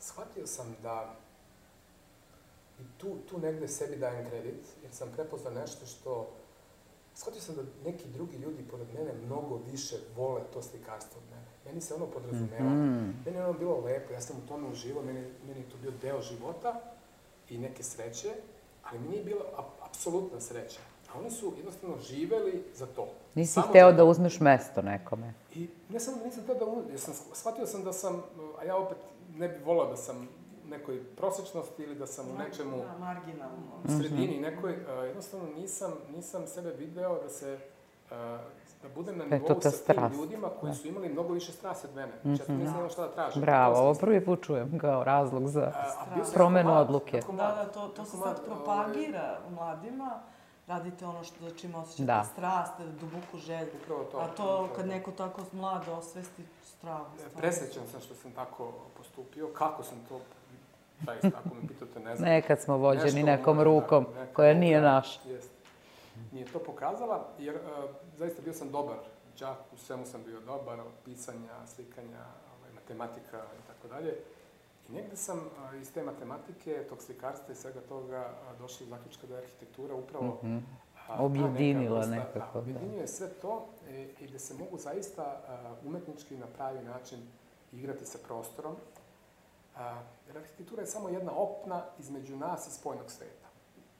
Shvatio 0.00 0.46
sam 0.46 0.76
da 0.82 1.14
i 2.80 2.98
tu, 2.98 3.16
tu 3.28 3.38
negde 3.38 3.68
sebi 3.68 3.96
dajem 3.96 4.30
kredit, 4.30 4.66
jer 4.82 4.92
sam 4.92 5.12
prepoznao 5.12 5.52
nešto 5.52 5.86
što 5.86 6.30
shvatio 7.16 7.40
sam 7.40 7.54
da 7.54 7.62
neki 7.84 8.08
drugi 8.08 8.36
ljudi 8.36 8.62
pored 8.70 8.86
mene 8.94 9.12
mnogo 9.26 9.60
više 9.70 9.96
vole 10.16 10.40
to 10.52 10.62
slikarstvo 10.62 11.20
od 11.20 11.30
mene. 11.30 11.46
Meni 11.64 11.80
se 11.80 11.94
ono 11.94 12.06
podrazumeva. 12.06 12.70
Mhm. 12.70 13.10
Meni 13.24 13.36
je 13.36 13.44
ono 13.44 13.58
bilo 13.58 13.80
lepo, 13.80 14.12
ja 14.12 14.20
sam 14.20 14.36
u 14.44 14.48
tome 14.48 14.68
uživao, 14.68 15.02
meni, 15.02 15.24
meni 15.46 15.60
je 15.60 15.68
to 15.70 15.76
bio 15.82 15.90
deo 16.02 16.22
života 16.22 16.80
i 17.48 17.58
neke 17.58 17.82
sreće, 17.82 18.32
ali 18.82 18.98
mi 18.98 19.08
nije 19.08 19.24
bila 19.24 19.40
ap- 19.58 19.86
apsolutna 19.88 20.40
sreća. 20.40 20.80
A 21.14 21.18
oni 21.18 21.30
su 21.30 21.52
jednostavno 21.56 21.96
živeli 21.98 22.64
za 22.74 22.86
to. 22.86 23.08
Nisi 23.34 23.52
Samo 23.52 23.66
hteo 23.66 23.92
da 23.92 24.04
uzmeš 24.04 24.40
mesto 24.40 24.82
nekome. 24.82 25.34
I 25.54 25.68
ne 25.88 26.00
samo 26.00 26.16
da 26.16 26.24
nisam 26.24 26.42
htio 26.42 26.54
da 26.54 26.64
uzmem, 26.64 26.90
jer 26.90 27.00
sam, 27.00 27.14
shvatio 27.34 27.66
sam 27.66 27.84
da 27.84 27.92
sam, 27.92 28.22
a 28.58 28.64
ja 28.64 28.76
opet 28.76 28.98
ne 29.36 29.48
bih 29.48 29.66
volao 29.66 29.90
da 29.90 29.96
sam 29.96 30.28
nekoj 30.66 31.04
prosečnosti 31.06 31.82
ili 31.82 31.94
da 31.94 32.06
sam 32.06 32.26
u 32.26 32.38
nečemu 32.38 32.76
Da, 32.76 32.98
marginalno. 32.98 33.56
u 33.84 33.88
sredini 33.90 34.40
nekoj, 34.40 34.76
a, 34.88 34.92
jednostavno 34.92 35.46
nisam, 35.48 35.92
nisam 36.10 36.46
sebe 36.46 36.70
video 36.70 37.18
da 37.18 37.28
se, 37.28 37.58
a, 38.10 38.38
da 38.82 38.88
budem 38.90 39.18
na 39.18 39.24
Da 39.24 39.36
nivou 39.36 39.48
ta 39.50 39.70
sa 39.70 39.70
tim 39.70 39.78
strast. 39.78 40.14
ljudima 40.14 40.48
koji 40.60 40.74
su 40.74 40.88
imali 40.88 41.08
mnogo 41.08 41.32
više 41.34 41.52
strasti 41.52 41.86
od 41.86 41.94
mene. 41.94 42.12
Znači, 42.22 42.42
ja 42.42 42.46
tu 42.46 42.52
nisam 42.52 42.74
imao 42.74 42.88
šta 42.90 43.02
da 43.02 43.12
tražim. 43.12 43.42
Bravo, 43.42 43.76
ovo 43.76 43.94
prvi 43.94 44.24
put 44.24 44.42
čujem 44.42 44.78
kao 44.78 45.04
razlog 45.04 45.48
za... 45.48 45.72
A, 45.74 45.92
a 46.00 46.24
Promenu 46.34 46.68
mlad, 46.70 46.82
odluke. 46.82 47.16
jako 47.16 47.32
Da, 47.32 47.36
da, 47.54 47.64
to, 47.64 47.88
to 47.88 48.04
se 48.04 48.10
sad 48.10 48.20
ovaj, 48.22 48.34
propagira 48.46 49.38
mladima. 49.50 50.10
Radite 50.66 51.06
ono 51.06 51.24
što, 51.24 51.44
za 51.44 51.56
čim 51.56 51.74
osjećate 51.74 52.04
Da. 52.04 52.24
strast, 52.24 52.72
duboku 53.00 53.38
želju. 53.38 53.70
Upravo 53.82 54.04
to. 54.04 54.18
A 54.18 54.26
to 54.26 54.42
upravo 54.42 54.68
kad 54.76 54.86
neko 54.86 55.10
tako 55.10 55.40
mlad 55.52 55.88
osvesti 55.88 56.42
strahu. 56.64 57.04
E, 57.06 57.18
stvarno. 57.18 57.38
Presrećan 57.38 57.82
sam 57.92 58.00
što 58.00 58.14
sam 58.14 58.32
tako 58.32 58.72
postupio. 58.96 59.48
Kako 59.48 59.82
sam 59.82 59.98
to, 60.08 60.20
zaista, 61.04 61.38
ako 61.44 61.54
me 61.54 61.68
pitate, 61.68 62.00
ne 62.00 62.16
znam. 62.16 62.28
Nekad 62.28 62.60
smo 62.60 62.76
vođeni 62.76 63.22
Nešto 63.22 63.26
nekom 63.26 63.60
rukom, 63.60 64.04
da, 64.04 64.20
neka 64.20 64.34
koja 64.34 64.54
nije 64.54 64.80
naša. 64.80 65.20
Jest. 65.28 65.50
Nije 66.32 66.46
to 66.46 66.58
pokazala, 66.58 67.28
jer 67.38 67.54
uh, 67.54 67.60
zaista 68.16 68.42
bio 68.42 68.52
sam 68.52 68.70
dobar 68.70 68.96
đak, 69.40 69.58
u 69.72 69.76
svemu 69.76 70.06
sam 70.06 70.22
bio 70.24 70.40
dobar, 70.40 70.80
od 70.80 70.92
pisanja, 71.04 71.66
slikanja, 71.66 72.24
ovaj, 72.58 72.72
matematika 72.74 73.38
i 73.38 73.66
tako 73.66 73.88
dalje. 73.88 74.14
I 74.88 74.92
negde 74.92 75.16
sam 75.16 75.38
uh, 75.38 75.80
iz 75.80 75.92
te 75.92 76.02
matematike, 76.02 76.84
tog 76.88 77.02
slikarstva 77.02 77.52
i 77.52 77.56
svega 77.56 77.80
toga 77.80 78.28
uh, 78.52 78.58
došao 78.58 78.86
do 78.86 78.96
zaključka 78.96 79.26
da 79.26 79.34
je 79.34 79.42
arhitektura 79.42 79.94
upravo 79.94 80.40
a, 81.08 81.16
ta 81.16 81.22
Objedinila 81.22 82.06
neka 82.06 82.24
nekako, 82.24 82.52
da. 82.52 82.58
Objedinjuje 82.58 83.08
sve 83.08 83.28
to 83.28 83.66
e, 83.88 84.08
i 84.20 84.28
da 84.28 84.38
se 84.38 84.54
mogu 84.54 84.78
zaista 84.78 85.22
a, 85.22 85.74
umetnički 85.84 86.36
na 86.36 86.46
pravi 86.46 86.84
način 86.84 87.18
igrati 87.72 88.06
sa 88.06 88.18
prostorom. 88.26 88.76
A, 89.76 89.96
jer 90.26 90.38
arhitektura 90.38 90.82
je 90.82 90.86
samo 90.86 91.08
jedna 91.08 91.32
opna 91.32 91.84
između 91.98 92.36
nas 92.36 92.66
i 92.66 92.70
spoljnog 92.70 93.10
sveta. 93.10 93.46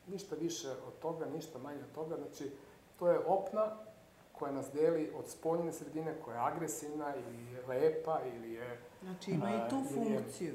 Ništa 0.06 0.36
više 0.36 0.70
od 0.70 0.98
toga, 0.98 1.26
ništa 1.26 1.58
manje 1.58 1.78
od 1.80 1.92
toga. 1.94 2.16
Znači, 2.16 2.52
to 2.98 3.08
je 3.08 3.18
opna 3.18 3.76
koja 4.32 4.52
nas 4.52 4.66
deli 4.72 5.12
od 5.18 5.28
spoljne 5.28 5.72
sredine, 5.72 6.14
koja 6.24 6.34
je 6.36 6.52
agresivna 6.52 7.14
ili 7.16 7.52
je 7.52 7.66
lepa 7.66 8.20
ili 8.34 8.52
je... 8.52 8.80
Znači 9.02 9.30
ima 9.30 9.50
i 9.50 9.70
tu 9.70 9.76
je- 9.76 9.84
funkciju. 10.18 10.54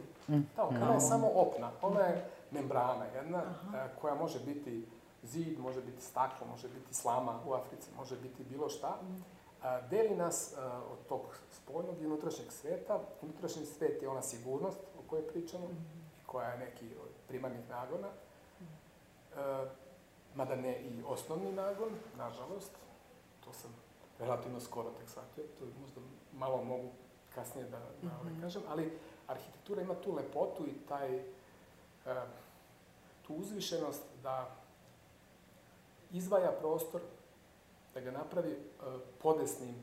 Da, 0.56 0.64
ona 0.64 0.94
je 0.94 1.00
samo 1.00 1.28
opna. 1.36 1.72
Ona 1.82 2.00
je 2.00 2.26
membrana 2.52 3.06
jedna 3.06 3.44
koja 4.02 4.16
može 4.16 4.40
biti 4.40 4.88
zid, 5.24 5.60
može 5.60 5.82
biti 5.82 6.02
staklo, 6.02 6.48
može 6.48 6.68
biti 6.70 6.94
slama 6.94 7.40
u 7.48 7.54
Africi, 7.54 7.90
može 7.98 8.16
biti 8.16 8.44
bilo 8.44 8.70
šta. 8.70 8.98
A, 9.62 9.82
deli 9.82 10.16
nas 10.16 10.54
a, 10.58 10.82
od 10.92 11.08
tog 11.10 11.22
spoljnog 11.52 12.02
i 12.02 12.06
unutrašnjeg 12.06 12.52
sveta. 12.52 13.00
Unutrašnji 13.22 13.66
svet 13.66 14.02
je 14.02 14.10
ona 14.10 14.22
sigurnost 14.22 14.80
o 15.00 15.10
kojoj 15.10 15.28
pričamo, 15.28 15.66
i 15.66 16.26
koja 16.26 16.50
je 16.50 16.60
neki 16.60 16.96
od 17.04 17.10
primarnih 17.28 17.70
nagona. 17.70 18.08
E, 18.08 19.66
mada 20.36 20.56
ne 20.56 20.82
i 20.82 21.04
osnovni 21.08 21.52
nagon, 21.52 21.90
nažalost. 22.18 22.72
To 23.46 23.54
sam 23.54 23.76
relativno 24.20 24.60
skoro 24.60 24.90
tek 24.90 25.10
shvatio, 25.10 25.44
to 25.60 25.66
možda 25.82 26.02
malo 26.34 26.64
mogu 26.64 26.90
kasnije 27.36 27.70
da, 27.70 27.80
da 28.02 28.20
ovaj, 28.22 28.34
kažem, 28.42 28.62
ali 28.70 28.98
arhitektura 29.28 29.82
ima 29.82 29.96
tu 29.96 30.16
lepotu 30.16 30.68
i 30.68 30.88
taj, 30.88 31.16
e, 31.16 31.24
tu 33.28 33.34
uzvišenost 33.34 34.04
da 34.24 34.56
izdvaja 36.12 36.52
prostor, 36.52 37.02
da 37.94 38.00
ga 38.02 38.12
napravi 38.12 38.52
e, 38.52 38.56
podesnim 39.22 39.76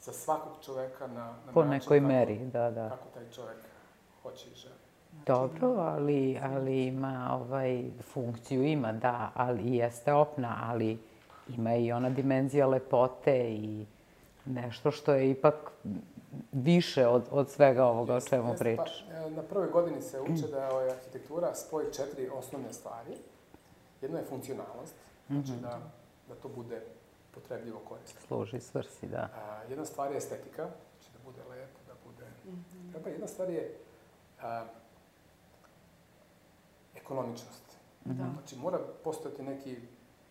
za 0.00 0.12
svakog 0.12 0.52
čoveka 0.64 1.06
na, 1.06 1.14
na 1.46 1.52
Po 1.54 1.64
način 1.64 1.70
nekoj 1.70 1.98
kako, 1.98 2.08
meri, 2.08 2.38
da, 2.38 2.70
da. 2.70 2.88
kako 2.88 3.08
taj 3.14 3.30
čovek 3.34 3.56
hoće 4.22 4.50
i 4.50 4.54
želi. 4.54 4.74
Dobro, 5.26 5.68
ali, 5.68 6.38
ali 6.42 6.86
ima 6.86 7.38
ovaj, 7.40 7.84
funkciju 8.12 8.62
ima, 8.64 8.92
da, 8.92 9.30
ali 9.34 9.62
i 9.62 9.76
jeste 9.76 10.12
opna, 10.12 10.56
ali 10.62 10.98
ima 11.48 11.74
i 11.74 11.92
ona 11.92 12.10
dimenzija 12.10 12.66
lepote 12.66 13.54
i 13.54 13.86
nešto 14.44 14.90
što 14.90 15.12
je 15.14 15.30
ipak 15.30 15.54
više 16.52 17.06
od, 17.06 17.22
od 17.30 17.50
svega 17.50 17.84
ovoga 17.84 18.14
o 18.14 18.20
čemu 18.20 18.54
pričaš. 18.58 19.06
Pa, 19.10 19.14
e, 19.16 19.30
na 19.30 19.42
prvoj 19.42 19.68
godini 19.68 20.02
se 20.02 20.20
uče 20.20 20.48
da 20.50 20.64
je 20.64 20.70
ovaj, 20.72 20.90
arhitektura 20.90 21.54
spoj 21.54 21.84
četiri 21.92 22.28
osnovne 22.28 22.72
stvari. 22.72 23.12
Jedno 24.02 24.18
je 24.18 24.24
funkcionalnost, 24.24 24.94
znači 25.30 25.52
Mhm. 25.52 25.62
da, 25.62 25.78
da 26.28 26.34
to 26.34 26.48
bude 26.48 26.82
potrebljivo 27.36 27.80
korisno. 27.88 28.20
Služi 28.26 28.60
svrsi, 28.60 29.06
da. 29.06 29.28
A, 29.34 29.62
jedna 29.68 29.84
stvar 29.84 30.10
je 30.12 30.16
estetika, 30.18 30.68
znači 30.92 31.12
da 31.12 31.18
bude 31.24 31.42
lepo, 31.50 31.78
da 31.86 31.92
bude... 32.04 32.26
Treba, 32.92 33.08
jedna 33.08 33.26
stvar 33.26 33.50
je 33.50 33.76
a, 34.42 34.64
ekonomičnost. 36.94 37.62
Da. 38.04 38.24
Znači 38.34 38.56
mora 38.56 38.78
postojati 39.04 39.42
neki 39.42 39.76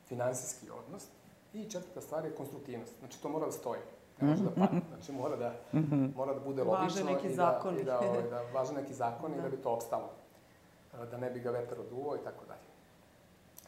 finansijski 0.08 0.70
odnos. 0.70 1.08
I 1.54 1.64
četvrta 1.64 2.02
stvar 2.02 2.26
je 2.26 2.36
konstruktivnost. 2.36 2.94
Znači 3.00 3.22
to 3.22 3.30
mora 3.30 3.46
da 3.46 3.52
stoji. 3.52 3.82
Ne 4.22 4.28
može 4.28 4.44
da 4.44 4.50
padne. 4.50 4.82
Znači 4.96 5.12
mora 5.12 5.36
da, 5.36 5.54
mora 6.16 6.34
da 6.34 6.40
bude 6.40 6.64
Važe 6.64 6.82
logično 6.82 7.06
neki 7.06 7.28
i 7.28 7.30
da, 7.30 7.36
zakoni. 7.36 7.82
i 7.82 7.84
da, 7.84 8.00
ovaj, 8.00 8.30
da 8.30 8.42
važe 8.60 8.74
neki 8.74 8.94
zakon 8.94 9.34
i 9.34 9.36
Da. 9.36 9.42
da 9.42 9.50
bi 9.50 9.58
to 9.58 9.70
opstalo. 9.70 10.10
Da 11.12 11.18
ne 11.18 11.30
bi 11.30 11.40
ga 11.40 11.52
vetar 11.52 11.80
oduo 11.80 12.16
i 12.16 12.24
tako 12.24 12.46
dalje. 12.46 12.60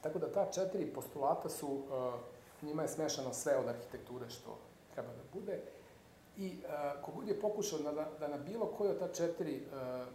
Tako 0.01 0.19
da 0.19 0.31
ta 0.31 0.51
četiri 0.51 0.85
postulata 0.93 1.49
su, 1.49 1.67
uh, 1.67 2.13
njima 2.61 2.81
je 2.81 2.87
smešano 2.87 3.33
sve 3.33 3.57
od 3.57 3.67
arhitekture 3.67 4.29
što 4.29 4.57
treba 4.93 5.09
da 5.09 5.39
bude. 5.39 5.59
I 6.37 6.57
uh, 6.59 6.69
kogod 7.01 7.27
je 7.27 7.41
pokušao 7.41 7.79
da, 7.79 7.91
da, 7.91 8.07
da 8.19 8.27
na 8.27 8.37
bilo 8.37 8.65
koje 8.67 8.91
od 8.91 8.99
ta 8.99 9.07
četiri 9.07 9.61
uh, 9.63 10.07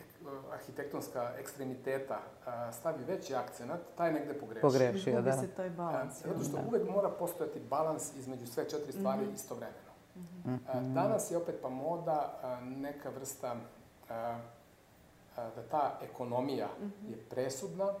ek- 0.00 0.52
arhitektonska 0.52 1.32
ekstremiteta 1.38 2.18
uh, 2.38 2.52
stavi 2.74 3.04
veći 3.04 3.34
akcenat, 3.34 3.80
taj 3.96 4.12
negde 4.12 4.34
pogreši. 4.34 4.60
Pogrešio, 4.62 5.10
Izgubi 5.10 5.22
da. 5.22 5.32
se 5.32 5.48
taj 5.48 5.70
balans. 5.70 6.22
Zato 6.22 6.40
što 6.40 6.52
Da. 6.52 6.62
uvek 6.68 6.88
mora 6.88 7.10
postojati 7.10 7.60
balans 7.60 8.16
između 8.16 8.46
sve 8.46 8.68
četiri 8.68 8.92
stvari 8.92 9.26
istovremeno. 9.34 9.78
A, 10.68 10.80
Danas 10.80 11.30
je 11.30 11.36
opet 11.36 11.54
pa 11.62 11.68
moda 11.68 12.40
neka 12.62 13.10
vrsta 13.10 13.56
da 15.36 15.62
ta 15.70 15.98
ekonomija 16.02 16.68
je 17.02 17.16
presudna 17.30 17.92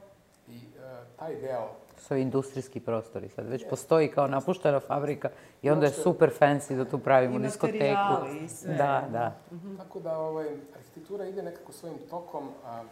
i 0.48 0.60
a, 0.80 1.02
taj 1.18 1.34
deo 1.34 1.68
su 1.98 2.16
industrijski 2.16 2.80
prostori 2.80 3.28
sad. 3.28 3.46
Već 3.46 3.64
postoji 3.70 4.08
kao 4.08 4.26
napuštena 4.26 4.80
fabrika 4.80 5.30
i 5.62 5.70
onda 5.70 5.86
je 5.86 5.92
super 5.92 6.30
fancy 6.40 6.76
da 6.76 6.84
tu 6.84 6.98
pravimo 6.98 7.36
I 7.36 7.42
diskoteku. 7.42 7.78
materijali 7.78 8.44
i 8.44 8.48
sve. 8.48 8.74
Da, 8.74 9.08
da. 9.12 9.32
Tako 9.78 10.00
da 10.00 10.18
ovaj, 10.18 10.46
arhitektura 10.76 11.24
ide 11.26 11.42
nekako 11.42 11.72
svojim 11.72 11.96
tokom. 12.10 12.48
A, 12.64 12.82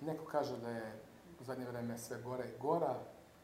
neko 0.00 0.24
kaže 0.24 0.56
da 0.56 0.70
je 0.70 0.82
u 1.40 1.44
zadnje 1.44 1.64
vreme 1.66 1.98
sve 1.98 2.16
gora 2.24 2.44
i 2.44 2.60
gora. 2.62 2.94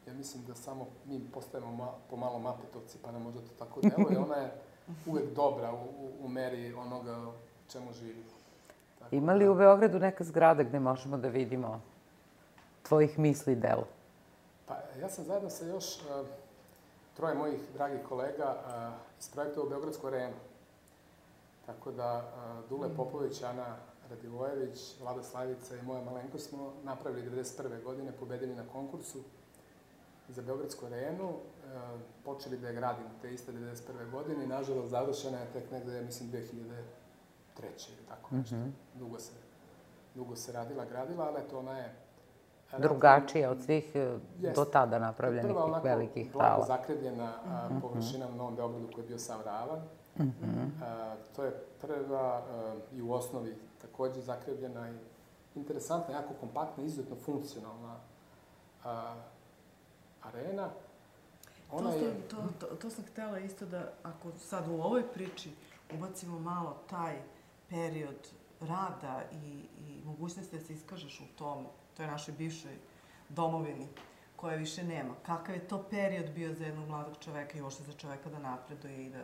Ja 0.07 0.13
mislim 0.13 0.43
da 0.45 0.55
samo 0.55 0.87
mi 1.05 1.19
postajemo 1.33 1.71
ma, 1.71 1.87
pomalo 2.09 2.39
mapetovci, 2.39 2.97
pa 3.03 3.11
nam 3.11 3.21
možda 3.21 3.41
to 3.41 3.47
tako 3.59 3.81
deluje. 3.81 4.17
Ona 4.19 4.35
je 4.35 4.51
uvek 5.05 5.25
dobra 5.35 5.71
u, 5.73 5.75
u, 5.75 6.25
u 6.25 6.27
meri 6.27 6.73
onoga 6.73 7.17
čemu 7.71 7.93
živimo. 7.93 8.29
Tako 8.99 9.15
Ima 9.15 9.33
li 9.33 9.45
da- 9.45 9.51
u 9.51 9.55
Beogradu 9.55 9.99
neka 9.99 10.23
zgrada 10.23 10.63
gde 10.63 10.79
možemo 10.79 11.17
da 11.17 11.27
vidimo 11.27 11.81
tvojih 12.87 13.19
misli 13.19 13.53
i 13.53 13.55
delo? 13.55 13.87
Pa 14.67 14.77
ja 15.01 15.09
sam 15.09 15.25
zajedno 15.25 15.49
sa 15.49 15.65
još 15.65 15.85
uh, 15.99 16.27
troje 17.15 17.35
mojih 17.35 17.59
dragih 17.73 17.99
kolega 18.09 18.55
uh, 18.55 19.19
isprojektovao 19.19 19.69
Beogradsku 19.69 20.07
arenu. 20.07 20.35
Tako 21.65 21.91
da 21.91 22.17
uh, 22.17 22.69
Dule 22.69 22.89
Popović, 22.95 23.43
Ana 23.43 23.75
Radivojević, 24.09 24.99
Vlada 25.01 25.23
Slavica 25.23 25.75
i 25.75 25.81
moja 25.81 26.01
malenko 26.03 26.39
smo 26.39 26.73
napravili 26.83 27.29
91. 27.29 27.83
godine, 27.83 28.11
pobedili 28.11 28.55
na 28.55 28.63
konkursu 28.73 29.19
za 30.29 30.41
Beogradsku 30.41 30.85
arenu, 30.85 31.33
počeli 32.25 32.57
da 32.57 32.67
je 32.67 32.73
gradimo 32.73 33.09
te 33.21 33.33
iste 33.33 33.51
91. 33.51 34.11
godine 34.11 34.43
i 34.43 34.47
nažalost 34.47 34.89
završena 34.89 35.39
je 35.39 35.51
tek 35.53 35.71
negde, 35.71 36.01
mislim, 36.01 36.31
2003. 36.31 36.43
ili 37.87 38.05
tako 38.07 38.35
nešto. 38.35 38.55
Dugo 38.93 39.19
se, 39.19 39.33
dugo 40.15 40.35
se 40.35 40.51
radila, 40.51 40.85
gradila, 40.85 41.25
ali 41.25 41.41
eto 41.41 41.59
ona 41.59 41.77
je 41.77 42.04
Drugačija 42.77 43.51
od 43.51 43.61
svih 43.61 43.95
e, 43.95 44.17
do 44.55 44.65
tada 44.65 44.99
napravljenih 44.99 45.51
Prva 45.51 45.61
tih 45.61 45.73
onako 45.73 45.87
velikih 45.87 46.31
hala. 46.33 46.65
zakrivljena 46.65 47.33
a, 47.47 47.69
površina 47.81 48.27
u 48.27 48.35
Novom 48.35 48.55
Beogradu 48.55 48.87
koji 48.93 49.03
je 49.03 49.07
bio 49.07 49.19
sam 49.19 49.41
ravan. 49.41 49.79
A, 50.83 51.15
to 51.35 51.43
je 51.43 51.51
prva 51.81 52.19
a, 52.19 52.75
i 52.93 53.01
u 53.01 53.11
osnovi 53.11 53.55
takođe 53.81 54.21
zakrivljena 54.21 54.89
i 54.89 54.95
interesantna, 55.55 56.15
jako 56.15 56.33
kompaktna, 56.39 56.83
izuzetno 56.83 57.15
funkcionalna 57.15 57.95
a, 58.83 59.15
arena. 60.23 60.69
Ona 61.71 61.91
to, 61.91 61.97
je, 61.97 62.27
to, 62.29 62.37
to, 62.59 62.75
to 62.75 62.89
sam 62.89 63.03
htela 63.03 63.39
isto 63.39 63.65
da, 63.65 63.91
ako 64.03 64.31
sad 64.37 64.67
u 64.67 64.73
ovoj 64.73 65.03
priči 65.13 65.51
ubacimo 65.93 66.39
malo 66.39 66.77
taj 66.89 67.15
period 67.69 68.29
rada 68.61 69.21
i, 69.31 69.65
i 69.79 70.01
mogućnosti 70.05 70.57
da 70.57 70.63
se 70.63 70.73
iskažeš 70.73 71.19
u 71.19 71.37
tom, 71.37 71.65
toj 71.97 72.07
našoj 72.07 72.33
bivšoj 72.37 72.77
domovini, 73.29 73.87
koje 74.35 74.57
više 74.57 74.83
nema. 74.83 75.13
Kakav 75.25 75.55
je 75.55 75.67
to 75.67 75.83
period 75.89 76.29
bio 76.29 76.53
za 76.53 76.65
jednog 76.65 76.87
mladog 76.87 77.13
čoveka 77.19 77.57
i 77.57 77.61
uopšte 77.61 77.83
za 77.83 77.93
čoveka 77.93 78.29
da 78.29 78.39
napreduje 78.39 79.05
i 79.05 79.09
da, 79.09 79.21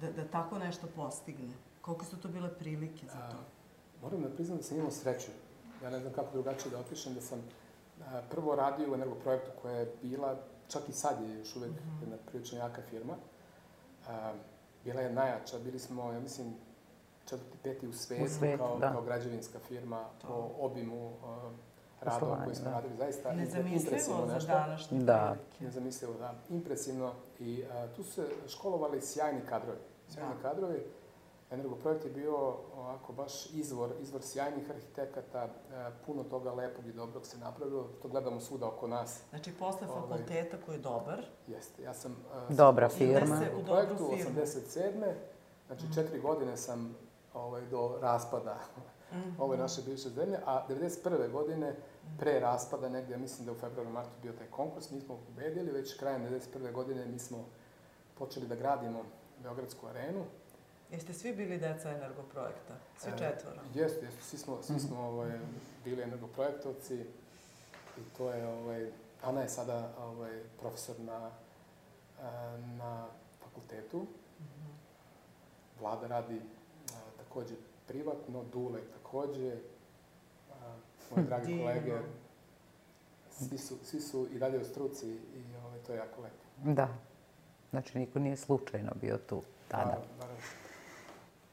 da, 0.00 0.12
da 0.12 0.28
tako 0.28 0.58
nešto 0.58 0.86
postigne? 0.96 1.54
Koliko 1.80 2.04
su 2.04 2.16
to 2.16 2.28
bile 2.28 2.58
prilike 2.58 3.06
za 3.06 3.30
to? 3.30 3.36
A, 3.36 4.02
moram 4.02 4.22
da 4.22 4.28
priznam 4.28 4.56
da 4.56 4.62
sam 4.62 4.76
imao 4.76 4.90
sreću. 4.90 5.30
Ja 5.82 5.90
ne 5.90 6.00
znam 6.00 6.12
kako 6.12 6.32
drugačije 6.32 6.70
da 6.70 6.80
opišem, 6.80 7.14
da 7.14 7.20
sam 7.20 7.38
a, 8.00 8.22
prvo 8.30 8.54
radio 8.54 8.90
u 8.90 8.94
energoprojektu 8.94 9.50
koja 9.62 9.74
je 9.74 9.92
bila, 10.02 10.36
čak 10.68 10.88
i 10.88 10.92
sad 10.92 11.22
je 11.22 11.38
još 11.38 11.56
uvek 11.56 11.72
jedna 12.00 12.16
prilično 12.26 12.58
jaka 12.58 12.82
firma. 12.90 13.14
A, 14.08 14.32
bila 14.84 15.00
je 15.00 15.12
najjača, 15.12 15.58
bili 15.58 15.78
smo, 15.78 16.12
ja 16.12 16.20
mislim, 16.20 16.54
četvrti, 17.24 17.58
peti 17.62 17.88
u 17.88 17.92
svetu, 17.92 18.34
svetu, 18.34 18.58
kao, 18.58 18.78
da. 18.78 18.92
kao 18.92 19.02
građevinska 19.02 19.58
firma 19.58 20.04
To. 20.20 20.28
po 20.28 20.64
obimu 20.64 21.12
a, 21.24 21.50
radova 22.04 22.20
Poslovanja, 22.20 22.44
koji 22.44 22.56
smo 22.56 22.64
da. 22.64 22.70
radili. 22.70 22.96
Zaista 22.96 23.32
impresivno 23.32 24.26
za 24.26 24.34
nešto. 24.34 24.52
današnje 24.52 24.98
Da. 24.98 25.36
Nezamislivo, 25.60 26.14
da. 26.18 26.34
Impresivno. 26.50 27.12
I 27.40 27.64
a, 27.72 27.86
tu 27.96 28.02
su 28.04 28.12
se 28.12 28.26
školovali 28.48 29.00
sjajni 29.00 29.40
kadrovi. 29.48 29.78
Sjajni 30.08 30.34
Da. 30.42 30.48
kadrovi. 30.48 30.86
Energoprojekt 31.50 32.04
je 32.04 32.10
bio 32.10 32.36
ovako 32.76 33.12
baš 33.12 33.50
izvor, 33.50 33.90
izvor 34.00 34.22
sjajnih 34.22 34.70
arhitekata, 34.70 35.42
e, 35.42 35.48
puno 36.06 36.24
toga 36.24 36.52
lepog 36.52 36.86
i 36.86 36.92
dobrog 36.92 37.26
se 37.26 37.38
napravilo, 37.38 37.88
to 38.02 38.08
gledamo 38.08 38.40
svuda 38.40 38.66
oko 38.66 38.86
nas. 38.86 39.20
Znači, 39.30 39.52
posle 39.52 39.88
Ovaj. 39.88 40.00
fakulteta 40.02 40.56
koji 40.66 40.76
je 40.76 40.80
dobar, 40.80 41.24
Jeste, 41.46 41.82
ja 41.82 41.94
sam... 41.94 42.16
e, 42.50 42.54
Dobra 42.54 42.88
sam 42.88 42.98
firma. 42.98 43.40
U 43.62 43.64
projektu 43.64 44.10
firmu. 44.16 44.40
87. 44.40 45.12
Znači, 45.66 45.94
četiri 45.94 46.20
godine 46.20 46.56
sam 46.56 46.96
ovaj, 47.34 47.62
do 47.66 47.98
raspada 48.02 48.58
ove 49.38 49.56
naše 49.56 49.82
bivše 49.82 50.08
zemlje, 50.08 50.38
a 50.46 50.66
91. 50.68 51.30
godine, 51.32 51.76
pre 52.18 52.40
raspada, 52.40 52.88
negde, 52.88 53.12
ja 53.12 53.18
mislim 53.18 53.46
da 53.46 53.52
u 53.52 53.54
februaru, 53.54 53.90
martu 53.90 54.10
bio 54.22 54.32
taj 54.32 54.46
konkurs, 54.46 54.90
mi 54.90 55.00
smo 55.00 55.16
pobedili, 55.16 55.72
već 55.72 55.96
krajem 55.98 56.22
91. 56.22 56.72
godine 56.72 57.06
mi 57.06 57.18
smo 57.18 57.44
počeli 58.18 58.46
da 58.46 58.54
gradimo 58.54 59.02
Beogradsku 59.42 59.86
arenu. 59.86 60.24
Jeste 60.90 61.14
svi 61.14 61.34
bili 61.34 61.58
deca 61.58 61.90
energoprojekta? 61.90 62.74
Svi 62.98 63.10
E, 63.10 63.18
četvoro? 63.18 63.60
Jeste, 63.74 64.04
jeste, 64.04 64.22
svi 64.22 64.38
smo, 64.38 64.62
svi 64.62 64.80
smo 64.80 65.00
ovaj, 65.00 65.38
bili 65.84 66.02
energoprojektovci 66.02 66.94
i 67.98 68.00
to 68.16 68.30
je, 68.30 68.46
ovaj, 68.48 68.90
Ana 69.22 69.40
je 69.40 69.48
sada 69.48 69.92
ovaj, 69.98 70.42
profesor 70.60 71.00
na, 71.00 71.30
e, 72.20 72.58
na 72.58 73.06
fakultetu. 73.44 74.06
Vlada 75.80 76.06
radi 76.06 76.40
a, 76.92 76.96
takođe 77.18 77.54
privatno, 77.86 78.44
Dule 78.52 78.80
takođe, 78.92 79.56
moje 81.10 81.26
drage 81.26 81.46
Divno. 81.46 81.62
kolege 81.62 81.98
svi 83.30 83.58
su, 83.58 83.74
svi 83.84 84.00
su 84.00 84.28
i 84.32 84.38
dalje 84.38 84.58
u 84.58 84.64
struci 84.64 85.06
i 85.08 85.42
ovaj, 85.64 85.78
to 85.78 85.92
je 85.92 85.98
jako 85.98 86.20
lepo. 86.20 86.44
Da. 86.64 86.88
Znači, 87.70 87.98
niko 87.98 88.18
nije 88.18 88.36
slučajno 88.36 88.90
bio 89.00 89.18
tu 89.18 89.42
tada. 89.68 89.84
Naravno. 89.84 90.36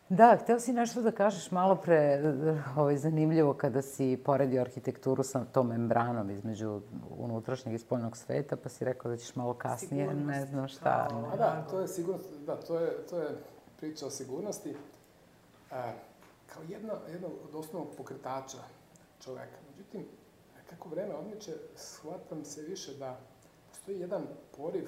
Da, 0.09 0.37
hteo 0.43 0.59
si 0.59 0.73
nešto 0.73 1.01
da 1.01 1.11
kažeš 1.11 1.51
malo 1.51 1.75
pre, 1.75 2.21
ovaj, 2.77 2.97
zanimljivo 2.97 3.53
kada 3.53 3.81
si 3.81 4.21
poredio 4.25 4.61
arhitekturu 4.61 5.23
sa 5.23 5.45
tom 5.45 5.67
membranom 5.67 6.29
između 6.29 6.81
unutrašnjeg 7.11 7.75
i 7.75 7.79
spoljnog 7.79 8.17
sveta, 8.17 8.55
pa 8.55 8.69
si 8.69 8.85
rekao 8.85 9.11
da 9.11 9.17
ćeš 9.17 9.35
malo 9.35 9.53
kasnije, 9.53 10.05
Sigurnost. 10.05 10.27
ne 10.29 10.45
znam 10.45 10.67
šta. 10.67 11.07
Kao- 11.09 11.29
A 11.33 11.37
da, 11.37 11.67
to 11.69 11.79
je 11.79 11.87
sigurnost, 11.87 12.25
da, 12.45 12.55
to 12.57 12.79
je, 12.79 12.91
to 13.09 13.17
je 13.17 13.29
priča 13.77 14.05
o 14.05 14.09
sigurnosti. 14.09 14.69
E, 15.71 15.93
kao 16.47 16.63
jedna, 16.69 16.93
jedna 17.11 17.27
od 17.27 17.55
osnovnog 17.55 17.95
pokretača 17.97 18.57
čoveka. 19.21 19.57
Međutim, 19.69 20.05
kako 20.69 20.89
vreme 20.89 21.15
odmiče, 21.15 21.51
shvatam 21.75 22.45
se 22.45 22.61
više 22.61 22.93
da 22.93 23.19
postoji 23.69 23.99
jedan 23.99 24.23
poriv 24.57 24.87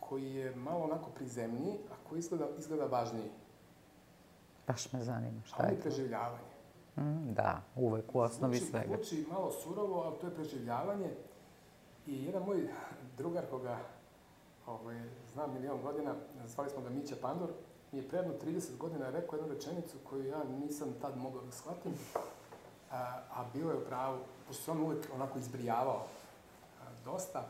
koji 0.00 0.34
je 0.34 0.56
malo 0.56 0.84
onako 0.84 1.10
prizemniji, 1.10 1.74
a 1.90 2.08
koji 2.08 2.18
izgleda, 2.18 2.46
izgleda 2.58 2.84
važniji. 2.86 3.30
Baš 4.66 4.92
me 4.92 5.04
zanima 5.04 5.42
šta 5.44 5.66
je 5.66 5.76
to. 5.76 5.82
preživljavanje. 5.82 6.56
Mm, 6.96 7.34
da, 7.34 7.62
uvek 7.76 8.14
u 8.14 8.20
osnovi 8.20 8.56
Zvuči- 8.56 8.70
svega. 8.70 8.96
Zvuči 8.96 9.26
malo 9.30 9.52
surovo, 9.52 10.00
ali 10.00 10.18
to 10.20 10.26
je 10.26 10.34
preživljavanje. 10.34 11.10
I 12.06 12.24
jedan 12.24 12.42
moj 12.42 12.68
drugar 13.16 13.44
koga 13.50 13.78
ovaj, 14.66 15.02
znam 15.32 15.52
milion 15.54 15.82
godina, 15.82 16.14
zvali 16.46 16.70
smo 16.70 16.80
ga 16.82 16.90
Mića 16.90 17.16
Pandor, 17.22 17.50
mi 17.92 17.98
je 17.98 18.08
predno 18.08 18.32
30 18.44 18.76
godina 18.76 19.10
rekao 19.10 19.36
jednu 19.36 19.54
rečenicu 19.54 19.96
koju 20.04 20.26
ja 20.26 20.44
nisam 20.44 20.88
tad 21.00 21.16
mogao 21.16 21.42
da 21.42 21.52
shvatim, 21.52 21.92
a, 22.90 23.20
a 23.30 23.44
bio 23.54 23.70
je 23.70 23.76
u 23.76 23.84
pravu, 23.84 24.18
pošto 24.46 24.62
se 24.62 24.70
on 24.70 24.80
uvek 24.82 25.06
onako 25.14 25.38
izbrijavao 25.38 26.06
a, 26.80 26.84
dosta. 27.04 27.46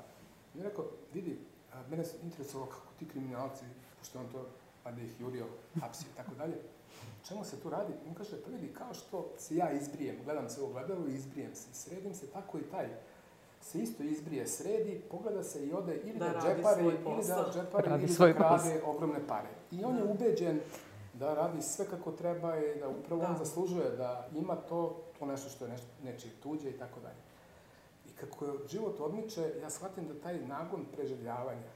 Mi 0.55 0.61
je 0.61 0.69
rekao, 0.69 0.85
vidi, 1.15 1.39
a, 1.73 1.83
mene 1.91 2.05
se 2.05 2.17
interesovalo 2.23 2.71
kako 2.71 2.87
ti 2.99 3.09
kriminalci, 3.09 3.65
pošto 3.99 4.19
on 4.19 4.27
to, 4.33 4.47
pa 4.85 4.91
da 4.93 5.03
ih 5.03 5.21
jurio, 5.21 5.47
hapsio 5.81 6.07
i 6.15 6.17
tako 6.17 6.35
dalje, 6.35 6.57
čemu 7.29 7.45
se 7.45 7.61
tu 7.61 7.71
radi? 7.71 7.93
On 8.09 8.15
kaže, 8.15 8.43
pa 8.45 8.51
vidi, 8.51 8.75
kao 8.75 8.95
što 8.95 9.29
se 9.39 9.57
ja 9.57 9.73
izbrijem, 9.73 10.17
gledam 10.25 10.49
se 10.49 10.61
u 10.61 10.67
ogledalu 10.67 11.09
i 11.09 11.15
izbrijem 11.15 11.55
se, 11.55 11.75
sredim 11.75 12.15
se, 12.15 12.27
tako 12.27 12.59
i 12.59 12.63
taj 12.63 12.89
se 13.63 13.79
isto 13.79 14.03
izbrije, 14.03 14.47
sredi, 14.47 15.01
pogleda 15.11 15.43
se 15.43 15.67
i 15.67 15.73
ode 15.73 15.97
ili 16.05 16.19
Da 16.19 16.29
da, 16.29 16.41
džepari, 16.41 16.85
ili 16.85 17.27
da 17.29 17.51
džepari, 17.55 17.89
Radi 17.89 18.05
ili 18.05 18.33
da 18.33 18.35
krade 18.35 18.83
ogromne 18.87 19.27
pare. 19.29 19.49
I 19.71 19.85
on 19.85 19.97
je 19.97 20.05
ubeđen 20.05 20.61
da 21.15 21.35
radi 21.35 21.63
sve 21.63 21.87
kako 21.87 22.13
treba 22.13 22.57
i 22.57 22.79
da 22.81 22.89
upravo 22.89 23.23
on 23.25 23.33
Da. 23.33 23.39
zaslužuje 23.45 23.91
da 23.91 24.29
ima 24.35 24.57
to, 24.57 25.03
to 25.19 25.27
nešto 25.27 25.49
što 25.49 25.65
je 25.65 25.71
nešto, 25.71 25.87
nečije 26.05 26.33
tuđe 26.43 26.71
i 26.71 26.79
tako 26.79 27.01
dalje. 27.01 27.21
I 28.07 28.11
kako 28.11 28.47
život 28.69 29.01
odmiče, 29.01 29.53
ja 29.63 29.71
shvatim 29.71 30.09
da 30.09 30.15
taj 30.15 30.39
nagon 30.41 30.85
preživljavanja, 30.93 31.71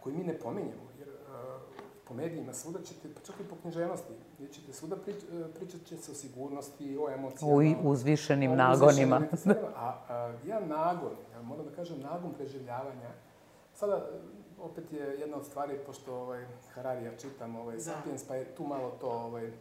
koji 0.00 0.16
mi 0.16 0.24
ne 0.24 0.38
pominjemo, 0.38 0.82
jer 0.98 1.08
uh, 1.08 1.60
po 2.04 2.14
medijima 2.14 2.52
svuda 2.52 2.78
ćete, 2.82 3.08
pa 3.14 3.20
čak 3.20 3.40
i 3.40 3.48
po 3.48 3.56
književnosti, 3.56 4.12
gdje 4.34 4.48
ćete 4.48 4.72
svuda 4.72 4.96
prič, 4.96 5.16
uh, 5.16 5.46
pričat 5.54 5.80
će 5.82 5.96
se 5.96 6.12
o 6.12 6.14
sigurnosti, 6.14 6.98
o 6.98 7.10
emocijama. 7.10 7.54
U 7.54 7.62
i- 7.62 7.76
uzvišenim 7.82 8.52
o 8.52 8.56
nagonima. 8.56 9.22
uzvišenim. 9.32 9.64
A, 9.76 9.94
a 10.08 10.32
ja 10.46 10.60
nagon, 10.60 11.12
ja 11.32 11.42
moram 11.42 11.64
da 11.64 11.72
kažem 11.72 12.00
nagon 12.00 12.32
preživljavanja, 12.34 13.10
sada 13.74 14.06
opet 14.60 14.92
je 14.92 15.04
jedna 15.20 15.36
od 15.36 15.46
stvari, 15.46 15.78
pošto 15.86 16.14
ovaj, 16.16 16.44
Hararija 16.74 17.16
čitam, 17.16 17.56
ovaj, 17.56 17.76
Da. 17.76 17.82
Sapiens, 17.82 18.24
pa 18.24 18.34
je 18.34 18.44
tu 18.46 18.66
malo 18.66 18.90
to 19.00 19.10
ovaj, 19.10 19.52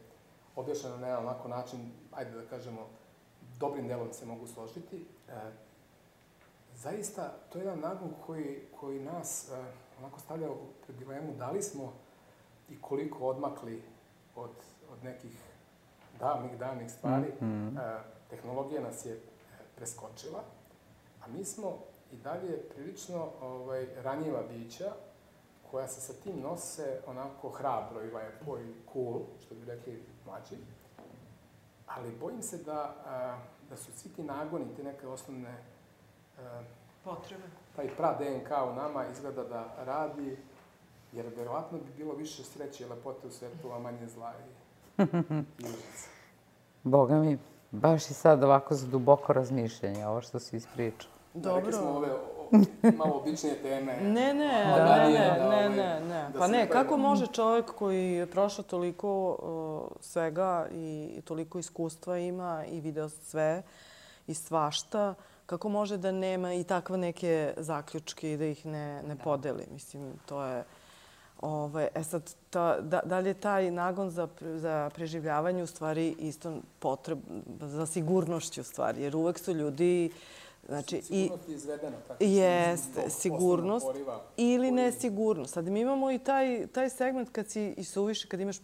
objašnjeno 0.60 0.98
na 0.98 1.08
jedan 1.08 1.26
onako 1.26 1.48
način, 1.48 1.92
ajde 2.12 2.32
da 2.32 2.46
kažemo, 2.46 2.88
dobrim 3.60 3.88
delom 3.88 4.14
se 4.14 4.26
mogu 4.26 4.48
složiti. 4.48 5.06
E, 5.30 5.34
zaista, 6.76 7.34
to 7.50 7.58
je 7.58 7.66
jedan 7.66 7.80
nagon 7.80 8.14
koji, 8.26 8.62
koji 8.80 9.00
nas 9.00 9.50
e, 9.50 9.56
onako 10.00 10.20
stavlja 10.20 10.52
u 10.52 10.58
dilemu 11.00 11.34
da 11.38 11.52
li 11.52 11.62
smo 11.62 11.94
i 12.70 12.82
koliko 12.82 13.28
odmakli 13.28 13.84
od, 14.36 14.52
od 14.92 15.04
nekih 15.04 15.38
davnih, 16.20 16.58
davnih 16.58 16.92
stvari. 16.92 17.28
Mhm. 17.42 17.78
E, 17.78 18.00
tehnologija 18.30 18.82
nas 18.82 19.06
je 19.06 19.14
e, 19.14 19.20
preskočila, 19.76 20.44
a 21.22 21.28
mi 21.28 21.46
smo 21.46 21.78
i 22.12 22.16
dalje 22.16 22.62
prilično 22.70 23.30
ovaj, 23.42 23.88
ranjiva 23.96 24.44
bića 24.50 24.94
koja 25.72 25.88
se 25.88 26.02
sa 26.02 26.14
tim 26.14 26.42
nose 26.42 27.02
onako 27.08 27.50
hrabro 27.50 28.04
i 28.04 28.12
lepo 28.12 28.58
i 28.60 28.74
cool, 28.94 29.22
što 29.46 29.56
bi 29.56 29.66
rekli 29.66 30.04
mlađi. 30.30 30.58
Ali 31.88 32.18
bojim 32.20 32.42
se 32.42 32.58
da, 32.58 32.96
a, 33.06 33.38
da 33.70 33.78
su 33.78 33.92
svi 33.92 34.10
ti 34.10 34.24
nagoni, 34.24 34.66
te 34.76 34.84
neke 34.84 35.08
osnovne, 35.08 35.58
a, 36.40 36.62
Potrebe. 37.04 37.44
taj 37.76 37.96
pra 37.98 38.18
DNK 38.18 38.50
u 38.72 38.76
nama 38.76 39.06
izgleda 39.08 39.44
da 39.44 39.66
radi, 39.86 40.38
jer 41.14 41.26
verovatno 41.38 41.78
bi 41.78 41.92
bilo 41.98 42.14
više 42.14 42.44
sreće 42.44 42.84
i 42.84 42.88
lepote 42.88 43.28
u 43.28 43.32
svetu, 43.32 43.72
a 43.72 43.80
manje 43.80 44.08
zla 44.08 44.34
i, 44.40 45.04
i 45.04 45.66
užasa. 45.66 46.10
Boga 46.84 47.16
mi, 47.16 47.38
baš 47.72 48.10
i 48.10 48.14
sad 48.14 48.44
ovako 48.44 48.76
za 48.76 48.88
duboko 48.88 49.34
razmišljanje, 49.34 50.08
ovo 50.08 50.22
što 50.22 50.40
si 50.40 50.58
ispričao. 50.58 51.12
Da, 51.34 51.56
rekli 51.56 51.74
smo 51.74 51.84
Dobro. 51.84 51.98
ove 51.98 52.39
malo 52.98 53.16
običnije 53.16 53.56
teme. 53.56 53.98
Ne, 54.02 54.34
ne, 54.34 54.66
Da, 54.78 54.98
ne, 54.98 55.08
nije, 55.08 55.20
ne, 55.20 55.28
da, 55.28 55.36
ne, 55.36 55.46
ovaj, 55.46 55.70
ne, 55.70 56.00
ne. 56.00 56.30
da 56.34 56.40
Pa 56.40 56.48
ne, 56.48 56.70
kako 56.70 56.98
može 56.98 57.28
čovjek 57.28 57.66
koji 57.66 58.12
je 58.12 58.26
prošao 58.26 58.64
toliko 58.64 59.38
uh, 59.92 59.98
svega 60.02 60.68
i 60.72 61.22
toliko 61.26 61.60
iskustva 61.60 62.18
ima 62.18 62.66
i 62.72 62.80
video 62.80 63.10
sve 63.10 63.64
i 64.28 64.34
svašta, 64.34 65.14
kako 65.46 65.70
može 65.70 65.98
da 65.98 66.12
nema 66.12 66.54
i 66.54 66.64
takve 66.64 66.98
neke 66.98 67.54
zaključke 67.58 68.34
i 68.34 68.38
da 68.38 68.46
ih 68.46 68.66
ne, 68.66 69.04
ne 69.04 69.16
podeli? 69.16 69.66
Mislim, 69.74 70.14
to 70.26 70.44
je... 70.44 70.64
Ovaj, 71.42 71.88
e 71.96 72.04
sad, 72.04 72.36
ta, 72.50 72.82
da, 72.82 73.00
da 73.06 73.20
li 73.20 73.30
je 73.30 73.34
taj 73.34 73.72
nagon 73.72 74.10
za, 74.10 74.28
za 74.42 74.90
preživljavanje 74.96 75.64
u 75.64 75.68
stvari 75.68 76.16
isto 76.20 76.58
potreb 76.80 77.20
za 77.62 77.86
sigurnošću 77.86 78.62
u 78.62 78.64
stvari? 78.64 79.02
Jer 79.02 79.16
uvek 79.16 79.40
su 79.40 79.54
ljudi, 79.54 80.12
znači, 80.68 80.98
i, 80.98 81.02
Sigurnost 81.02 81.50
je 81.50 81.56
izvedena. 81.56 81.98
Tako, 82.08 82.24
Jest, 82.24 82.92
zbog 82.94 83.12
sigurnost 83.12 83.86
ili 84.38 84.72
nesigurnost. 84.72 85.54
Sad 85.54 85.66
mi 85.66 85.80
imamo 85.80 86.12
i 86.12 86.20
taj, 86.20 86.68
taj 86.68 86.90
segment 86.90 87.30
kad 87.32 87.48
si 87.50 87.74
i 87.78 87.84
suviše, 87.84 88.28
kad 88.28 88.40
imaš 88.40 88.58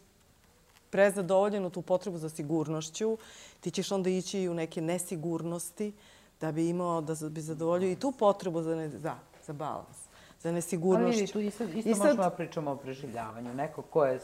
prezadovoljenu 0.89 1.69
tu 1.69 1.81
potrebu 1.81 2.17
za 2.17 2.29
sigurnošću, 2.29 3.17
ti 3.59 3.71
ćeš 3.71 3.91
onda 3.91 4.09
ići 4.09 4.39
i 4.39 4.49
u 4.49 4.53
neke 4.53 4.81
nesigurnosti 4.81 5.93
da 6.41 6.51
bi 6.51 6.69
imao, 6.69 7.01
da 7.01 7.29
bi 7.29 7.41
zadovoljio 7.41 7.91
i 7.91 7.95
tu 7.95 8.11
potrebu 8.11 8.61
za, 8.61 8.75
ne, 8.75 8.89
za, 8.89 9.15
za 9.45 9.53
balans, 9.53 9.97
za 10.41 10.49
Ali 10.49 10.55
nesigurnošću. 10.55 11.19
vidi, 11.19 11.31
tu 11.31 11.39
isto, 11.39 11.63
isto 11.63 11.89
I 11.89 11.93
sad- 11.93 11.97
možemo 11.97 12.23
da 12.23 12.29
pričamo 12.29 12.71
o 12.71 12.75
preživljavanju. 12.75 13.53
Neko 13.53 13.81
ko 13.81 14.05
je 14.05 14.19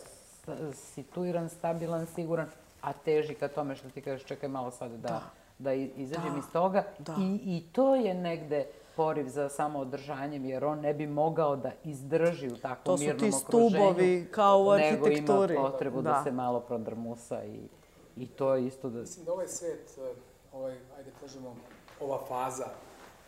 situiran, 0.73 1.49
stabilan, 1.49 2.07
siguran, 2.15 2.47
a 2.81 2.93
teži 2.93 3.33
ka 3.35 3.47
tome 3.47 3.75
što 3.75 3.89
ti 3.89 4.01
kažeš, 4.01 4.25
čekaj 4.27 4.49
malo 4.49 4.71
sad 4.71 4.91
da, 4.91 4.97
da. 4.97 5.21
Da. 5.61 5.73
izađem 5.73 6.31
Da, 6.31 6.37
iz 6.37 6.45
toga. 6.47 6.83
da. 6.99 7.15
I, 7.15 7.25
I 7.47 7.63
to 7.63 7.95
je 7.95 8.13
negde 8.15 8.65
poriv 8.95 9.27
za 9.27 9.49
samoodržanjem, 9.49 10.45
jer 10.45 10.65
on 10.65 10.79
ne 10.79 10.93
bi 10.93 11.07
mogao 11.07 11.55
da 11.55 11.71
izdrži 11.83 12.47
u 12.47 12.57
takvom 12.57 12.83
To 12.85 12.97
su 12.97 13.03
mirnom 13.03 13.19
ti 13.21 13.31
okruženju. 13.37 13.69
stubovi 13.69 14.27
kao 14.31 14.59
u 14.59 14.71
Nego 14.71 15.05
arhitekturi. 15.05 15.55
ima 15.55 15.63
potrebu 15.63 16.01
da. 16.01 16.09
Da. 16.09 16.23
se 16.23 16.31
malo 16.31 16.59
prodrmusa 16.59 17.43
i, 17.43 17.59
i 18.17 18.27
to 18.27 18.53
je 18.53 18.67
isto 18.67 18.89
da... 18.89 18.99
Mislim 18.99 19.25
da 19.25 19.33
ovaj 19.33 19.47
svet, 19.47 19.91
eh, 19.99 20.13
ovaj, 20.53 20.77
ajde 20.97 21.11
kažemo, 21.21 21.55
ova 21.99 22.19
faza 22.19 22.65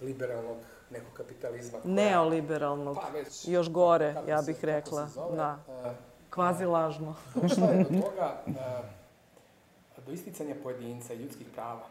liberalnog 0.01 0.57
nekog 0.89 1.13
kapitalizma. 1.13 1.79
koja- 1.79 1.93
Neoliberalnog. 1.93 2.95
Pa 2.97 3.09
već, 3.09 3.47
Još 3.47 3.69
gore, 3.69 4.13
kako 4.13 4.29
ja 4.29 4.41
se- 4.41 4.45
bih 4.45 4.55
kako 4.55 4.65
rekla. 4.67 5.07
se 5.07 5.13
zove, 5.13 5.36
Da. 5.36 5.59
eh, 5.86 5.91
Kvazi 6.29 6.65
lažno. 6.65 7.15
došla 7.36 7.67
je 7.67 7.84
do 7.84 7.89
toga, 8.01 8.41
do 9.97 10.11
isticanja 10.11 10.55
pojedinca 10.63 11.13
i 11.13 11.17
ljudskih 11.17 11.47
prava. 11.53 11.84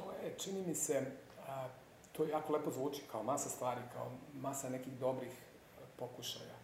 To 0.00 0.26
je, 0.26 0.34
čini 0.38 0.66
mi 0.66 0.74
se, 0.74 1.02
a, 1.48 1.66
to 2.12 2.24
jako 2.24 2.52
lepo 2.52 2.70
zvuči 2.70 3.02
kao 3.12 3.22
masa 3.22 3.48
stvari, 3.48 3.80
kao 3.94 4.06
masa 4.34 4.68
nekih 4.68 4.92
dobrih 4.92 5.30
eh, 5.32 5.82
pokušaja. 5.96 6.60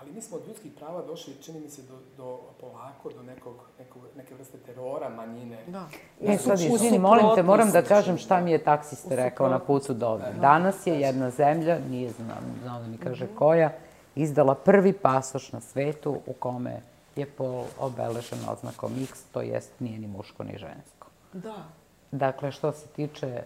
Ali 0.00 0.12
mi 0.12 0.22
smo 0.22 0.36
od 0.36 0.46
ljudskih 0.48 0.72
prava 0.72 1.02
došli, 1.02 1.34
čini 1.42 1.60
mi 1.60 1.68
se, 1.70 1.82
do, 1.82 1.98
do 2.16 2.38
polako, 2.60 3.10
do 3.10 3.22
nekog, 3.22 3.54
nekog, 3.78 4.02
neke 4.16 4.34
vrste 4.34 4.58
terora 4.58 5.08
manjine. 5.08 5.58
Da. 5.66 5.88
E, 6.20 6.38
su- 6.38 6.44
sad, 6.44 6.60
izvini, 6.60 6.98
molim 6.98 7.26
te, 7.34 7.42
moram 7.42 7.70
da 7.70 7.82
kažem 7.82 8.18
šta 8.18 8.40
mi 8.40 8.50
je 8.50 8.64
taksista 8.64 9.14
rekao 9.14 9.48
na 9.48 9.58
putu 9.58 9.94
do 9.94 10.08
ovde. 10.08 10.32
Danas 10.40 10.86
je 10.86 11.00
jedna 11.00 11.30
zemlja, 11.30 11.78
nije 11.90 12.10
znam, 12.10 12.58
znao 12.62 12.80
da 12.80 12.86
mi 12.86 12.98
kaže 12.98 13.26
koja, 13.38 13.72
izdala 14.14 14.54
prvi 14.54 14.92
pasoš 14.92 15.52
na 15.52 15.60
svetu 15.60 16.20
u 16.26 16.32
kome 16.32 16.80
je 17.16 17.26
pol 17.26 17.64
obeležen 17.78 18.38
oznakom 18.48 18.92
X, 19.02 19.22
to 19.32 19.40
jest 19.40 19.70
nije 19.80 19.98
ni 19.98 20.06
muško 20.06 20.44
ni 20.44 20.58
žensko. 20.58 21.06
Da. 21.32 21.64
Dakle, 22.12 22.52
što 22.52 22.72
se 22.72 22.86
tiče 22.88 23.42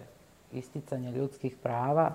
isticanja 0.51 1.09
ljudskih 1.09 1.55
prava 1.55 2.11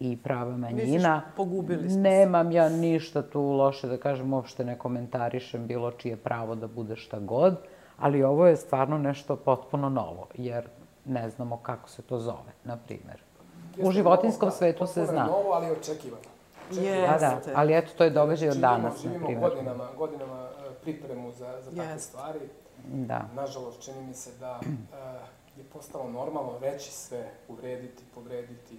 i 0.00 0.16
prava 0.16 0.50
manjina, 0.50 0.82
Misliš, 1.14 1.36
pogubili 1.36 1.82
smo 1.82 1.90
se? 1.90 1.98
nemam 1.98 2.52
ja 2.52 2.68
ništa 2.68 3.22
tu 3.22 3.42
loše 3.42 3.88
da 3.88 3.96
kažem, 3.98 4.32
uopšte 4.32 4.64
ne 4.64 4.78
komentarišem 4.78 5.66
bilo 5.66 5.90
čije 5.90 6.16
pravo 6.16 6.54
da 6.54 6.66
bude 6.66 6.96
šta 6.96 7.18
god, 7.18 7.56
ali 7.98 8.22
ovo 8.22 8.46
je 8.46 8.56
stvarno 8.56 8.98
nešto 8.98 9.36
potpuno 9.36 9.88
novo, 9.88 10.26
jer 10.34 10.64
ne 11.04 11.30
znamo 11.30 11.56
kako 11.56 11.88
se 11.88 12.02
to 12.02 12.18
zove, 12.18 12.52
na 12.64 12.76
primjer. 12.78 13.20
Jeste 13.68 13.88
U 13.88 13.92
životinskom 13.92 14.40
novo, 14.40 14.50
da, 14.50 14.56
svetu 14.56 14.86
se 14.86 15.00
potpuno 15.00 15.02
je 15.02 15.06
zna. 15.08 15.24
novo, 15.26 15.52
ali 15.52 15.70
očekivano. 15.70 16.22
Je. 16.72 17.00
Da, 17.02 17.16
da, 17.18 17.26
Jeste. 17.26 17.52
ali 17.54 17.74
eto, 17.74 17.90
to 17.98 18.04
je 18.04 18.10
događaj 18.10 18.48
od 18.48 18.54
Živimo- 18.54 18.60
danas, 18.62 18.94
na 18.94 19.00
Živimo 19.02 19.26
primjer. 19.26 19.50
godinama, 19.50 19.88
godinama 19.98 20.40
e, 20.60 20.74
pripremu 20.74 21.32
za, 21.32 21.60
za 21.60 21.70
takve 21.70 21.84
Jeste. 21.84 21.98
stvari. 22.00 22.38
Da. 22.84 23.20
Nažalost, 23.34 23.82
čini 23.82 24.02
mi 24.02 24.14
se 24.14 24.30
da 24.40 24.60
e, 24.62 24.66
je 25.56 25.64
postalo 25.64 26.10
normalno 26.10 26.58
reći 26.60 26.92
sve, 26.92 27.30
uvrediti, 27.48 28.04
povrediti, 28.14 28.78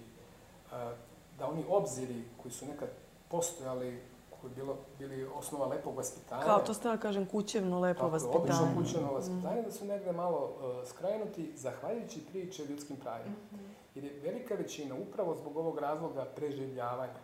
da 1.38 1.48
oni 1.48 1.64
obziri 1.68 2.24
koji 2.42 2.52
su 2.52 2.66
nekad 2.66 2.88
postojali, 3.28 4.00
koji 4.40 4.54
bilo, 4.54 4.76
bili 4.98 5.26
osnova 5.38 5.66
lepog 5.66 5.96
vaspitanja, 5.96 6.44
Kao 6.44 6.58
to 6.58 6.74
stava 6.74 6.96
kažem 6.96 7.26
kućevno 7.26 7.80
lepo 7.80 7.98
tako, 7.98 8.10
vaspitanje. 8.10 8.40
obično 8.42 8.68
kućeno 8.82 9.12
vaspitanje, 9.12 9.62
da 9.62 9.72
su 9.72 9.84
negde 9.84 10.12
malo 10.12 10.52
e, 10.82 10.86
skrajnuti, 10.86 11.52
zahvaljujući 11.56 12.26
priče 12.26 12.62
o 12.62 12.66
ljudskim 12.66 12.96
pravima. 12.96 13.36
Jer 13.94 14.04
je 14.04 14.20
velika 14.20 14.54
većina, 14.54 14.94
upravo 14.94 15.34
zbog 15.34 15.56
ovog 15.56 15.78
razloga 15.78 16.24
preživljavanja, 16.24 17.20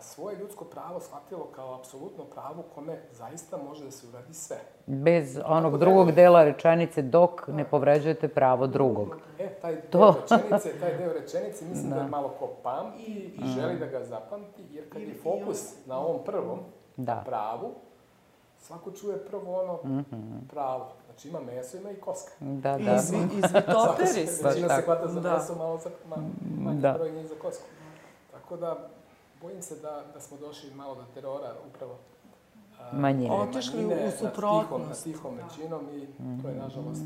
svoje 0.00 0.36
ljudsko 0.36 0.64
pravo 0.64 1.00
shvatilo 1.00 1.44
kao 1.46 1.74
apsolutno 1.74 2.24
pravo 2.24 2.64
kome 2.64 2.98
zaista 3.12 3.56
može 3.58 3.84
da 3.84 3.90
se 3.90 4.06
uradi 4.08 4.34
sve. 4.34 4.56
Bez 4.86 5.34
Tako 5.34 5.52
onog 5.52 5.72
da 5.72 5.78
drugog 5.78 6.06
je- 6.06 6.14
dela 6.14 6.44
rečenice, 6.44 7.02
dok 7.02 7.48
ne 7.48 7.64
povređujete 7.64 8.28
pravo 8.28 8.66
drugog. 8.66 9.16
E, 9.38 9.48
taj 9.52 9.80
To. 9.80 9.98
deo 10.12 10.14
rečenice, 10.38 10.80
taj 10.80 10.98
deo 10.98 11.12
rečenice 11.12 11.64
mislim 11.64 11.90
da, 11.90 11.96
Da. 11.96 12.02
je 12.02 12.08
malo 12.08 12.28
ko 12.30 12.48
pamti 12.62 13.02
i 13.34 13.46
želi 13.50 13.78
da 13.78 13.86
ga 13.86 14.04
zapamti, 14.04 14.62
jer 14.70 14.88
kad 14.88 15.02
je 15.02 15.14
fokus 15.14 15.72
na 15.86 15.98
ovom 15.98 16.24
prvom, 16.24 16.58
Da. 16.96 17.22
pravu, 17.26 17.70
svako 18.58 18.90
čuje 18.92 19.18
prvo 19.18 19.60
ono 19.62 19.78
pravo. 20.48 20.86
Znači 21.06 21.28
ima 21.28 21.40
meso, 21.42 21.76
ima 21.76 21.90
i 21.90 21.96
koska. 21.96 22.32
Da, 22.40 22.76
I 22.76 22.84
da. 22.84 22.98
svi, 22.98 23.16
i 23.18 23.42
su. 23.42 23.48
se, 24.28 24.44
većina 24.44 24.52
se 24.52 24.74
tako. 24.76 24.82
hvata 24.84 25.08
za 25.08 25.20
Da. 25.20 25.32
meso, 25.32 25.54
malo 25.54 25.78
za, 25.78 25.90
ma, 26.06 26.16
manji 26.58 26.80
Da. 26.80 26.92
broj 26.92 27.10
njih 27.12 27.26
za 27.26 27.34
kosku. 27.34 27.64
Tako 28.32 28.56
da, 28.56 28.88
bojim 29.40 29.62
se 29.62 29.76
da, 29.76 30.04
da 30.14 30.20
smo 30.20 30.36
došli 30.36 30.70
malo 30.70 30.94
do 30.94 31.04
terora 31.14 31.54
upravo. 31.68 31.98
a, 32.80 32.96
Manjine. 32.96 33.34
ove 33.34 33.48
Otišli 33.48 33.86
u 33.86 34.10
suprotnost. 34.18 34.88
Nad 34.88 35.02
tihom 35.02 35.38
većinom 35.44 35.88
i 35.94 36.06
to 36.42 36.48
je 36.48 36.54
nažalost 36.54 37.02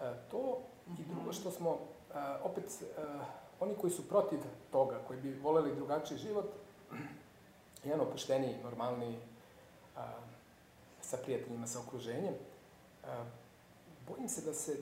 e, 0.00 0.12
to. 0.30 0.58
I 0.98 1.02
drugo 1.14 1.32
što 1.32 1.50
smo, 1.50 1.78
e, 2.14 2.18
opet, 2.42 2.64
e, 2.64 3.02
oni 3.60 3.74
koji 3.74 3.90
su 3.90 4.08
protiv 4.08 4.38
toga, 4.70 5.00
koji 5.06 5.20
bi 5.20 5.34
voleli 5.34 5.74
drugačiji 5.74 6.18
život, 6.18 6.46
jedan 7.84 8.00
opušteniji, 8.00 8.62
normalniji, 8.62 9.18
a, 9.96 10.12
sa 11.00 11.16
prijateljima, 11.16 11.66
sa 11.66 11.80
okruženjem, 11.80 12.34
a, 13.04 13.24
bojim 14.08 14.28
se 14.28 14.40
da 14.40 14.54
se 14.54 14.76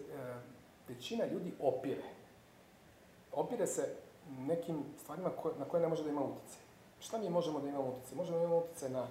većina 0.89 1.27
ljudi 1.27 1.55
opire. 1.61 2.03
Opire 3.33 3.67
se 3.67 3.95
nekim 4.39 4.83
stvarima 4.99 5.31
koje, 5.33 5.55
na 5.59 5.65
koje 5.65 5.83
ne 5.83 5.89
može 5.89 6.05
da 6.05 6.11
ima 6.11 6.21
utjecaj. 6.23 6.61
Šta 7.01 7.19
mi 7.19 7.31
možemo 7.31 7.61
da 7.61 7.69
imamo 7.69 7.89
utjecaj? 7.89 8.17
Možemo 8.17 8.39
da 8.39 8.45
imamo 8.45 8.59
utjecaj 8.59 8.91
na, 8.91 9.07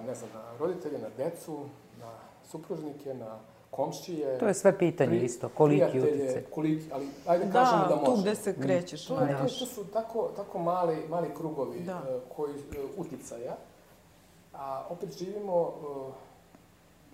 ne 0.00 0.14
znam, 0.14 0.30
na 0.34 0.58
roditelje, 0.58 0.98
na 0.98 1.08
decu, 1.16 1.58
na 2.00 2.10
supružnike, 2.44 3.14
na 3.14 3.38
komšije. 3.70 4.38
To 4.38 4.46
je 4.46 4.54
sve 4.54 4.78
pitanje 4.78 5.10
pri- 5.10 5.24
isto, 5.24 5.48
koliki 5.48 5.80
prijatelje, 5.82 6.14
utjecaj. 6.14 6.42
Koliki, 6.44 6.84
ali 6.92 7.08
ajde 7.26 7.52
kažemo 7.52 7.78
da 7.78 7.88
Da, 7.88 7.94
može. 7.96 8.04
tu 8.06 8.16
gde 8.16 8.34
se 8.34 8.54
krećeš. 8.56 9.06
To, 9.06 9.20
je, 9.20 9.32
to, 9.32 9.42
to 9.44 9.66
su 9.66 9.84
tako, 9.84 10.30
tako 10.36 10.58
mali, 10.58 10.96
mali 11.08 11.28
krugovi 11.34 11.80
Da. 11.80 12.02
e, 12.08 12.34
koji, 12.36 12.54
e, 12.54 12.60
uticaja, 12.96 13.56
a 14.54 14.84
opet 14.90 15.18
živimo 15.18 15.72
e, 16.08 16.12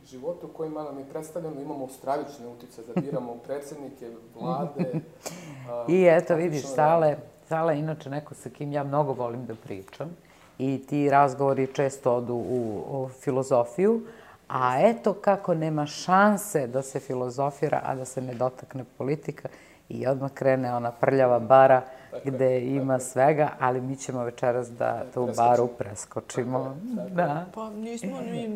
životu 0.05 0.49
kojima 0.49 0.83
nam 0.83 0.99
je 0.99 1.05
predstavljeno, 1.05 1.61
imamo 1.61 1.89
stravične 1.89 2.49
utice, 2.49 2.83
da 2.83 3.01
biramo 3.01 3.35
predsednike, 3.35 4.11
vlade. 4.35 5.01
I 5.95 6.05
eto, 6.05 6.35
vidiš, 6.35 6.63
Sale, 6.63 7.17
Sale 7.49 7.79
inače 7.79 8.11
neko 8.11 8.35
sa 8.35 8.51
kim 8.51 8.73
ja 8.73 8.85
mnogo 8.85 9.13
volim 9.13 9.47
da 9.47 9.55
pričam 9.55 10.17
i 10.59 10.87
ti 10.89 11.11
razgovori 11.11 11.67
često 11.75 12.15
odu 12.15 12.35
u, 12.35 12.85
u 12.89 13.09
filozofiju, 13.09 14.01
a 14.49 14.81
eto 14.81 15.13
kako 15.13 15.55
nema 15.55 15.87
šanse 15.87 16.67
da 16.67 16.83
se 16.83 17.01
filozofira, 17.01 17.81
a 17.85 17.95
da 17.95 18.05
se 18.05 18.21
ne 18.21 18.35
dotakne 18.35 18.85
politika 18.99 19.49
i 19.89 20.07
odmah 20.07 20.31
krene 20.31 20.75
ona 20.75 20.91
prljava 20.91 21.39
bara 21.39 21.83
gde 22.27 22.61
ima 22.61 22.99
svega, 23.01 23.51
ali 23.61 23.81
mi 23.81 23.97
ćemo 23.97 24.25
večeras 24.25 24.69
da 24.71 25.01
tu 25.05 25.25
preskočimo. 25.25 25.35
baru 25.39 25.67
preskočimo. 25.69 26.77
Da. 27.11 27.45
Pa 27.55 27.71
nismo, 27.71 28.21
ni, 28.23 28.49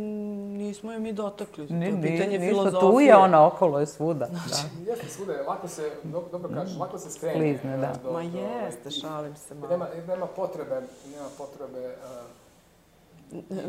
nismo 0.59 0.93
je 0.93 0.99
mi 0.99 1.13
dotakli. 1.13 1.67
To 1.69 1.75
Ni, 1.75 1.87
je 1.87 1.93
ni, 1.93 2.03
pitanje 2.03 2.39
ništa, 2.39 2.47
filozofije. 2.49 2.81
tu 2.83 3.01
je 3.01 3.17
ona, 3.17 3.47
okolo 3.47 3.81
je 3.81 3.87
svuda. 3.89 4.27
Da. 4.27 4.39
Jeste 4.87 5.09
svuda, 5.09 5.33
je, 5.33 5.43
lako 5.43 5.69
se, 5.69 5.91
do- 6.05 6.25
dobro 6.33 6.51
kažeš, 6.51 6.77
lako 6.77 6.99
se 6.99 7.11
skrene. 7.11 7.35
Sklizne, 7.35 7.77
da. 7.77 7.87
do- 7.87 7.87
Ma 7.87 7.93
do, 8.03 8.09
ovaj, 8.09 8.27
jeste, 8.65 8.91
šalim 8.93 9.37
se 9.37 9.55
malo. 9.55 9.71
Nema, 9.71 9.87
nema 10.09 10.27
potrebe, 10.27 10.75
nema 11.07 11.29
potrebe 11.39 11.87
uh, 11.87 11.93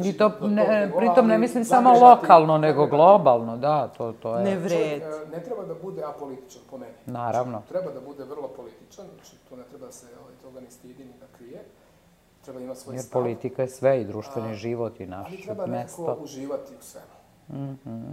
I 0.03 0.13
to, 0.13 0.29
tog 0.29 0.49
ne, 0.49 0.91
pritom 0.97 1.27
ne 1.27 1.33
ali 1.33 1.41
mislim 1.41 1.65
samo 1.65 1.89
zadržati- 1.89 2.03
lokalno, 2.05 2.57
nego 2.57 2.85
globalno, 2.87 3.57
da, 3.57 3.87
to, 3.87 4.11
to 4.13 4.35
je... 4.35 4.43
Ne 4.43 4.51
Čovjek 4.51 4.63
vredi. 4.63 5.03
e, 5.05 5.27
ne 5.31 5.43
treba 5.43 5.63
da 5.63 5.73
bude 5.75 6.03
apolitičan, 6.05 6.61
po 6.69 6.77
meni. 6.77 6.93
Naravno. 7.05 7.51
Znači, 7.51 7.67
treba 7.69 7.91
da 7.91 8.01
bude 8.01 8.23
vrlo 8.25 8.47
političan, 8.49 9.05
znači 9.15 9.35
to 9.49 9.55
ne 9.55 9.63
treba 9.63 9.85
da 9.85 9.91
se 9.91 10.05
ovaj, 10.21 10.33
toga 10.43 10.59
ni 10.59 10.69
stidi 10.69 11.03
ni 11.03 11.11
da 11.11 11.37
krije. 11.37 11.63
Treba 12.43 12.59
da 12.59 12.65
ima 12.65 12.75
svoj 12.75 12.95
Jer 12.95 13.03
stav. 13.03 13.13
politika 13.13 13.61
je 13.61 13.67
sve 13.69 14.01
i 14.01 14.05
društveni 14.05 14.49
A, 14.49 14.53
život 14.55 14.99
i 14.99 15.03
Ali 15.03 15.09
naše 15.11 15.43
treba 15.43 15.65
nekako 15.65 15.77
mesto. 16.01 16.17
uživati 16.21 16.71
u 16.73 16.81
svemu. 16.81 17.05
Mhm. 17.49 18.03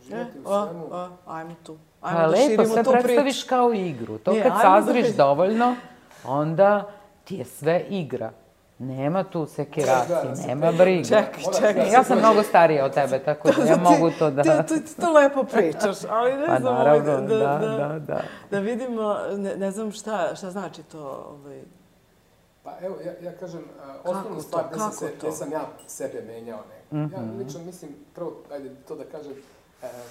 Uživati 0.00 0.38
E, 0.38 0.40
u 0.40 0.48
a, 0.48 0.66
svemu. 0.66 0.86
a, 0.92 1.08
ajmo 1.28 1.54
tu. 1.62 1.76
Pa 2.00 2.08
Ajmo 2.08 2.20
da 2.20 2.26
lepo, 2.26 2.42
širimo 2.42 2.66
sve 2.66 2.84
tu 2.84 2.90
predstaviš 2.92 3.44
kao 3.44 3.72
igru. 3.72 4.18
To 4.18 4.32
Ne, 4.32 4.42
kad 4.42 4.52
da 4.52 4.58
sazriš 4.58 5.08
dovoljno, 5.08 5.74
onda 6.26 6.90
ti 7.24 7.36
je 7.36 7.44
sve 7.44 7.84
igra. 7.90 8.30
Nema 8.78 9.24
tu 9.24 9.46
Da, 9.76 10.04
da 10.08 10.46
nema 10.46 10.72
brige. 10.72 11.04
Čekaj, 11.04 11.42
Mora 11.44 11.56
čekaj. 11.58 11.74
da 11.74 11.84
se 11.84 11.90
Ja 11.90 12.04
sam 12.04 12.06
prođe. 12.08 12.20
mnogo 12.22 12.42
starija 12.42 12.84
od 12.84 12.92
tebe, 12.92 13.18
tako 13.18 13.48
da 13.50 13.64
ja 13.64 13.76
mogu 13.78 14.10
to 14.10 14.30
da... 14.30 14.42
Ti, 14.42 14.50
ti, 14.68 14.84
ti 14.84 14.96
to 14.96 15.12
lepo 15.12 15.44
pričaš, 15.44 15.96
ali 16.04 16.32
ne 16.32 16.46
Pa 16.46 16.56
znam, 16.60 16.74
naravno, 16.74 17.12
ovaj, 17.12 17.26
da, 17.28 17.58
da, 17.58 17.98
da. 18.00 18.22
da 18.50 18.58
vidimo, 18.60 19.16
ne, 19.30 19.56
ne 19.56 19.70
znam 19.70 19.92
šta, 19.92 20.34
šta 20.34 20.50
znači 20.50 20.82
to, 20.82 21.00
ovaj, 21.30 21.62
Pa 22.62 22.72
evo, 22.80 22.96
ja, 22.96 23.12
ja 23.22 23.32
kažem, 23.32 23.60
osnovnu 24.04 24.36
to? 24.36 24.42
stvar 24.42 24.64
gde 24.66 24.78
sam, 24.78 24.92
se, 24.92 25.12
gde 25.18 25.32
sam 25.32 25.52
ja 25.52 25.60
sebe 25.86 26.22
menjao 26.22 26.58
ne. 26.60 26.98
Ja 27.02 27.06
Mhm. 27.18 27.38
lično 27.38 27.60
mislim, 27.60 27.90
prvo, 28.14 28.32
ajde 28.52 28.70
to 28.78 28.94
da 28.96 29.04
kažem, 29.06 29.32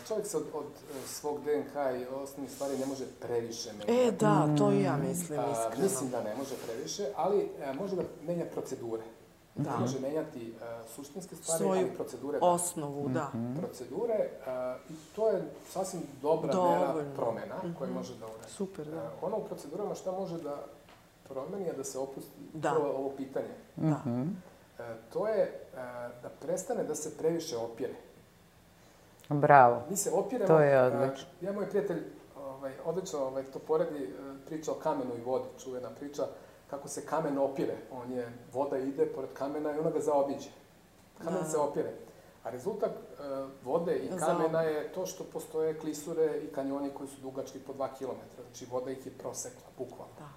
čovjek 0.08 0.28
se 0.28 0.38
od, 0.38 0.44
od 0.54 0.66
e, 0.66 1.08
svog 1.08 1.40
DNK 1.40 1.76
i 2.02 2.06
osnovnih 2.06 2.52
stvari 2.52 2.78
ne 2.78 2.86
može 2.86 3.06
previše 3.22 3.70
menjati. 3.74 3.94
E, 3.94 4.12
da, 4.12 4.56
to 4.58 4.72
i 4.72 4.82
ja 4.84 4.98
mislim, 4.98 5.40
A, 5.40 5.52
iskreno. 5.52 5.84
mislim 5.84 6.10
da 6.10 6.24
ne 6.24 6.36
može 6.36 6.56
previše, 6.66 7.08
ali 7.16 7.50
e, 7.62 7.74
može 7.74 7.96
da 7.96 8.02
menja 8.24 8.46
procedure. 8.46 9.04
Da. 9.56 9.72
Ne 9.72 9.80
može 9.80 10.00
menjati 10.00 10.50
e, 10.50 10.54
suštinske 10.96 11.36
stvari, 11.36 11.64
Svoju 11.64 11.80
ali 11.82 11.96
procedure 11.96 12.40
da. 12.40 12.46
Osnovu, 12.46 13.10
da. 13.10 13.32
Procedure, 13.60 14.14
e, 14.14 14.30
i 14.90 14.94
to 15.16 15.30
je 15.30 15.44
sasvim 15.70 16.02
dobra 16.22 16.48
mera 16.48 16.88
Dovoljno. 16.88 17.16
promena 17.16 17.56
koja 17.80 17.92
može 17.92 18.16
da 18.16 18.26
uradi. 18.26 18.52
Super, 18.52 18.86
da. 18.88 18.98
E, 18.98 19.10
ono 19.22 19.38
u 19.38 19.44
procedurama 19.44 19.96
šta 19.96 20.12
može 20.12 20.38
da 20.38 20.64
promeni, 21.30 21.70
a 21.70 21.74
da 21.74 21.84
se 21.84 22.00
opusti 22.00 22.32
Da. 22.54 22.72
prvo 22.72 22.90
ovo 22.90 23.10
pitanje. 23.10 23.54
Da. 23.76 23.98
Mhm. 24.06 24.22
E, 24.80 24.84
to 25.14 25.28
je 25.28 25.42
e, 25.44 25.76
da 26.24 26.30
prestane 26.42 26.84
da 26.84 26.96
se 26.96 27.18
previše 27.18 27.58
opire. 27.58 27.94
Bravo. 29.40 29.82
Mi 29.90 29.96
se 29.98 30.12
opiremo... 30.14 30.48
To 30.48 30.60
je 30.60 30.82
odlično. 30.82 31.28
ja, 31.42 31.52
moj 31.52 31.70
prijatelj, 31.70 32.04
ovaj, 32.38 32.72
odlično 32.86 33.20
ovaj, 33.20 33.44
to 33.44 33.60
poredi, 33.60 34.04
e, 34.04 34.10
priča 34.46 34.72
o 34.72 34.76
kamenu 34.76 35.12
i 35.18 35.22
vodi, 35.22 35.46
čuvena 35.64 35.90
priča, 36.00 36.24
kako 36.70 36.88
se 36.88 37.06
kamen 37.06 37.38
opire. 37.38 37.76
On 37.92 38.12
je, 38.12 38.32
voda 38.54 38.78
ide 38.78 39.06
pored 39.06 39.30
kamena 39.34 39.76
i 39.76 39.80
ona 39.80 39.90
ga 39.90 40.00
zaobiđe. 40.00 40.50
Kamen 41.24 41.44
Da. 41.44 41.50
se 41.50 41.58
opire. 41.58 41.92
A 42.44 42.50
rezultat 42.50 42.92
e, 42.92 43.24
vode 43.64 43.96
i 43.98 44.10
kamena 44.20 44.62
je 44.62 44.94
to 44.94 45.06
što 45.06 45.24
postoje 45.24 45.80
klisure 45.80 46.38
i 46.38 46.48
kanjoni 46.54 46.90
koji 46.90 47.10
su 47.10 47.22
dugački 47.22 47.60
po 47.60 47.74
2 47.74 47.88
km. 47.98 48.42
Znači 48.48 48.66
voda 48.72 48.92
ih 48.92 49.06
je 49.06 49.12
prosekla, 49.12 49.68
bukvalno. 49.78 50.14
Da. 50.20 50.30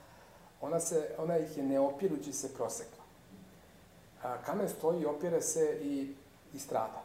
Ona, 0.61 0.80
se, 0.80 1.14
ona 1.18 1.38
ih 1.38 1.57
je 1.59 1.64
ne 1.64 1.80
opirući 1.80 2.32
se 2.32 2.55
prosekla. 2.55 3.05
A, 4.22 4.36
kamen 4.47 4.68
stoji 4.68 5.07
opire 5.07 5.40
se 5.40 5.78
i, 5.82 6.14
i 6.53 6.59
strada. 6.59 7.03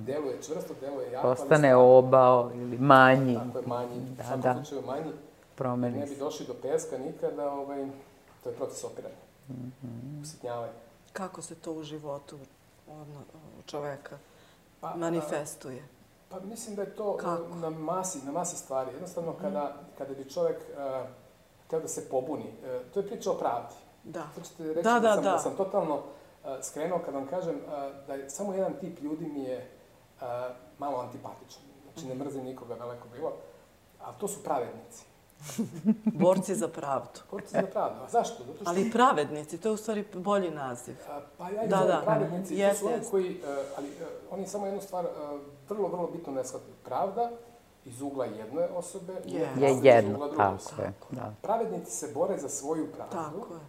Deluje 0.00 0.42
čvrsto, 0.42 0.74
deluje 0.80 1.12
jako, 1.12 1.28
Postane 1.28 1.76
obao 1.76 2.50
ili 2.54 2.78
manji. 2.78 3.34
Tako 3.36 3.58
je 3.58 3.66
manji, 3.66 3.96
u 3.96 4.14
Da, 4.16 4.24
svakom 4.24 4.40
da. 4.42 4.54
slučaju 4.54 4.82
manji. 4.86 5.04
Ne 5.04 5.12
Promeni 5.56 6.00
bi 6.00 6.06
se. 6.06 6.16
došli 6.16 6.46
do 6.46 6.54
peska 6.54 6.98
nikada, 6.98 7.50
ovaj, 7.52 7.86
to 8.44 8.50
je 8.50 8.56
proces 8.56 8.84
opiranja. 8.84 9.14
Mhm. 9.48 10.22
Usitnjavanje. 10.22 10.72
Kako 11.12 11.42
se 11.42 11.54
to 11.54 11.72
u 11.72 11.82
životu 11.82 12.38
odno, 12.88 13.20
čoveka 13.66 14.18
Pa, 14.80 14.88
a, 14.88 14.96
manifestuje? 14.96 15.82
Pa 16.28 16.40
mislim 16.40 16.76
da 16.76 16.82
je 16.82 16.96
to 16.96 17.16
Kako? 17.16 17.54
na 17.54 17.70
masi, 17.70 18.18
na 18.24 18.32
masi 18.32 18.56
stvari. 18.56 18.90
Jednostavno, 18.92 19.32
kada, 19.32 19.76
kada 19.98 20.14
bi 20.14 20.30
čovjek 20.30 20.56
uh, 20.56 21.06
hteo 21.66 21.80
da 21.80 21.88
se 21.88 22.08
pobuni, 22.08 22.44
e, 22.64 22.80
to 22.94 23.00
je 23.00 23.06
priča 23.06 23.30
o 23.30 23.34
pravdi. 23.34 23.74
Da. 24.04 24.22
To 24.34 24.40
ćete 24.40 24.64
reći 24.64 24.82
Da, 24.82 24.92
da, 24.92 25.00
da, 25.00 25.14
sam, 25.14 25.24
da. 25.24 25.30
da 25.30 25.38
sam 25.38 25.56
totalno 25.56 25.94
uh, 25.94 26.02
skrenuo 26.62 26.98
kad 27.04 27.14
vam 27.14 27.26
kažem 27.26 27.54
uh, 27.54 28.06
da 28.06 28.14
je 28.14 28.30
samo 28.30 28.54
jedan 28.54 28.72
tip 28.80 29.00
ljudi 29.00 29.26
mi 29.26 29.42
je 29.42 29.70
uh, 30.20 30.26
malo 30.78 30.98
antipatičan. 30.98 31.62
Znači, 31.82 32.08
ne 32.08 32.14
mrzim 32.14 32.44
nikoga 32.44 32.74
daleko 32.74 33.08
bilo. 33.16 33.32
A 34.00 34.12
to 34.12 34.28
su 34.28 34.42
pravednici. 34.42 35.04
Borci 36.24 36.54
za 36.54 36.68
pravdu. 36.68 37.20
Borci 37.30 37.52
za 37.52 37.66
pravdu. 37.72 38.02
A 38.04 38.08
zašto? 38.08 38.44
Zato 38.44 38.54
što... 38.54 38.70
Ali 38.70 38.90
pravednici, 38.90 39.58
to 39.58 39.68
je 39.68 39.72
u 39.72 39.76
stvari 39.76 40.04
bolji 40.14 40.50
naziv. 40.50 40.94
A, 41.10 41.20
Pa 41.38 41.50
ja 41.50 41.64
ih 41.64 41.70
Da, 41.70 41.76
da, 41.76 42.02
pravednici, 42.04 42.54
Jeste, 42.54 42.74
to 42.74 42.78
su 42.78 42.86
oni 42.86 42.96
jeste. 42.96 43.10
koji, 43.10 43.40
uh, 43.40 43.46
ali 43.76 43.88
uh, 43.88 43.94
oni 44.30 44.46
samo 44.46 44.66
jednu 44.66 44.80
stvar 44.80 45.04
uh, 45.04 45.40
vrlo, 45.68 45.88
vrlo 45.88 46.06
bitno 46.06 46.32
ne 46.32 46.44
shvataju. 46.44 46.74
Pravda 46.84 47.30
iz 47.84 48.00
ugla 48.00 48.24
jedne 48.24 48.68
osobe 48.68 49.12
Je. 49.24 49.40
Je 49.40 49.46
pravda 49.46 49.68
iz 49.68 49.84
jedno, 49.84 50.14
ugla 50.14 50.26
druge 50.26 50.42
tako 50.42 50.54
osobe. 50.54 50.82
je. 50.82 50.92
Da. 51.10 51.34
Pravednici 51.42 51.90
se 51.90 52.10
bore 52.14 52.38
za 52.38 52.48
svoju 52.48 52.92
pravdu, 52.92 53.12
Tako 53.12 53.54
je. 53.54 53.60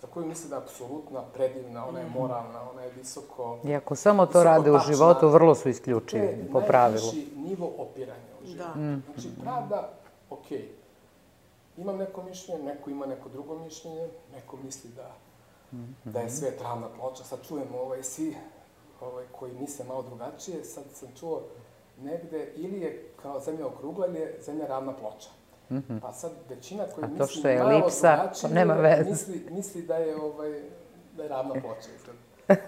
Za 0.00 0.06
koju 0.06 0.26
misle 0.26 0.50
da 0.50 0.56
je 0.56 0.62
apsolutna, 0.62 1.22
predivna, 1.24 1.86
ona 1.88 1.98
je 1.98 2.06
Mhm. 2.06 2.18
moralna, 2.18 2.70
ona 2.70 2.82
je 2.82 2.90
visoko... 2.90 3.58
Iako 3.64 3.96
samo 3.96 4.26
to 4.26 4.44
rade 4.44 4.70
u 4.70 4.74
tačna. 4.74 4.92
životu, 4.92 5.28
vrlo 5.28 5.54
su 5.54 5.62
To 5.62 5.68
je 5.68 5.70
isključivi, 5.70 6.48
po 6.52 6.60
pravilu. 6.60 7.06
najviši 7.06 7.28
nivo 7.36 7.70
opiranja 7.78 8.30
u 8.42 8.46
životu. 8.46 8.78
Da. 8.78 8.98
Znači, 9.12 9.28
pravda, 9.42 9.88
okej, 10.30 10.68
imam 11.76 11.96
neko 11.96 12.22
mišljenje, 12.22 12.62
neko 12.64 12.90
ima 12.90 13.06
neko 13.06 13.28
drugo 13.28 13.58
mišljenje, 13.58 14.08
neko 14.32 14.56
misli 14.56 14.90
da, 14.90 15.10
da 16.04 16.20
je 16.20 16.30
svet 16.30 16.60
ravna 16.62 16.88
ploča. 16.90 17.24
Sad 17.24 17.38
čujemo 17.42 17.78
ovaj, 17.78 18.02
svi 18.02 18.36
ovaj, 19.00 19.24
koji 19.32 19.52
misle 19.54 19.84
malo 19.84 20.02
drugačije, 20.02 20.64
sad 20.64 20.84
sam 20.92 21.08
čuo 21.20 21.42
negde, 21.98 22.52
ili 22.56 22.80
je 22.80 23.08
kao 23.16 23.40
zemlja 23.40 23.66
okrugla 23.66 24.06
ili 24.06 24.18
je 24.18 24.38
zemlja 24.42 24.66
ravna 24.66 24.92
ploča. 24.92 25.28
Pa 26.00 26.12
sad 26.12 26.30
većina 26.48 26.84
koji 26.84 27.04
Mhm. 27.04 27.14
A 27.14 27.18
to 27.18 27.24
misli 27.24 27.36
što 27.36 27.48
je 27.48 27.56
elipsa, 27.56 28.30
to 28.32 28.48
nema 28.48 28.74
veze. 28.74 29.10
Misli, 29.10 29.46
misli 29.50 29.82
da 29.82 29.94
je, 29.96 30.16
ovaj, 30.16 30.60
da 31.16 31.22
je 31.22 31.28
ravna 31.28 31.52
ploča. 31.52 31.88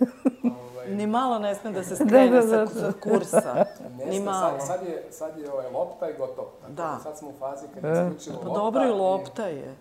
ovaj, 0.45 0.89
Ni 0.89 1.07
malo 1.07 1.39
ne 1.39 1.55
sme 1.55 1.73
da 1.73 1.83
se 1.83 1.97
skrene 2.07 2.31
Da, 2.31 2.41
da, 2.43 2.57
da, 2.57 2.67
sa, 2.67 2.75
sa 2.77 2.93
kursa. 2.95 3.65
Ne 3.91 4.05
Ni 4.07 4.17
sme, 4.17 4.25
malo. 4.25 4.59
sad, 4.59 4.67
sad 4.69 4.87
je, 4.87 5.07
sad 5.11 5.39
je 5.39 5.53
ovaj, 5.53 5.67
lopta 5.69 6.09
i 6.09 6.15
gotovo. 6.15 6.53
Tako 6.61 6.73
Da. 6.73 6.99
Sad 6.99 7.19
smo 7.19 7.29
u 7.29 7.35
fazi 7.35 7.67
kad 7.75 7.85
je 7.87 7.93
isključivo 7.93 8.37
Pa 8.37 8.49
lopta. 8.49 8.61
dobro 8.61 8.85
i 8.85 8.89
i- 8.89 8.93
lopta 8.93 9.47
je. 9.47 9.75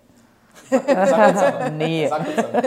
Zakucano. 0.70 1.70
Nije. 1.72 2.10
Zakucano. 2.10 2.62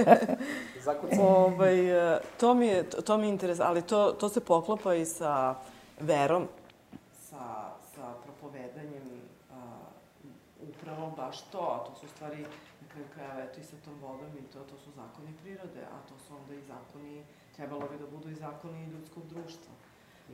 Zakucano. 0.82 1.22
Ovaj, 1.24 1.90
e, 2.14 2.20
to 2.36 2.54
mi 2.54 2.66
je, 2.66 2.82
to 2.84 3.16
mi 3.16 3.26
je 3.26 3.30
interes, 3.30 3.60
ali 3.60 3.82
to, 3.82 4.12
to 4.12 4.28
se 4.28 4.40
poklapa 4.40 4.94
i 4.94 5.04
sa 5.04 5.54
verom, 6.00 6.48
sa, 7.20 7.36
sa 7.86 8.02
propovedanjem 8.24 9.02
a, 9.50 9.54
upravo 10.94 11.10
baš 11.16 11.40
to, 11.42 11.58
a 11.58 11.84
to 11.86 11.94
su 11.94 12.08
stvari 12.08 12.38
na 12.80 12.88
kraju 12.88 13.06
krajeva, 13.14 13.40
eto 13.42 13.60
i 13.60 13.64
sa 13.64 13.76
tom 13.84 13.94
vodom 14.02 14.38
i 14.38 14.42
to, 14.42 14.58
to 14.60 14.76
su 14.78 14.90
zakoni 14.90 15.32
prirode, 15.42 15.80
a 15.82 16.08
to 16.08 16.14
su 16.18 16.36
onda 16.36 16.54
i 16.54 16.62
zakoni, 16.62 17.24
trebalo 17.56 17.80
bi 17.80 17.98
da 17.98 18.06
budu 18.06 18.30
i 18.30 18.34
zakoni 18.34 18.86
ljudskog 18.86 19.22
društva, 19.26 19.72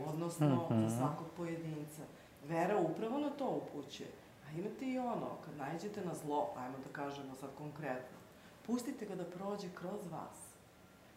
odnosno 0.07 0.67
za 0.71 0.97
svakog 0.99 1.27
pojedinca. 1.37 2.03
Vera 2.49 2.77
upravo 2.79 3.19
na 3.19 3.31
to 3.31 3.47
upućuje. 3.49 4.09
A 4.47 4.59
imate 4.59 4.87
i 4.87 4.99
ono, 4.99 5.29
kad 5.45 5.57
najđete 5.57 6.05
na 6.05 6.15
zlo, 6.15 6.49
ajmo 6.57 6.77
da 6.79 6.93
kažemo 6.93 7.35
sad 7.35 7.51
konkretno, 7.59 8.19
pustite 8.67 9.07
ga 9.07 9.15
da 9.15 9.25
prođe 9.25 9.69
kroz 9.75 10.07
vas. 10.13 10.51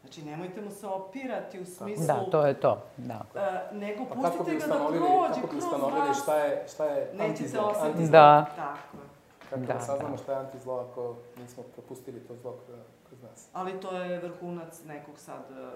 Znači, 0.01 0.21
nemojte 0.25 0.61
mu 0.61 0.71
se 0.71 0.87
opirati 0.87 1.59
u 1.59 1.65
smislu... 1.65 2.05
Da, 2.05 2.25
to 2.31 2.45
je 2.45 2.53
to. 2.53 2.83
Da. 2.97 3.21
e, 3.35 3.75
nego 3.75 4.05
Pa 4.05 4.15
kako 4.15 4.37
pustite 4.37 4.51
bi 4.51 4.57
ga 4.59 4.67
da 4.67 4.73
prođe 4.87 5.33
kako 5.33 5.41
bi 5.41 5.47
kroz 5.49 5.63
ustanovili 5.63 6.07
vas. 6.07 6.21
šta 6.23 6.35
je, 6.35 6.65
šta 6.73 6.85
je 6.85 7.09
Nećete 7.13 7.23
antizlo? 7.29 7.61
osetiti. 7.61 7.87
antizlo? 7.87 8.11
Da. 8.11 8.45
Tako 8.55 8.97
je. 8.97 9.12
Kako 9.55 9.65
Da, 9.67 9.73
da, 9.73 9.79
saznamo 9.81 10.11
da. 10.11 10.17
šta 10.17 10.31
je 10.31 10.39
antizlo 10.39 10.79
ako 10.81 11.15
nismo 11.37 11.63
propustili 11.65 12.19
to 12.19 12.35
zlo 12.35 12.55
kroz, 13.03 13.21
nas? 13.21 13.47
Ali 13.53 13.71
to 13.73 13.91
je 13.93 14.19
vrhunac 14.19 14.83
nekog 14.83 15.17
sad 15.17 15.41
e, 15.51 15.71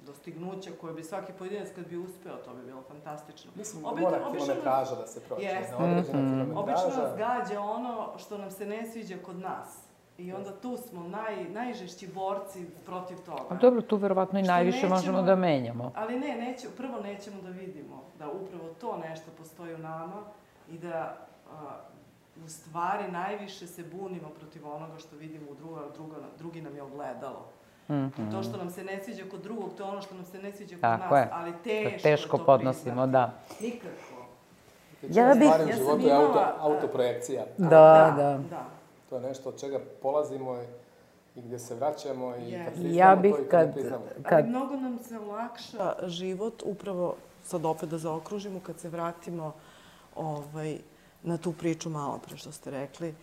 dostignuća 0.00 0.70
koje 0.72 0.94
bi 0.94 1.02
svaki 1.02 1.32
pojedinac 1.32 1.68
kad 1.74 1.86
bi 1.86 1.96
uspeo, 1.98 2.36
to 2.36 2.54
bi 2.54 2.62
bilo 2.62 2.82
fantastično. 2.82 3.50
Mislim 3.54 3.82
da 3.82 3.88
Obično- 3.88 4.10
mora 4.10 4.26
obično 4.26 4.46
kilometraža 4.46 4.94
da 4.94 5.06
se 5.06 5.20
prođe. 5.20 5.42
Jeste. 5.44 5.72
Na 5.72 5.84
određena 5.84 6.18
Mhm. 6.18 6.30
kilometraža. 6.30 6.60
Obično 6.84 7.02
nas 7.02 7.18
gađa 7.18 7.60
ono 7.60 8.12
što 8.18 8.38
nam 8.38 8.50
se 8.50 8.66
ne 8.66 8.86
sviđa 8.86 9.16
kod 9.18 9.38
nas. 9.38 9.78
I 10.18 10.32
onda 10.32 10.50
tu 10.52 10.76
smo 10.78 11.02
naj, 11.02 11.44
najžešći 11.46 12.08
borci 12.08 12.66
protiv 12.86 13.16
toga. 13.18 13.42
A 13.50 13.54
dobro, 13.56 13.82
tu 13.82 13.96
verovatno 13.96 14.40
i 14.40 14.44
Što 14.44 14.52
najviše 14.52 14.76
nećemo- 14.76 14.94
možemo 14.94 15.22
da 15.22 15.36
menjamo. 15.36 15.92
Ali 15.94 16.18
ne, 16.18 16.36
neće, 16.36 16.66
prvo 16.70 17.00
nećemo 17.00 17.42
da 17.42 17.48
vidimo 17.50 18.02
da 18.18 18.28
upravo 18.30 18.68
to 18.70 18.96
nešto 18.98 19.30
postoji 19.32 19.74
u 19.74 19.78
nama 19.78 20.22
i 20.68 20.78
da 20.78 21.16
a, 21.52 21.80
u 22.44 22.48
stvari 22.48 23.10
najviše 23.10 23.66
se 23.66 23.82
bunimo 23.84 24.28
protiv 24.30 24.66
onoga 24.66 24.98
što 24.98 25.16
vidimo 25.16 25.50
u 25.50 25.54
druga, 25.54 25.80
druga, 25.94 26.16
drugi 26.38 26.60
nam 26.60 26.76
je 26.76 26.82
ogledalo. 26.82 27.44
Mhm. 27.90 28.30
To 28.30 28.42
što 28.42 28.56
nam 28.56 28.70
se 28.70 28.84
ne 28.84 29.02
sviđa 29.04 29.22
kod 29.30 29.40
drugog, 29.40 29.70
to 29.76 29.84
je 29.84 29.90
ono 29.90 30.02
što 30.02 30.14
nam 30.14 30.24
se 30.24 30.38
ne 30.38 30.52
sviđa 30.52 30.74
kod 30.74 30.80
Tako 30.80 31.14
nas, 31.14 31.22
je. 31.22 31.28
ali 31.32 31.52
To 31.52 31.58
teško, 31.64 31.98
teško 32.02 32.38
to 32.38 32.44
podnosimo, 32.44 32.82
priznati. 33.02 33.12
da. 33.12 33.32
Nikako. 33.60 34.22
Ja 35.04 35.24
Ja 35.24 35.34
bih- 35.34 35.48
ja 35.68 35.76
sam 35.76 35.86
auto, 35.86 35.98
imala, 35.98 36.40
a- 36.40 36.54
autoprojekcija. 36.60 37.44
Da, 37.58 37.68
da. 38.16 38.38
da. 38.50 38.64
To 39.08 39.14
je 39.14 39.22
nešto 39.22 39.48
od 39.48 39.60
čega 39.60 39.80
polazimo 40.02 40.56
i, 40.56 40.64
i 41.36 41.42
gde 41.42 41.58
se 41.58 41.74
vraćamo 41.74 42.36
i 42.36 42.42
Jeste. 42.42 42.64
kad 42.64 42.72
priznamo 42.72 42.94
Ja 42.96 43.16
bih 43.16 43.32
to 43.32 43.38
i 43.38 43.44
kad, 43.44 43.50
kad, 43.50 43.66
ne 43.66 43.72
priznamo. 43.72 44.02
kad 44.22 44.38
Ali 44.38 44.48
mnogo 44.48 44.76
nam 44.76 44.98
se 44.98 45.18
olakša 45.20 45.94
život, 46.04 46.62
upravo 46.64 47.14
sad 47.42 47.64
opet 47.64 47.88
da 47.88 47.98
zaokružimo, 47.98 48.60
kad 48.60 48.78
se 48.78 48.88
vratimo 48.88 49.52
ovaj, 50.16 50.78
na 51.22 51.36
tu 51.36 51.52
priču 51.52 51.90
malo 51.90 52.18
pre 52.26 52.36
što 52.36 52.52
ste 52.52 52.70
rekli, 52.70 53.14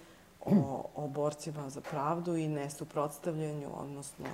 o, 0.46 0.86
o 0.96 1.08
borcima 1.08 1.70
za 1.70 1.82
pravdu 1.82 2.36
i 2.36 2.48
nesuprotstavljanju, 2.48 3.68
odnosno... 3.82 4.26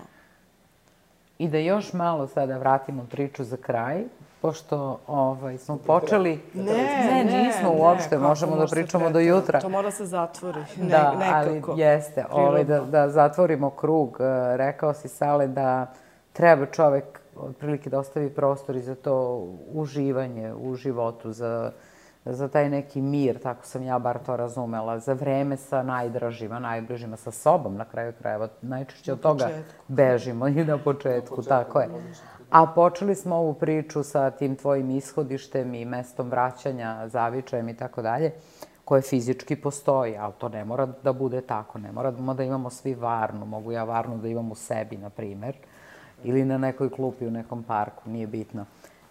I 1.37 1.47
da 1.47 1.57
još 1.57 1.93
malo 1.93 2.27
sada 2.27 2.57
vratimo 2.57 3.07
priču 3.11 3.43
za 3.43 3.57
kraj, 3.57 4.03
pošto 4.41 4.99
ovaj, 5.07 5.57
smo 5.57 5.77
počeli... 5.77 6.41
Ne, 6.53 7.23
ne, 7.23 7.43
nismo 7.43 7.73
uopšte, 7.77 8.09
kako 8.09 8.23
možemo 8.23 8.55
da 8.55 8.65
pričamo 8.65 9.09
do 9.09 9.19
pretera- 9.19 9.27
jutra. 9.27 9.59
To 9.59 9.69
mora 9.69 9.91
se 9.91 10.05
zatvori, 10.05 10.59
ne, 10.77 10.89
da, 10.89 11.13
nekako. 11.19 11.71
ali 11.71 11.81
jeste, 11.81 12.25
ovaj, 12.31 12.63
da, 12.63 12.79
da 12.79 13.09
zatvorimo 13.09 13.69
krug. 13.69 14.17
E, 14.19 14.57
Rekao 14.57 14.93
si, 14.93 15.07
Sale, 15.07 15.47
da 15.47 15.93
treba 16.33 16.65
čovek 16.65 17.21
otprilike 17.35 17.89
da 17.89 17.99
ostavi 17.99 18.29
prostor 18.29 18.75
i 18.75 18.81
za 18.81 18.95
to 18.95 19.47
uživanje 19.73 20.53
u 20.53 20.75
životu, 20.75 21.31
za, 21.31 21.71
za 22.25 22.47
taj 22.47 22.69
neki 22.69 23.01
mir, 23.01 23.39
tako 23.39 23.65
sam 23.65 23.83
ja 23.83 23.99
bar 23.99 24.19
to 24.25 24.37
razumela, 24.37 24.99
za 24.99 25.13
vreme 25.13 25.57
sa 25.57 25.83
najdražima, 25.83 26.59
najbližima, 26.59 27.17
sa 27.17 27.31
sobom 27.31 27.75
na 27.75 27.85
kraju 27.85 28.13
krajeva. 28.19 28.47
Najčešće 28.61 29.13
od 29.13 29.19
toga 29.19 29.49
bežimo 29.87 30.47
i 30.47 30.65
na 30.65 30.77
početku, 30.77 31.41
tako 31.41 31.79
je. 31.79 31.89
A 32.49 32.65
počeli 32.65 33.15
smo 33.15 33.35
ovu 33.35 33.53
priču 33.53 34.03
sa 34.03 34.31
tim 34.31 34.55
tvojim 34.55 34.89
ishodištem 34.89 35.73
i 35.73 35.85
mestom 35.85 36.29
vraćanja, 36.29 37.07
zavičajem 37.07 37.69
i 37.69 37.77
tako 37.77 38.01
dalje, 38.01 38.31
koje 38.85 39.01
fizički 39.01 39.55
postoji, 39.55 40.17
ali 40.17 40.33
to 40.37 40.49
ne 40.49 40.65
mora 40.65 40.85
da 41.03 41.13
bude 41.13 41.41
tako. 41.41 41.79
Ne 41.79 41.91
moramo 41.91 42.33
da 42.33 42.43
imamo 42.43 42.69
svi 42.69 42.93
varnu. 42.93 43.45
Mogu 43.45 43.71
ja 43.71 43.83
varnu 43.83 44.17
da 44.17 44.27
imam 44.27 44.51
u 44.51 44.55
sebi, 44.55 44.97
na 44.97 45.09
primer, 45.09 45.55
ili 46.23 46.45
na 46.45 46.57
nekoj 46.57 46.89
klupi 46.89 47.27
u 47.27 47.31
nekom 47.31 47.63
parku, 47.63 48.09
nije 48.09 48.27
bitno. 48.27 48.65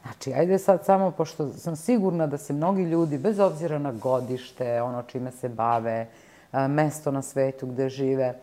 Znači, 0.04 0.32
ajde 0.32 0.58
sad 0.58 0.84
samo, 0.84 1.10
pošto 1.10 1.48
sam 1.48 1.76
sigurna 1.76 2.26
da 2.26 2.38
se 2.38 2.52
mnogi 2.52 2.82
ljudi, 2.82 3.18
bez 3.18 3.38
obzira 3.38 3.78
na 3.78 3.92
godište, 3.92 4.82
ono 4.82 5.02
čime 5.02 5.30
se 5.30 5.48
bave, 5.48 6.06
mesto 6.68 7.10
na 7.10 7.22
svetu 7.22 7.66
gde 7.66 7.88
žive, 7.88 8.34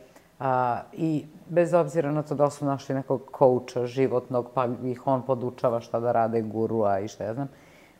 i 0.93 1.25
bez 1.47 1.73
obzira 1.73 2.11
na 2.11 2.23
to 2.23 2.35
da 2.35 2.49
su 2.49 2.65
našli 2.65 2.95
nekog 2.95 3.21
kouča 3.31 3.85
životnog, 3.85 4.49
pa 4.53 4.67
ih 4.83 5.07
on 5.07 5.21
podučava 5.21 5.81
šta 5.81 5.99
da 5.99 6.11
rade 6.11 6.41
gurua 6.41 6.99
i 6.99 7.07
šta 7.07 7.23
ja 7.23 7.33
znam, 7.33 7.47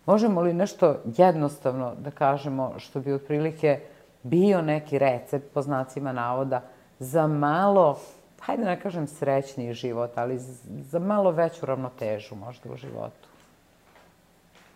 možemo 0.06 0.42
li 0.42 0.54
nešto 0.54 0.96
jednostavno 1.18 1.96
da 1.96 2.12
kažemo 2.12 2.74
što 2.78 3.00
bi 3.00 3.14
otprilike 3.14 3.80
bio 4.24 4.62
neki 4.62 5.00
recept, 5.00 5.54
po 5.54 5.62
znacima 5.62 6.12
navoda, 6.12 6.62
za 7.00 7.28
malo, 7.28 8.00
hajde 8.40 8.66
ne 8.66 8.80
kažem 8.80 9.08
srećniji 9.08 9.74
život, 9.74 10.12
ali 10.16 10.40
za 10.66 11.00
malo 11.00 11.32
veću 11.32 11.66
ravnotežu 11.66 12.36
možda 12.36 12.74
u 12.74 12.76
životu? 12.76 13.31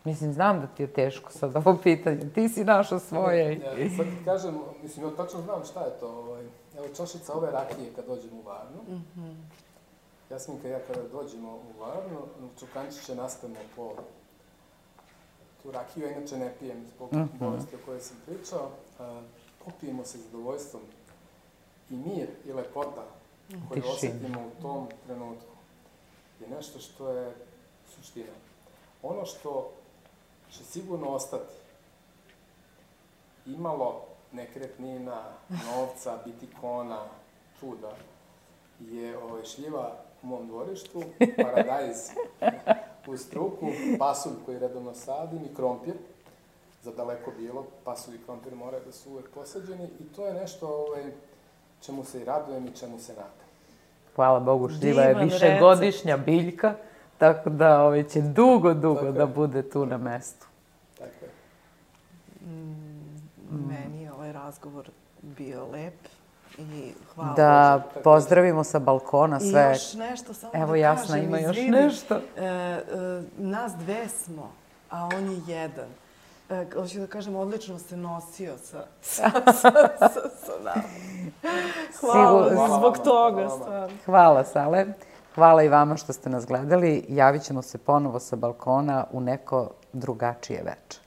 Mislim, 0.06 0.34
znam 0.34 0.62
da 0.62 0.68
ti 0.68 0.84
je 0.84 0.93
teško 0.93 1.32
sad 1.32 1.56
ovo 1.56 1.78
pitanje. 1.84 2.30
Ti 2.36 2.49
si 2.49 2.64
našao 2.64 2.99
svoje. 2.99 3.60
Ja, 3.60 3.89
sad 3.97 4.06
ti 4.06 4.26
kažem, 4.26 4.56
mislim, 4.84 5.06
ja 5.06 5.16
tačno 5.16 5.41
znam 5.41 5.66
šta 5.66 5.80
je 5.80 5.99
to. 5.99 6.08
Ovaj, 6.08 6.43
evo, 6.78 6.88
čašica 6.97 7.34
ove 7.34 7.51
rakije 7.51 7.93
kad 7.95 8.06
dođemo 8.06 8.39
u 8.39 8.47
Varnu. 8.47 9.01
Jasminka 10.30 10.68
i 10.68 10.72
ja 10.72 10.80
kada 10.88 11.08
dođemo 11.12 11.56
u 11.56 11.80
Varnu, 11.82 12.20
čukančiće 12.60 13.16
nastavimo 13.16 13.60
po 13.76 13.93
tu 15.64 15.72
rakiju, 15.72 16.06
ja 16.06 16.18
inače 16.18 16.38
ne 16.38 16.53
pijem 16.60 16.86
zbog 16.95 17.10
bolesti 17.39 17.76
o 17.76 17.80
kojoj 17.86 17.99
sam 17.99 18.18
pričao. 18.26 18.70
A, 18.99 19.22
popijemo 19.66 20.06
se 20.06 20.18
zadovoljstvom 20.18 20.82
i 21.89 21.95
mir 21.95 22.28
i 22.45 22.53
lepota 22.53 23.03
koju 23.70 23.82
Tišina. 23.82 23.93
osetimo 23.93 24.39
u 24.47 24.62
tom 24.62 24.88
trenutku 25.06 25.56
je 26.39 26.47
nešto 26.47 26.80
što 26.80 27.12
je 27.12 27.36
suština. 27.95 28.34
Ono 29.03 29.26
što 29.26 29.72
će 30.52 30.64
sigurno 30.64 31.08
ostati 31.08 31.54
imalo 33.46 34.02
nekretnina, 34.32 35.22
novca, 35.50 36.18
bitikona, 36.26 37.00
čuda, 37.60 37.91
je 38.80 39.18
ovaj, 39.18 39.43
šljiva 39.43 39.91
u 40.24 40.28
mom 40.28 40.48
dvorištu, 40.48 41.04
paradajz 41.38 41.98
u 43.08 43.18
struku, 43.18 43.68
pasulj 44.00 44.34
koji 44.46 44.60
redovno 44.60 44.93
sadim 44.93 45.46
i 45.46 45.56
krompir. 45.56 45.93
za 46.86 46.91
daleko 46.91 47.32
bilo, 47.38 47.66
pasovi 47.84 48.18
i 48.18 48.26
krompir 48.26 48.56
moraju 48.56 48.84
da 48.86 48.91
su 48.91 49.12
uvek 49.12 49.30
posađeni 49.30 49.89
i 50.00 50.04
to 50.16 50.28
je 50.28 50.34
nešto 50.34 50.68
ovaj, 50.68 51.04
čemu 51.82 52.04
se 52.04 52.22
i 52.22 52.26
radujem 52.26 52.66
i 52.68 52.78
čemu 52.80 53.00
se 53.00 53.12
nadam. 53.12 53.46
Hvala 54.16 54.39
Bogu, 54.39 54.70
šljiva 54.70 55.02
je 55.04 55.16
višegodišnja 55.16 56.18
biljka, 56.18 56.76
tako 57.18 57.49
da 57.49 57.82
ovaj, 57.82 58.03
će 58.03 58.22
dugo, 58.22 58.74
dugo 58.74 58.95
Tako 58.95 59.05
je. 59.05 59.11
da 59.11 59.26
bude 59.28 59.61
tu 59.63 59.86
na 59.86 59.97
mestu. 59.97 60.45
Tako 60.93 61.09
je. 61.22 61.30
Meni 63.51 64.03
je 64.03 64.13
ovaj 64.13 64.34
razgovor 64.34 64.89
bio 65.22 65.66
lep 65.66 65.93
i 66.57 66.91
hvala 67.16 67.34
Da 67.34 67.84
Bože, 67.86 68.03
pozdravimo 68.03 68.63
sa 68.63 68.80
balkona 68.80 69.38
I 69.38 69.41
sve. 69.41 69.70
još 69.70 69.93
nešto 69.93 70.34
samo 70.34 70.51
Evo, 70.55 70.68
da 70.68 70.76
Jasna 70.76 71.07
kažem, 71.07 71.24
ima 71.24 71.39
još 71.39 71.57
izvini. 71.57 71.72
nešto. 71.74 72.16
E, 72.38 72.43
e, 72.43 72.82
nas 73.38 73.74
dve 73.76 74.07
smo, 74.09 74.51
a 74.89 75.05
on 75.07 75.26
je 75.26 75.41
jedan. 75.49 75.88
E, 76.49 76.66
hoću 76.74 76.99
da 76.99 77.07
kažem, 77.07 77.36
odlično 77.36 77.80
se 77.80 77.97
nosio 77.97 78.57
sa, 78.57 78.84
sa, 79.01 79.30
sa, 79.45 79.72
sa, 79.99 80.09
sa 80.36 80.51
nama. 80.59 80.82
Hvala 82.01 82.49
Sigur- 82.49 82.78
zbog 82.78 82.97
toga, 82.97 83.36
Hvala. 83.38 83.49
stvarno. 83.57 83.97
Hvala, 84.05 84.43
Sale. 84.43 84.86
Hvala 85.36 85.64
i 85.64 85.70
vama 85.70 85.98
što 85.98 86.14
ste 86.14 86.30
nas 86.30 86.46
gledali. 86.46 87.06
Javit 87.10 87.44
ćemo 87.44 87.62
se 87.62 87.78
ponovo 87.78 88.20
sa 88.20 88.36
balkona 88.36 89.06
u 89.12 89.22
neko 89.22 89.70
drugačije 89.94 90.64
veče. 90.64 91.05